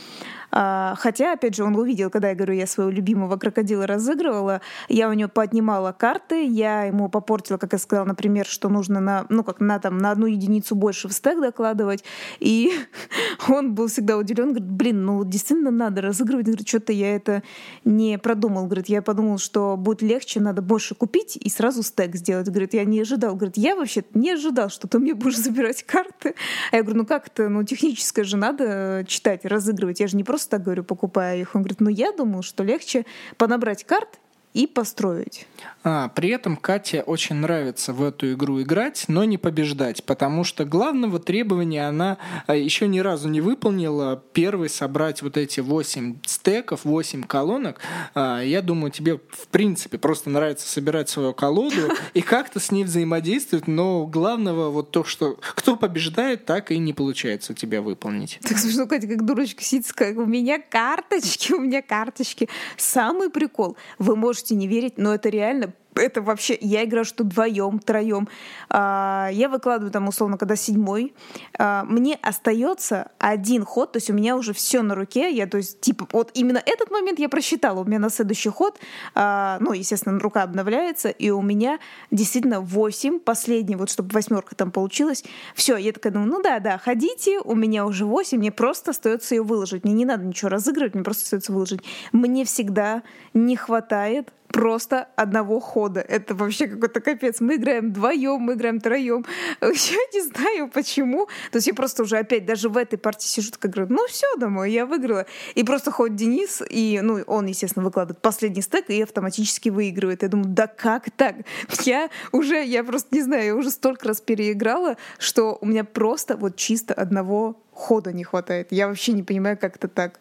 хотя, 0.52 1.34
опять 1.34 1.56
же, 1.56 1.64
он 1.64 1.76
увидел, 1.76 2.10
когда 2.10 2.30
я 2.30 2.36
говорю, 2.36 2.54
я 2.54 2.68
своего 2.68 2.92
любимого 2.92 3.38
крокодила 3.38 3.86
разыгрывала, 3.88 4.62
я 4.88 5.10
у 5.10 5.14
него 5.14 5.30
поднимала 5.30 5.92
карты, 5.92 6.46
я 6.46 6.84
ему 6.84 7.10
попортила, 7.10 7.58
как 7.58 7.74
я 7.74 7.80
сказала, 7.80 8.06
например, 8.06 8.46
что 8.46 8.70
нужно 8.70 9.00
на, 9.00 9.26
ну, 9.30 9.44
как 9.44 9.60
на, 9.60 9.80
там, 9.80 9.98
на 9.98 10.12
одну 10.12 10.26
единицу 10.26 10.76
больше 10.76 11.08
в 11.08 11.14
стек 11.14 11.40
докладывать, 11.40 12.04
и 12.40 12.72
он 13.48 13.76
был 13.76 13.88
всегда 13.88 14.18
удивлен, 14.18 14.50
говорит, 14.50 14.70
блин, 14.70 15.06
ну 15.06 15.24
действительно 15.24 15.72
надо 15.72 16.02
разыгрывать, 16.02 16.46
говорит, 16.46 16.68
что-то 16.68 16.94
я 16.94 17.16
это 17.16 17.44
не 17.84 18.18
продумал, 18.18 18.66
говорит, 18.66 18.90
я 18.90 19.02
подумал, 19.02 19.38
что 19.38 19.76
будет 19.78 20.02
легче, 20.02 20.40
надо 20.40 20.62
больше 20.62 20.96
купить 20.96 21.38
и 21.38 21.50
сразу 21.50 21.84
стек 21.84 22.16
сделать, 22.16 22.48
говорит, 22.48 22.74
я 22.74 22.86
не 22.86 23.02
ожидал, 23.02 23.36
говорит, 23.36 23.58
я 23.58 23.76
вообще 23.76 24.04
не 24.14 24.32
ожидал, 24.32 24.70
что 24.70 24.88
ты 24.88 25.00
мне 25.00 25.14
будешь 25.14 25.38
забирать 25.38 25.84
карты, 25.88 26.36
а 26.72 26.78
я 26.78 26.84
говорю, 26.84 27.00
ну 27.00 27.06
как 27.06 27.30
то 27.30 27.50
ну 27.50 27.64
техническое 27.64 28.24
же 28.24 28.38
надо 28.38 29.04
читать, 29.08 29.46
разыгрывать, 29.46 30.00
я 30.00 30.08
же 30.08 30.18
не 30.18 30.24
просто 30.24 30.39
просто 30.40 30.58
говорю, 30.58 30.84
покупая 30.86 31.38
их. 31.38 31.54
Он 31.54 31.62
говорит, 31.62 31.82
ну 31.82 31.90
я 31.90 32.14
думал, 32.14 32.44
что 32.44 32.64
легче 32.64 33.06
понабрать 33.38 33.84
карт 33.84 34.20
и 34.54 34.66
построить. 34.66 35.46
А, 35.84 36.10
при 36.10 36.30
этом 36.30 36.58
Кате 36.58 37.04
очень 37.04 37.36
нравится 37.36 37.94
в 37.94 38.04
эту 38.04 38.34
игру 38.34 38.62
играть, 38.62 39.06
но 39.08 39.24
не 39.24 39.38
побеждать, 39.38 40.04
потому 40.04 40.44
что 40.44 40.66
главного 40.66 41.20
требования 41.20 41.88
она 41.88 42.18
а, 42.48 42.56
еще 42.56 42.88
ни 42.88 43.00
разу 43.00 43.30
не 43.30 43.42
выполнила. 43.42 44.22
Первый 44.34 44.70
собрать 44.70 45.22
вот 45.22 45.38
эти 45.38 45.60
8 45.60 46.18
стеков, 46.26 46.84
8 46.84 47.24
колонок. 47.24 47.80
А, 48.16 48.42
я 48.42 48.62
думаю, 48.62 48.92
тебе 48.92 49.20
в 49.30 49.48
принципе 49.50 49.98
просто 49.98 50.30
нравится 50.30 50.68
собирать 50.68 51.10
свою 51.10 51.34
колоду 51.34 51.92
и 52.14 52.22
как-то 52.22 52.60
с 52.60 52.72
ней 52.72 52.84
взаимодействовать, 52.84 53.68
но 53.68 54.06
главного 54.08 54.72
вот 54.72 54.92
то, 54.92 55.04
что 55.04 55.38
кто 55.40 55.76
побеждает, 55.76 56.46
так 56.46 56.72
и 56.72 56.78
не 56.80 56.94
получается 56.94 57.54
у 57.54 57.56
тебя 57.56 57.82
выполнить. 57.82 58.40
Так 58.42 58.58
смешно, 58.58 58.88
Катя, 58.88 59.08
как 59.08 59.24
дурочка 59.26 59.64
сидит, 59.64 59.92
как 59.94 60.18
у 60.18 60.26
меня 60.26 60.60
карточки, 60.60 61.54
у 61.54 61.60
меня 61.60 61.82
карточки. 61.82 62.50
Самый 62.78 63.30
прикол, 63.30 63.78
вы 64.00 64.16
можете 64.16 64.39
не 64.56 64.68
верить, 64.68 64.98
но 64.98 65.14
это 65.14 65.30
реально 65.30 65.74
это 66.00 66.22
вообще, 66.22 66.58
я 66.60 66.84
играю 66.84 67.06
что 67.06 67.24
вдвоем, 67.24 67.80
троем. 67.80 68.28
А, 68.70 69.30
я 69.32 69.50
выкладываю 69.50 69.92
там 69.92 70.08
условно, 70.08 70.38
когда 70.38 70.56
седьмой. 70.56 71.14
А, 71.58 71.84
мне 71.84 72.18
остается 72.22 73.12
один 73.18 73.66
ход, 73.66 73.92
то 73.94 73.98
есть 73.98 74.10
у 74.10 74.14
меня 74.14 74.36
уже 74.36 74.54
все 74.54 74.82
на 74.82 74.96
руке. 74.96 75.32
Я, 75.32 75.48
то 75.48 75.58
есть, 75.58 75.82
типа, 75.82 76.08
вот 76.12 76.32
именно 76.34 76.62
этот 76.66 76.92
момент 76.92 77.20
я 77.20 77.30
просчитала. 77.30 77.82
У 77.82 77.86
меня 77.86 78.00
на 78.00 78.10
следующий 78.10 78.50
ход, 78.50 78.80
а, 79.16 79.58
ну, 79.60 79.74
естественно, 79.74 80.20
рука 80.20 80.44
обновляется, 80.44 81.10
и 81.10 81.30
у 81.30 81.42
меня 81.42 81.80
действительно 82.12 82.62
восемь, 82.62 83.20
последний, 83.20 83.76
вот 83.76 83.90
чтобы 83.90 84.12
восьмерка 84.14 84.56
там 84.56 84.72
получилась. 84.72 85.24
Все, 85.56 85.78
я 85.78 85.92
такая 85.92 86.14
думаю, 86.14 86.32
ну 86.32 86.42
да, 86.42 86.60
да, 86.60 86.78
ходите, 86.78 87.40
у 87.40 87.56
меня 87.56 87.86
уже 87.86 88.06
восемь, 88.06 88.40
мне 88.40 88.52
просто 88.52 88.92
остается 88.92 89.36
ее 89.36 89.44
выложить. 89.44 89.84
Мне 89.84 89.94
не 89.94 90.06
надо 90.06 90.26
ничего 90.26 90.50
разыгрывать, 90.50 90.96
мне 90.96 91.04
просто 91.04 91.24
остается 91.24 91.52
выложить. 91.52 91.82
Мне 92.12 92.46
всегда 92.46 93.04
не 93.34 93.56
хватает 93.56 94.32
просто 94.52 95.08
одного 95.16 95.60
хода. 95.60 96.02
Это 96.02 96.36
вообще 96.36 96.68
какой-то 96.68 97.02
капец. 97.02 97.40
Мы 97.40 97.56
играем 97.56 97.90
вдвоем, 97.90 98.42
мы 98.42 98.54
играем 98.54 98.80
троем. 98.80 99.26
Я 99.62 99.70
не 99.70 100.22
знаю 100.22 100.70
почему. 100.70 101.28
То 101.52 101.58
есть 101.58 101.68
я 101.68 101.74
просто 101.74 102.04
уже 102.04 102.18
опять 102.18 102.46
даже 102.46 102.70
в 102.70 102.78
этой 102.78 102.98
партии 102.98 103.28
сижу, 103.28 103.52
такая 103.52 103.72
говорю, 103.72 103.94
ну 103.94 104.08
все, 104.08 104.26
домой, 104.38 104.72
я 104.72 104.86
выиграла. 104.86 105.26
И 105.56 105.64
просто 105.64 105.92
ходит 105.92 106.16
Денис, 106.16 106.62
и 106.68 107.00
ну, 107.02 107.22
он, 107.28 107.46
естественно, 107.46 107.86
выкладывает 107.86 108.22
последний 108.22 108.62
стек 108.62 108.90
и 108.90 109.02
автоматически 109.02 109.70
выигрывает. 109.70 110.24
Я 110.24 110.30
думаю, 110.30 110.50
да 110.50 110.68
как 110.68 111.10
так? 111.12 111.36
Я 111.84 112.10
уже, 112.32 112.64
я 112.64 112.84
просто 112.84 113.16
не 113.16 113.22
знаю, 113.22 113.46
я 113.46 113.56
уже 113.56 113.70
столько 113.72 114.08
раз 114.08 114.22
переиграла, 114.22 114.98
что 115.18 115.58
у 115.62 115.66
меня 115.66 115.84
просто 115.84 116.38
вот 116.38 116.56
чисто 116.56 116.94
одного 116.94 117.56
хода 117.72 118.12
не 118.12 118.24
хватает. 118.24 118.68
Я 118.72 118.88
вообще 118.88 119.14
не 119.14 119.24
понимаю, 119.24 119.58
как 119.58 119.76
это 119.76 119.88
так. 119.88 120.20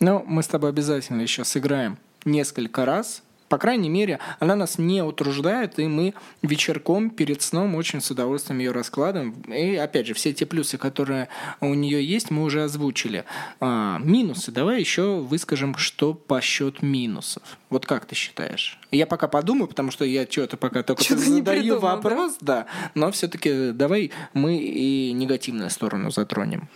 Ну, 0.00 0.22
мы 0.26 0.42
с 0.42 0.46
тобой 0.46 0.70
обязательно 0.70 1.22
еще 1.22 1.44
сыграем 1.44 1.98
несколько 2.26 2.84
раз. 2.84 3.22
По 3.48 3.58
крайней 3.58 3.88
мере, 3.88 4.18
она 4.40 4.56
нас 4.56 4.76
не 4.76 5.02
утруждает, 5.02 5.78
и 5.78 5.86
мы 5.86 6.14
вечерком 6.42 7.10
перед 7.10 7.42
сном 7.42 7.76
очень 7.76 8.00
с 8.00 8.10
удовольствием 8.10 8.58
ее 8.58 8.72
раскладываем. 8.72 9.40
И 9.42 9.76
опять 9.76 10.08
же, 10.08 10.14
все 10.14 10.32
те 10.32 10.46
плюсы, 10.46 10.78
которые 10.78 11.28
у 11.60 11.72
нее 11.74 12.04
есть, 12.04 12.30
мы 12.32 12.42
уже 12.42 12.64
озвучили. 12.64 13.24
А, 13.60 13.98
минусы. 13.98 14.50
Давай 14.50 14.80
еще 14.80 15.20
выскажем, 15.20 15.76
что 15.76 16.12
по 16.12 16.40
счет 16.40 16.82
минусов. 16.82 17.42
Вот 17.70 17.86
как 17.86 18.06
ты 18.06 18.16
считаешь? 18.16 18.80
Я 18.90 19.06
пока 19.06 19.28
подумаю, 19.28 19.68
потому 19.68 19.92
что 19.92 20.04
я 20.04 20.26
что-то 20.28 20.56
пока 20.56 20.82
только 20.82 21.04
что 21.04 21.16
задаю 21.16 21.44
придумал, 21.44 21.80
вопрос, 21.80 22.36
да, 22.40 22.64
да 22.64 22.66
но 22.94 23.12
все-таки 23.12 23.70
давай 23.70 24.10
мы 24.32 24.56
и 24.56 25.12
негативную 25.12 25.70
сторону 25.70 26.10
затронем. 26.10 26.68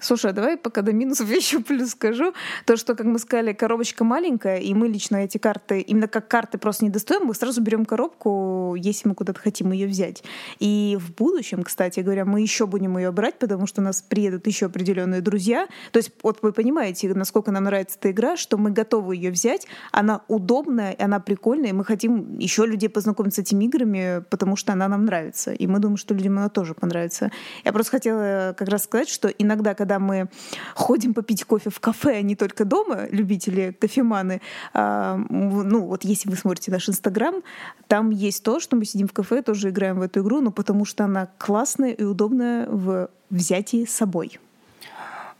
Слушай, 0.00 0.30
а 0.30 0.34
давай 0.34 0.56
пока 0.56 0.82
до 0.82 0.92
минусов 0.92 1.30
еще 1.30 1.60
плюс 1.60 1.90
скажу. 1.90 2.32
То, 2.64 2.76
что, 2.76 2.94
как 2.94 3.06
мы 3.06 3.18
сказали, 3.18 3.52
коробочка 3.52 4.04
маленькая, 4.04 4.58
и 4.58 4.72
мы 4.74 4.88
лично 4.88 5.16
эти 5.16 5.38
карты, 5.38 5.80
именно 5.80 6.08
как 6.08 6.28
карты 6.28 6.58
просто 6.58 6.84
не 6.84 6.90
достаем, 6.90 7.26
мы 7.26 7.34
сразу 7.34 7.60
берем 7.60 7.84
коробку, 7.84 8.74
если 8.78 9.08
мы 9.08 9.14
куда-то 9.14 9.40
хотим 9.40 9.72
ее 9.72 9.86
взять. 9.86 10.22
И 10.58 10.96
в 11.00 11.14
будущем, 11.14 11.62
кстати 11.62 12.00
говоря, 12.00 12.24
мы 12.24 12.40
еще 12.40 12.66
будем 12.66 12.96
ее 12.98 13.12
брать, 13.12 13.38
потому 13.38 13.66
что 13.66 13.80
у 13.80 13.84
нас 13.84 14.02
приедут 14.02 14.46
еще 14.46 14.66
определенные 14.66 15.20
друзья. 15.20 15.66
То 15.92 15.98
есть, 15.98 16.12
вот 16.22 16.38
вы 16.42 16.52
понимаете, 16.52 17.12
насколько 17.14 17.50
нам 17.50 17.64
нравится 17.64 17.98
эта 17.98 18.10
игра, 18.10 18.36
что 18.36 18.56
мы 18.56 18.70
готовы 18.70 19.16
ее 19.16 19.30
взять. 19.30 19.66
Она 19.92 20.22
удобная, 20.28 20.96
она 20.98 21.20
прикольная, 21.20 21.70
и 21.70 21.72
мы 21.72 21.84
хотим 21.84 22.38
еще 22.38 22.66
людей 22.66 22.88
познакомить 22.88 23.34
с 23.34 23.38
этими 23.38 23.64
играми, 23.64 24.24
потому 24.30 24.56
что 24.56 24.72
она 24.72 24.88
нам 24.88 25.04
нравится. 25.04 25.52
И 25.52 25.66
мы 25.66 25.78
думаем, 25.78 25.96
что 25.96 26.14
людям 26.14 26.38
она 26.38 26.48
тоже 26.48 26.74
понравится. 26.74 27.30
Я 27.64 27.72
просто 27.72 27.92
хотела 27.92 28.54
как 28.56 28.68
раз 28.68 28.84
сказать, 28.84 29.08
что 29.08 29.28
иногда, 29.28 29.74
когда 29.74 29.89
когда 29.90 29.98
мы 29.98 30.28
ходим 30.74 31.14
попить 31.14 31.44
кофе 31.44 31.70
в 31.70 31.80
кафе, 31.80 32.18
а 32.18 32.22
не 32.22 32.36
только 32.36 32.64
дома, 32.64 33.08
любители 33.10 33.76
кофеманы, 33.80 34.40
а, 34.72 35.16
ну 35.28 35.86
вот 35.86 36.04
если 36.04 36.30
вы 36.30 36.36
смотрите 36.36 36.70
наш 36.70 36.88
Инстаграм, 36.88 37.42
там 37.88 38.10
есть 38.10 38.44
то, 38.44 38.60
что 38.60 38.76
мы 38.76 38.84
сидим 38.84 39.08
в 39.08 39.12
кафе, 39.12 39.42
тоже 39.42 39.70
играем 39.70 39.98
в 39.98 40.02
эту 40.02 40.20
игру, 40.20 40.40
но 40.40 40.52
потому 40.52 40.84
что 40.84 41.04
она 41.04 41.28
классная 41.38 41.90
и 41.90 42.04
удобная 42.04 42.66
в 42.68 43.10
взятии 43.30 43.84
с 43.84 43.90
собой. 43.90 44.38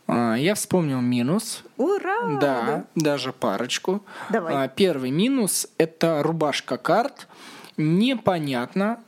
А, 0.07 0.35
я 0.35 0.53
вспомнил 0.55 0.99
минус. 0.99 1.63
Ура! 1.77 2.37
Да, 2.41 2.83
даже 2.95 3.31
парочку. 3.31 4.03
Давай. 4.29 4.65
А, 4.65 4.67
первый 4.67 5.11
минус— 5.11 5.67
это 5.77 6.21
рубашка 6.23 6.77
карт. 6.77 7.29
Непонятно, 7.77 8.99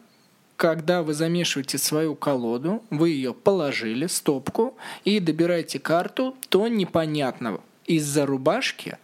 когда 0.57 1.03
вы 1.03 1.13
замешиваете 1.13 1.77
свою 1.77 2.15
колоду, 2.15 2.83
вы 2.89 3.09
ее 3.09 3.33
положили, 3.33 4.07
стопку, 4.07 4.77
и 5.03 5.19
добираете 5.19 5.79
карту, 5.79 6.35
то 6.49 6.67
непонятно 6.67 7.59
из-за 7.85 8.25
рубашки, 8.25 8.97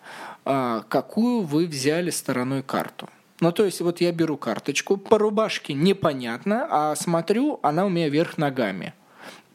а, 0.45 0.83
какую 0.89 1.41
вы 1.41 1.65
взяли 1.65 2.09
стороной 2.09 2.63
карту. 2.63 3.09
Ну, 3.41 3.51
то 3.51 3.65
есть, 3.65 3.81
вот 3.81 4.01
я 4.01 4.11
беру 4.11 4.37
карточку, 4.37 4.97
по 4.97 5.17
рубашке 5.17 5.73
непонятно, 5.73 6.67
а 6.69 6.95
смотрю, 6.95 7.59
она 7.63 7.85
у 7.85 7.89
меня 7.89 8.09
вверх 8.09 8.37
ногами 8.37 8.93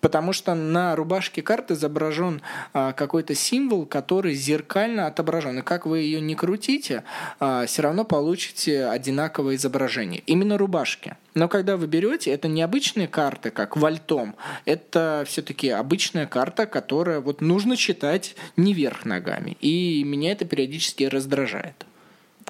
потому 0.04 0.34
что 0.34 0.54
на 0.54 0.94
рубашке 0.94 1.40
карты 1.40 1.72
изображен 1.72 2.42
а, 2.74 2.92
какой-то 2.92 3.34
символ, 3.34 3.86
который 3.86 4.34
зеркально 4.34 5.06
отображен. 5.06 5.60
И 5.60 5.62
как 5.62 5.86
вы 5.86 6.00
ее 6.00 6.20
не 6.20 6.34
крутите, 6.34 7.04
а, 7.40 7.64
все 7.64 7.80
равно 7.80 8.04
получите 8.04 8.84
одинаковое 8.84 9.54
изображение. 9.54 10.22
Именно 10.26 10.58
рубашки. 10.58 11.16
Но 11.32 11.48
когда 11.48 11.78
вы 11.78 11.86
берете, 11.86 12.32
это 12.32 12.48
не 12.48 12.60
обычные 12.60 13.08
карты, 13.08 13.48
как 13.50 13.78
вальтом, 13.78 14.36
это 14.66 15.24
все-таки 15.26 15.70
обычная 15.70 16.26
карта, 16.26 16.66
которая 16.66 17.20
вот 17.20 17.40
нужно 17.40 17.74
читать 17.74 18.36
не 18.58 18.74
вверх 18.74 19.06
ногами. 19.06 19.56
И 19.62 20.04
меня 20.04 20.32
это 20.32 20.44
периодически 20.44 21.04
раздражает. 21.04 21.86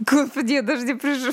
Господи, 0.00 0.54
я 0.54 0.62
даже 0.62 0.84
не 0.84 0.94
прижу. 0.94 1.30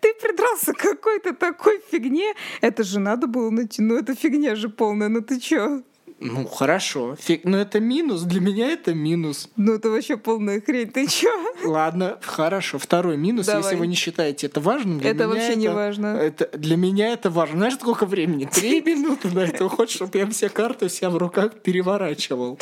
Ты 0.00 0.14
придрался 0.14 0.72
к 0.72 0.78
какой-то 0.78 1.34
такой 1.34 1.80
фигне. 1.90 2.34
Это 2.60 2.84
же 2.84 3.00
надо 3.00 3.26
было 3.26 3.50
найти. 3.50 3.82
Ну, 3.82 3.96
это 3.96 4.14
фигня 4.14 4.54
же 4.54 4.68
полная. 4.68 5.08
Ну, 5.08 5.20
ты 5.20 5.40
чё? 5.40 5.82
Ну, 6.20 6.46
хорошо. 6.46 7.16
Фиг... 7.16 7.44
Но 7.44 7.58
это 7.58 7.78
минус. 7.78 8.22
Для 8.22 8.40
меня 8.40 8.72
это 8.72 8.92
минус. 8.92 9.48
Ну, 9.56 9.74
это 9.74 9.90
вообще 9.90 10.16
полная 10.16 10.60
хрень. 10.60 10.90
Ты 10.90 11.06
чё? 11.06 11.30
Ладно, 11.64 12.18
хорошо. 12.22 12.78
Второй 12.78 13.16
минус, 13.16 13.46
Давай. 13.46 13.62
если 13.62 13.76
вы 13.76 13.86
не 13.86 13.94
считаете 13.94 14.48
это 14.48 14.60
важным. 14.60 14.98
Для 14.98 15.10
это 15.10 15.28
вообще 15.28 15.50
это... 15.50 15.58
не 15.58 15.68
важно. 15.68 16.06
Это... 16.06 16.48
Для 16.58 16.76
меня 16.76 17.12
это 17.12 17.30
важно. 17.30 17.58
Знаешь, 17.58 17.74
сколько 17.74 18.04
времени? 18.04 18.48
Три 18.52 18.80
минуты 18.86 19.28
на 19.30 19.40
это 19.40 19.64
уходит, 19.66 19.92
чтобы 19.92 20.18
я 20.18 20.26
все 20.26 20.48
карты 20.48 20.88
себя 20.88 21.10
в 21.10 21.16
руках 21.16 21.54
переворачивал. 21.62 22.58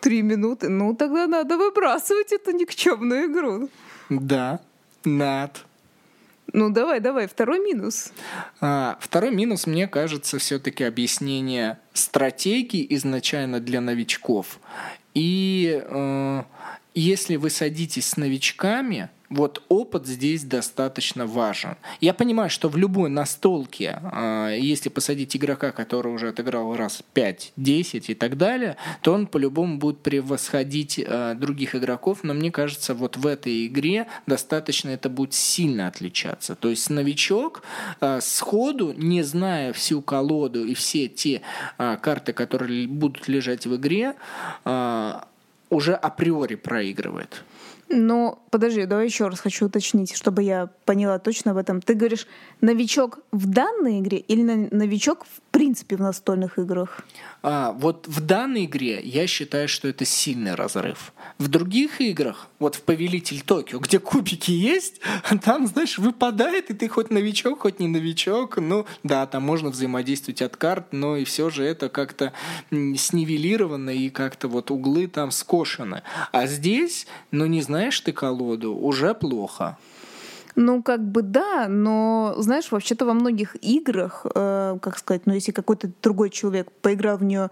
Три 0.00 0.22
минуты? 0.22 0.68
Ну, 0.68 0.94
тогда 0.94 1.26
надо 1.26 1.58
выбрасывать 1.58 2.32
эту 2.32 2.52
никчемную 2.52 3.30
игру. 3.30 3.68
Да, 4.08 4.60
надо. 5.04 5.52
Ну 6.54 6.70
давай, 6.70 7.00
давай, 7.00 7.26
второй 7.26 7.58
минус. 7.58 8.12
А, 8.60 8.96
второй 9.00 9.34
минус, 9.34 9.66
мне 9.66 9.88
кажется, 9.88 10.38
все-таки 10.38 10.84
объяснение 10.84 11.78
стратегии 11.94 12.86
изначально 12.94 13.58
для 13.58 13.80
новичков. 13.80 14.60
И 15.14 15.82
э, 15.84 16.42
если 16.94 17.36
вы 17.36 17.50
садитесь 17.50 18.06
с 18.06 18.16
новичками, 18.16 19.10
вот 19.30 19.62
опыт 19.68 20.06
здесь 20.06 20.44
достаточно 20.44 21.26
важен. 21.26 21.76
Я 22.00 22.14
понимаю, 22.14 22.50
что 22.50 22.68
в 22.68 22.76
любой 22.76 23.10
настолке, 23.10 24.00
э, 24.00 24.56
если 24.60 24.90
посадить 24.90 25.36
игрока, 25.36 25.72
который 25.72 26.12
уже 26.12 26.28
отыграл 26.28 26.76
раз 26.76 27.02
5-10 27.14 28.04
и 28.08 28.14
так 28.14 28.36
далее, 28.36 28.76
то 29.02 29.12
он 29.12 29.26
по-любому 29.26 29.78
будет 29.78 30.02
превосходить 30.02 30.98
э, 30.98 31.34
других 31.34 31.74
игроков, 31.74 32.20
но 32.22 32.34
мне 32.34 32.52
кажется, 32.52 32.94
вот 32.94 33.16
в 33.16 33.26
этой 33.26 33.66
игре 33.66 34.06
достаточно 34.26 34.90
это 34.90 35.08
будет 35.08 35.34
сильно 35.34 35.88
отличаться. 35.88 36.54
То 36.54 36.68
есть 36.70 36.88
новичок 36.90 37.62
э, 38.00 38.20
сходу, 38.20 38.92
не 38.96 39.22
зная 39.22 39.72
всю 39.72 40.00
колоду 40.02 40.64
и 40.64 40.74
все 40.74 41.08
те 41.08 41.42
карты, 41.76 42.32
которые 42.32 42.86
будут 42.86 43.26
лежать 43.26 43.66
в 43.66 43.74
игре, 43.76 44.14
уже 45.70 45.94
априори 45.94 46.54
проигрывает. 46.54 47.44
Но 47.88 48.42
подожди, 48.50 48.86
давай 48.86 49.06
еще 49.06 49.28
раз 49.28 49.40
хочу 49.40 49.66
уточнить, 49.66 50.16
чтобы 50.16 50.42
я 50.42 50.70
поняла 50.84 51.18
точно 51.18 51.50
об 51.52 51.58
этом. 51.58 51.80
Ты 51.80 51.94
говоришь, 51.94 52.26
новичок 52.60 53.20
в 53.30 53.46
данной 53.46 54.00
игре 54.00 54.18
или 54.18 54.42
новичок 54.42 55.26
в 55.26 55.43
принципе 55.54 55.96
в 55.96 56.00
настольных 56.00 56.58
играх? 56.58 57.00
А, 57.42 57.72
вот 57.72 58.08
в 58.08 58.20
данной 58.20 58.64
игре 58.64 59.00
я 59.04 59.28
считаю, 59.28 59.68
что 59.68 59.86
это 59.86 60.04
сильный 60.04 60.56
разрыв. 60.56 61.12
В 61.38 61.46
других 61.46 62.00
играх, 62.00 62.48
вот 62.58 62.74
в 62.74 62.82
Повелитель 62.82 63.40
Токио, 63.40 63.78
где 63.78 64.00
кубики 64.00 64.50
есть, 64.50 65.00
там, 65.44 65.68
знаешь, 65.68 65.96
выпадает, 65.98 66.70
и 66.70 66.74
ты 66.74 66.88
хоть 66.88 67.10
новичок, 67.10 67.60
хоть 67.60 67.78
не 67.78 67.86
новичок. 67.86 68.56
Ну, 68.56 68.84
да, 69.04 69.26
там 69.26 69.44
можно 69.44 69.70
взаимодействовать 69.70 70.42
от 70.42 70.56
карт, 70.56 70.88
но 70.92 71.16
и 71.16 71.24
все 71.24 71.50
же 71.50 71.64
это 71.64 71.88
как-то 71.88 72.32
снивелировано, 72.70 73.90
и 73.90 74.10
как-то 74.10 74.48
вот 74.48 74.72
углы 74.72 75.06
там 75.06 75.30
скошены. 75.30 76.02
А 76.32 76.46
здесь, 76.46 77.06
ну, 77.30 77.46
не 77.46 77.62
знаешь 77.62 78.00
ты 78.00 78.12
колоду, 78.12 78.74
уже 78.74 79.14
плохо. 79.14 79.78
Ну, 80.56 80.82
как 80.82 81.04
бы 81.04 81.22
да, 81.22 81.66
но, 81.68 82.34
знаешь, 82.38 82.70
вообще-то 82.70 83.06
во 83.06 83.14
многих 83.14 83.56
играх, 83.60 84.24
э, 84.34 84.78
как 84.80 84.98
сказать, 84.98 85.26
ну, 85.26 85.34
если 85.34 85.52
какой-то 85.52 85.90
другой 86.02 86.30
человек 86.30 86.70
поиграл 86.70 87.18
в 87.18 87.24
нее 87.24 87.50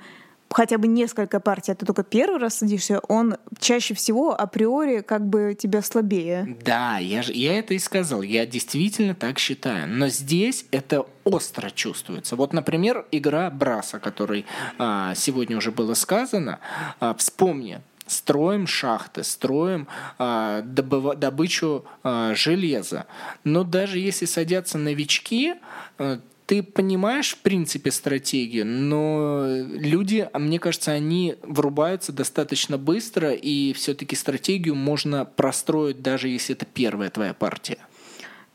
хотя 0.52 0.78
бы 0.78 0.86
несколько 0.86 1.40
партий, 1.40 1.72
а 1.72 1.74
ты 1.74 1.86
только 1.86 2.02
первый 2.02 2.38
раз 2.38 2.56
садишься, 2.56 3.00
он 3.08 3.36
чаще 3.58 3.94
всего 3.94 4.38
априори 4.38 5.00
как 5.00 5.26
бы 5.26 5.56
тебя 5.58 5.82
слабее. 5.82 6.56
Да, 6.64 6.98
я, 6.98 7.22
же, 7.22 7.32
я 7.32 7.58
это 7.58 7.74
и 7.74 7.78
сказал, 7.78 8.22
я 8.22 8.46
действительно 8.46 9.14
так 9.14 9.38
считаю. 9.38 9.88
Но 9.88 10.08
здесь 10.08 10.66
это 10.70 11.06
остро 11.24 11.70
чувствуется. 11.70 12.36
Вот, 12.36 12.52
например, 12.52 13.06
игра 13.10 13.50
Браса, 13.50 13.98
о 13.98 14.00
которой 14.00 14.44
а, 14.78 15.14
сегодня 15.14 15.56
уже 15.56 15.70
было 15.70 15.94
сказано. 15.94 16.58
А, 17.00 17.14
вспомни, 17.14 17.80
строим 18.06 18.66
шахты, 18.66 19.24
строим 19.24 19.88
э, 20.18 20.62
добыва, 20.64 21.14
добычу 21.14 21.84
э, 22.02 22.34
железа. 22.34 23.06
Но 23.44 23.64
даже 23.64 23.98
если 23.98 24.26
садятся 24.26 24.78
новички, 24.78 25.54
э, 25.98 26.18
ты 26.46 26.62
понимаешь, 26.62 27.34
в 27.34 27.38
принципе, 27.38 27.90
стратегию, 27.90 28.66
но 28.66 29.46
люди, 29.46 30.28
а 30.32 30.38
мне 30.38 30.58
кажется, 30.58 30.90
они 30.90 31.36
врубаются 31.42 32.12
достаточно 32.12 32.76
быстро, 32.76 33.32
и 33.32 33.72
все-таки 33.72 34.16
стратегию 34.16 34.74
можно 34.74 35.24
простроить, 35.24 36.02
даже 36.02 36.28
если 36.28 36.54
это 36.54 36.66
первая 36.66 37.10
твоя 37.10 37.34
партия 37.34 37.78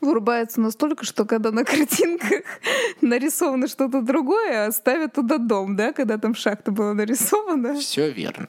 вырубается 0.00 0.60
настолько, 0.60 1.04
что 1.04 1.24
когда 1.24 1.50
на 1.50 1.64
картинках 1.64 2.42
нарисовано 3.00 3.66
что-то 3.66 4.00
другое, 4.00 4.66
а 4.66 4.72
ставят 4.72 5.14
туда 5.14 5.38
дом, 5.38 5.74
да, 5.74 5.92
когда 5.92 6.18
там 6.18 6.36
шахта 6.36 6.70
была 6.70 6.94
нарисована. 6.94 7.74
Все 7.74 8.10
верно. 8.10 8.48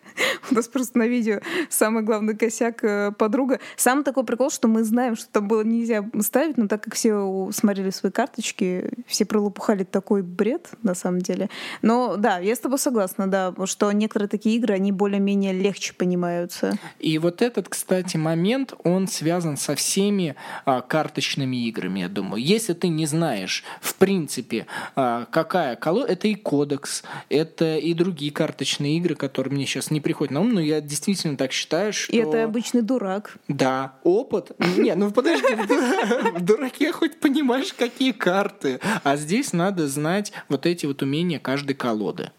У 0.51 0.55
нас 0.55 0.67
просто 0.67 0.97
на 0.97 1.07
видео 1.07 1.39
самый 1.69 2.03
главный 2.03 2.35
косяк 2.35 2.83
э, 2.83 3.11
подруга. 3.11 3.59
Сам 3.75 4.03
такой 4.03 4.23
прикол, 4.23 4.49
что 4.49 4.67
мы 4.67 4.83
знаем, 4.83 5.15
что 5.15 5.27
там 5.29 5.47
было 5.47 5.63
нельзя 5.63 6.05
ставить, 6.21 6.57
но 6.57 6.67
так 6.67 6.83
как 6.83 6.95
все 6.95 7.49
смотрели 7.53 7.89
свои 7.89 8.11
карточки, 8.11 8.91
все 9.07 9.25
пролопухали 9.25 9.83
такой 9.83 10.23
бред 10.23 10.69
на 10.83 10.95
самом 10.95 11.21
деле. 11.21 11.49
Но 11.81 12.15
да, 12.17 12.39
я 12.39 12.55
с 12.55 12.59
тобой 12.59 12.79
согласна, 12.79 13.27
да, 13.27 13.53
что 13.65 13.91
некоторые 13.91 14.29
такие 14.29 14.55
игры, 14.57 14.73
они 14.75 14.91
более-менее 14.91 15.53
легче 15.53 15.93
понимаются. 15.93 16.77
И 16.99 17.17
вот 17.17 17.41
этот, 17.41 17.69
кстати, 17.69 18.17
момент, 18.17 18.73
он 18.83 19.07
связан 19.07 19.57
со 19.57 19.75
всеми 19.75 20.35
а, 20.65 20.81
карточными 20.81 21.67
играми, 21.67 22.01
я 22.01 22.09
думаю. 22.09 22.43
Если 22.43 22.73
ты 22.73 22.87
не 22.87 23.05
знаешь, 23.05 23.63
в 23.81 23.95
принципе, 23.95 24.65
а, 24.95 25.25
какая 25.25 25.75
колода, 25.75 26.11
это 26.11 26.27
и 26.27 26.35
кодекс, 26.35 27.03
это 27.29 27.77
и 27.77 27.93
другие 27.93 28.31
карточные 28.31 28.97
игры, 28.97 29.15
которые 29.15 29.53
мне 29.53 29.65
сейчас 29.65 29.91
не 29.91 29.99
приходят 30.11 30.33
на 30.33 30.41
ум, 30.41 30.49
но 30.53 30.59
я 30.59 30.81
действительно 30.81 31.37
так 31.37 31.53
считаю, 31.53 31.93
что... 31.93 32.11
И 32.11 32.17
это 32.17 32.43
обычный 32.43 32.81
дурак. 32.81 33.37
Да, 33.47 33.93
опыт. 34.03 34.51
Не, 34.77 34.93
ну 34.95 35.09
подожди, 35.09 35.55
в 36.35 36.41
дураке 36.41 36.91
хоть 36.91 37.17
понимаешь, 37.21 37.71
какие 37.71 38.11
карты. 38.11 38.81
А 39.05 39.15
здесь 39.15 39.53
надо 39.53 39.87
знать 39.87 40.33
вот 40.49 40.65
эти 40.65 40.85
вот 40.85 41.01
умения 41.01 41.39
каждой 41.39 41.75
колоды. 41.75 42.31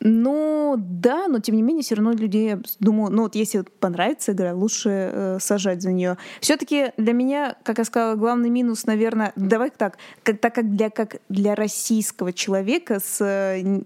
Ну, 0.00 0.74
да, 0.78 1.26
но 1.26 1.40
тем 1.40 1.56
не 1.56 1.62
менее, 1.62 1.82
все 1.82 1.94
равно 1.94 2.12
людей, 2.12 2.56
думаю, 2.80 3.10
ну 3.10 3.22
вот 3.22 3.34
если 3.34 3.64
понравится 3.80 4.32
игра, 4.32 4.54
лучше 4.54 4.90
э, 4.90 5.38
сажать 5.40 5.80
за 5.80 5.90
нее. 5.90 6.18
Все-таки 6.42 6.92
для 6.98 7.14
меня, 7.14 7.56
как 7.64 7.78
я 7.78 7.84
сказала, 7.84 8.14
главный 8.14 8.50
минус, 8.50 8.84
наверное, 8.84 9.32
давай 9.36 9.70
так, 9.70 9.96
как, 10.22 10.38
так 10.38 10.54
как 10.54 10.76
для, 10.76 10.90
как 10.90 11.16
для 11.30 11.54
российского 11.54 12.34
человека 12.34 13.00
с 13.00 13.24
э, 13.24 13.80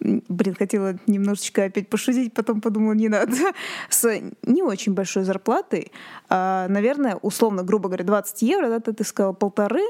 блин, 0.00 0.54
хотела 0.54 0.98
немножечко 1.06 1.64
опять 1.64 1.88
пошутить, 1.88 2.32
потом 2.32 2.60
подумала, 2.60 2.92
не 2.92 3.08
надо, 3.08 3.36
с 3.88 4.20
не 4.42 4.62
очень 4.62 4.94
большой 4.94 5.24
зарплатой, 5.24 5.92
а, 6.28 6.68
наверное, 6.68 7.16
условно, 7.16 7.62
грубо 7.62 7.88
говоря, 7.88 8.04
20 8.04 8.42
евро, 8.42 8.68
да, 8.68 8.80
ты, 8.80 9.04
сказала 9.04 9.32
полторы, 9.32 9.82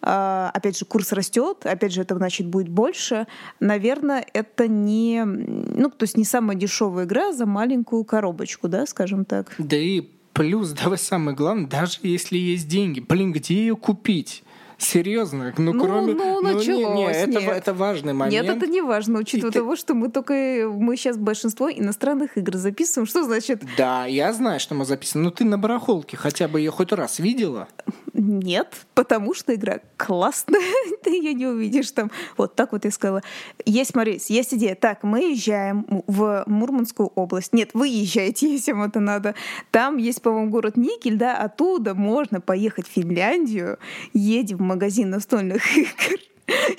а, 0.00 0.50
опять 0.54 0.78
же, 0.78 0.84
курс 0.84 1.12
растет, 1.12 1.64
опять 1.64 1.92
же, 1.92 2.02
это 2.02 2.16
значит 2.16 2.46
будет 2.46 2.68
больше, 2.68 3.26
наверное, 3.60 4.24
это 4.32 4.68
не, 4.68 5.24
ну, 5.24 5.90
то 5.90 6.04
есть 6.04 6.16
не 6.16 6.24
самая 6.24 6.56
дешевая 6.56 7.04
игра 7.04 7.32
за 7.32 7.46
маленькую 7.46 8.04
коробочку, 8.04 8.68
да, 8.68 8.86
скажем 8.86 9.24
так. 9.24 9.54
Да 9.58 9.76
и 9.76 10.08
плюс, 10.32 10.70
давай 10.82 10.98
самое 10.98 11.36
главное, 11.36 11.66
даже 11.66 11.98
если 12.02 12.36
есть 12.36 12.68
деньги, 12.68 13.00
блин, 13.00 13.32
где 13.32 13.54
ее 13.54 13.76
купить? 13.76 14.42
Серьезно? 14.82 15.54
Ну, 15.56 15.72
ну 15.72 15.84
кроме... 15.84 16.14
Ну, 16.14 16.40
ну 16.40 16.54
началось, 16.54 16.96
не, 16.96 17.04
не, 17.04 17.12
это, 17.12 17.40
нет. 17.40 17.52
это 17.52 17.74
важный 17.74 18.12
момент. 18.12 18.32
Нет, 18.32 18.56
это 18.56 18.66
не 18.66 18.80
важно, 18.80 19.20
учитывая 19.20 19.50
и 19.50 19.54
того, 19.54 19.74
ты... 19.74 19.80
что 19.80 19.94
мы 19.94 20.10
только... 20.10 20.68
Мы 20.72 20.96
сейчас 20.96 21.16
большинство 21.16 21.70
иностранных 21.70 22.36
игр 22.36 22.56
записываем. 22.56 23.06
Что 23.06 23.22
значит? 23.22 23.62
Да, 23.76 24.06
я 24.06 24.32
знаю, 24.32 24.60
что 24.60 24.74
мы 24.74 24.84
записываем. 24.84 25.24
Но 25.24 25.30
ты 25.30 25.44
на 25.44 25.58
барахолке 25.58 26.16
хотя 26.16 26.48
бы 26.48 26.58
ее 26.60 26.70
хоть 26.70 26.92
раз 26.92 27.18
видела? 27.18 27.68
Нет, 28.12 28.86
потому 28.94 29.34
что 29.34 29.54
игра 29.54 29.80
классная. 29.96 30.60
ты 31.02 31.10
ее 31.10 31.34
не 31.34 31.46
увидишь 31.46 31.90
там. 31.92 32.10
Вот 32.36 32.54
так 32.54 32.72
вот 32.72 32.84
я 32.84 32.90
сказала. 32.90 33.22
Есть, 33.64 33.92
смотри, 33.92 34.20
есть 34.28 34.54
идея. 34.54 34.74
Так, 34.74 35.02
мы 35.02 35.32
езжаем 35.32 35.86
в 36.06 36.44
Мурманскую 36.46 37.10
область. 37.14 37.52
Нет, 37.52 37.70
вы 37.74 37.88
езжаете, 37.88 38.52
если 38.52 38.72
вам 38.72 38.84
это 38.84 39.00
надо. 39.00 39.34
Там 39.70 39.96
есть, 39.96 40.22
по-моему, 40.22 40.50
город 40.50 40.76
Никель, 40.76 41.16
да, 41.16 41.36
оттуда 41.36 41.94
можно 41.94 42.40
поехать 42.40 42.86
в 42.86 42.90
Финляндию. 42.90 43.78
Едем 44.12 44.58
в 44.58 44.62
магазин 44.72 45.10
настольных 45.10 45.76
игр 45.76 46.20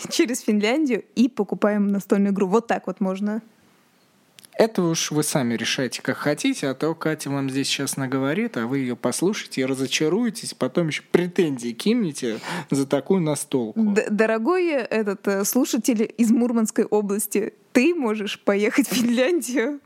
через 0.09 0.41
Финляндию 0.41 1.03
и 1.15 1.29
покупаем 1.29 1.87
настольную 1.87 2.33
игру. 2.33 2.47
Вот 2.47 2.67
так 2.67 2.87
вот 2.87 2.99
можно. 2.99 3.41
Это 4.55 4.83
уж 4.83 5.11
вы 5.11 5.23
сами 5.23 5.55
решайте, 5.55 6.01
как 6.03 6.17
хотите, 6.17 6.67
а 6.67 6.75
то 6.75 6.93
Катя 6.93 7.31
вам 7.31 7.49
здесь 7.49 7.67
сейчас 7.67 7.97
наговорит, 7.97 8.55
а 8.55 8.67
вы 8.67 8.79
ее 8.79 8.95
послушаете 8.95 9.61
и 9.61 9.65
разочаруетесь, 9.65 10.53
потом 10.53 10.87
еще 10.87 11.01
претензии 11.11 11.71
кинете 11.71 12.39
за 12.69 12.85
такую 12.85 13.21
настолку. 13.21 13.81
Д- 13.81 14.07
дорогой 14.11 14.67
этот 14.67 15.27
э, 15.27 15.43
слушатель 15.43 16.13
из 16.17 16.29
Мурманской 16.29 16.85
области, 16.85 17.53
ты 17.71 17.95
можешь 17.95 18.39
поехать 18.39 18.87
в 18.87 18.93
Финляндию 18.93 19.79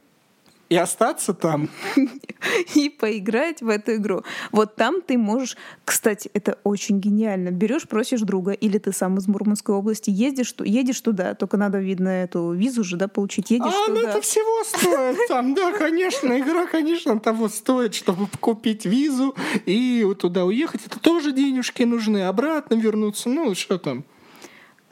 и 0.70 0.76
остаться 0.76 1.34
там. 1.34 1.70
И 2.76 2.89
поиграть 2.89 3.61
в 3.61 3.70
эту 3.70 3.95
игру. 3.95 4.24
Вот 4.51 4.76
там 4.76 5.01
ты 5.01 5.18
можешь... 5.18 5.57
Кстати, 5.86 6.30
это 6.34 6.57
очень 6.63 6.99
гениально. 6.99 7.49
Берешь, 7.49 7.88
просишь 7.88 8.22
друга, 8.22 8.51
или 8.51 8.78
ты 8.78 8.91
сам 8.91 9.18
из 9.18 9.28
Мурманской 9.28 9.74
области, 9.76 10.09
ездишь, 10.09 10.53
едешь 10.59 11.01
туда, 11.01 11.34
только 11.34 11.57
надо, 11.57 11.80
видно, 11.80 12.09
эту 12.09 12.51
визу 12.51 12.84
же, 12.84 12.97
да, 12.97 13.07
получить. 13.07 13.49
Едешь 13.49 13.74
а, 13.74 13.88
туда. 13.88 14.01
ну 14.01 14.07
это 14.07 14.22
всего 14.22 14.63
стоит 14.63 15.28
там, 15.28 15.53
да, 15.55 15.72
конечно. 15.72 16.38
Игра, 16.39 16.68
конечно, 16.68 17.20
того 17.20 17.49
стоит, 17.49 17.95
чтобы 17.95 18.28
купить 18.39 18.86
визу 18.86 19.36
и 19.65 20.03
вот 20.05 20.20
туда 20.20 20.45
уехать. 20.45 20.82
Это 20.86 20.99
тоже 20.99 21.32
денежки 21.32 21.84
нужны. 21.84 22.24
Обратно 22.24 22.76
вернуться, 22.76 23.30
ну, 23.30 23.55
что 23.55 23.78
там. 23.78 24.03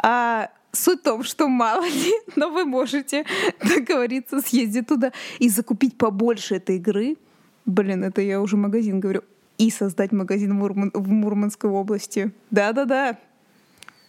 А 0.02 0.50
Суть 0.76 1.00
в 1.00 1.04
том, 1.04 1.24
что 1.24 1.48
мало 1.48 1.86
ли, 1.86 2.14
но 2.36 2.50
вы 2.50 2.66
можете 2.66 3.26
договориться, 3.76 4.42
съездить 4.42 4.88
туда 4.88 5.12
и 5.40 5.50
закупить 5.50 5.98
побольше 5.98 6.56
этой 6.56 6.76
игры. 6.76 7.16
Блин, 7.66 8.04
это 8.04 8.22
я 8.22 8.42
уже 8.42 8.58
магазин 8.58 9.00
говорю. 9.00 9.22
и 9.58 9.72
создать 9.72 10.12
магазин 10.12 10.52
в, 10.52 10.56
Мурман... 10.56 10.92
в 10.94 11.10
Мурманской 11.10 11.70
области. 11.70 12.32
Да-да-да 12.52 13.18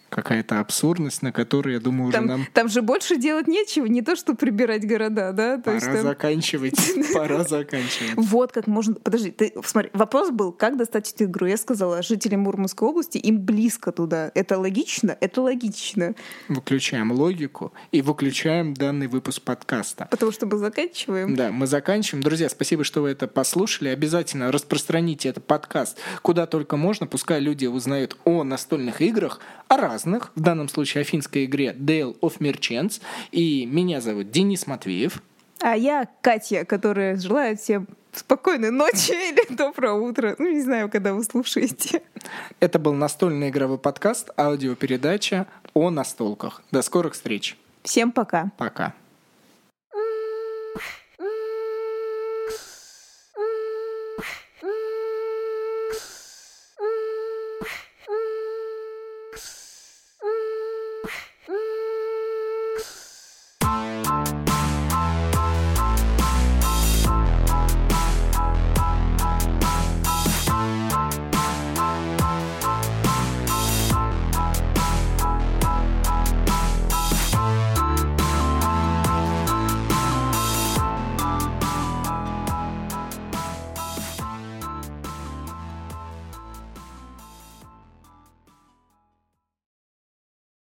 какая-то 0.09 0.59
абсурдность, 0.59 1.21
на 1.21 1.31
которую, 1.31 1.73
я 1.73 1.79
думаю, 1.79 2.09
уже 2.09 2.17
там, 2.17 2.25
нам... 2.25 2.47
Там 2.53 2.69
же 2.69 2.81
больше 2.81 3.17
делать 3.17 3.47
нечего, 3.47 3.85
не 3.85 4.01
то, 4.01 4.15
что 4.15 4.33
прибирать 4.33 4.87
города, 4.87 5.31
да? 5.31 5.57
То 5.57 5.63
пора 5.63 5.75
есть, 5.75 5.85
там... 5.87 6.01
заканчивать, 6.01 6.75
пора 7.13 7.43
заканчивать. 7.43 8.13
Вот 8.15 8.51
как 8.51 8.67
можно... 8.67 8.95
Подожди, 8.95 9.31
ты 9.31 9.53
смотри, 9.63 9.91
вопрос 9.93 10.31
был, 10.31 10.51
как 10.51 10.77
достать 10.77 11.11
эту 11.13 11.25
игру? 11.25 11.45
Я 11.45 11.57
сказала, 11.57 12.01
жители 12.01 12.35
Мурманской 12.35 12.87
области, 12.87 13.17
им 13.17 13.39
близко 13.39 13.91
туда. 13.91 14.31
Это 14.35 14.57
логично? 14.57 15.17
Это 15.19 15.41
логично. 15.41 16.15
Выключаем 16.47 17.11
логику 17.11 17.73
и 17.91 18.01
выключаем 18.01 18.73
данный 18.73 19.07
выпуск 19.07 19.41
подкаста. 19.41 20.07
Потому 20.09 20.31
что 20.31 20.45
мы 20.45 20.57
заканчиваем. 20.57 21.35
Да, 21.35 21.51
мы 21.51 21.67
заканчиваем. 21.67 22.23
Друзья, 22.23 22.49
спасибо, 22.49 22.83
что 22.83 23.01
вы 23.01 23.09
это 23.09 23.27
послушали. 23.27 23.89
Обязательно 23.89 24.51
распространите 24.51 25.29
этот 25.29 25.45
подкаст 25.45 25.97
куда 26.21 26.45
только 26.45 26.77
можно. 26.77 27.07
Пускай 27.07 27.39
люди 27.39 27.65
узнают 27.65 28.17
о 28.25 28.43
настольных 28.43 29.01
играх, 29.01 29.39
о 29.67 29.77
разных, 29.77 29.97
в 30.35 30.39
данном 30.39 30.69
случае 30.69 31.01
о 31.01 31.03
финской 31.03 31.45
игре 31.45 31.75
Dale 31.77 32.19
of 32.19 32.39
Merchants. 32.39 33.01
И 33.31 33.65
меня 33.65 34.01
зовут 34.01 34.31
Денис 34.31 34.67
Матвеев. 34.67 35.21
А 35.59 35.75
я 35.75 36.07
Катя, 36.21 36.65
которая 36.65 37.17
желает 37.17 37.59
всем 37.59 37.87
спокойной 38.13 38.71
ночи 38.71 39.11
или 39.11 39.55
доброе 39.55 39.93
утро. 39.93 40.35
Ну, 40.37 40.49
не 40.49 40.61
знаю, 40.61 40.89
когда 40.89 41.13
вы 41.13 41.23
слушаете. 41.23 42.01
Это 42.59 42.79
был 42.79 42.93
настольный 42.93 43.49
игровой 43.49 43.77
подкаст, 43.77 44.29
аудиопередача 44.37 45.47
о 45.73 45.89
настолках. 45.89 46.61
До 46.71 46.81
скорых 46.81 47.13
встреч. 47.13 47.57
Всем 47.83 48.11
пока. 48.11 48.51
Пока. 48.57 48.93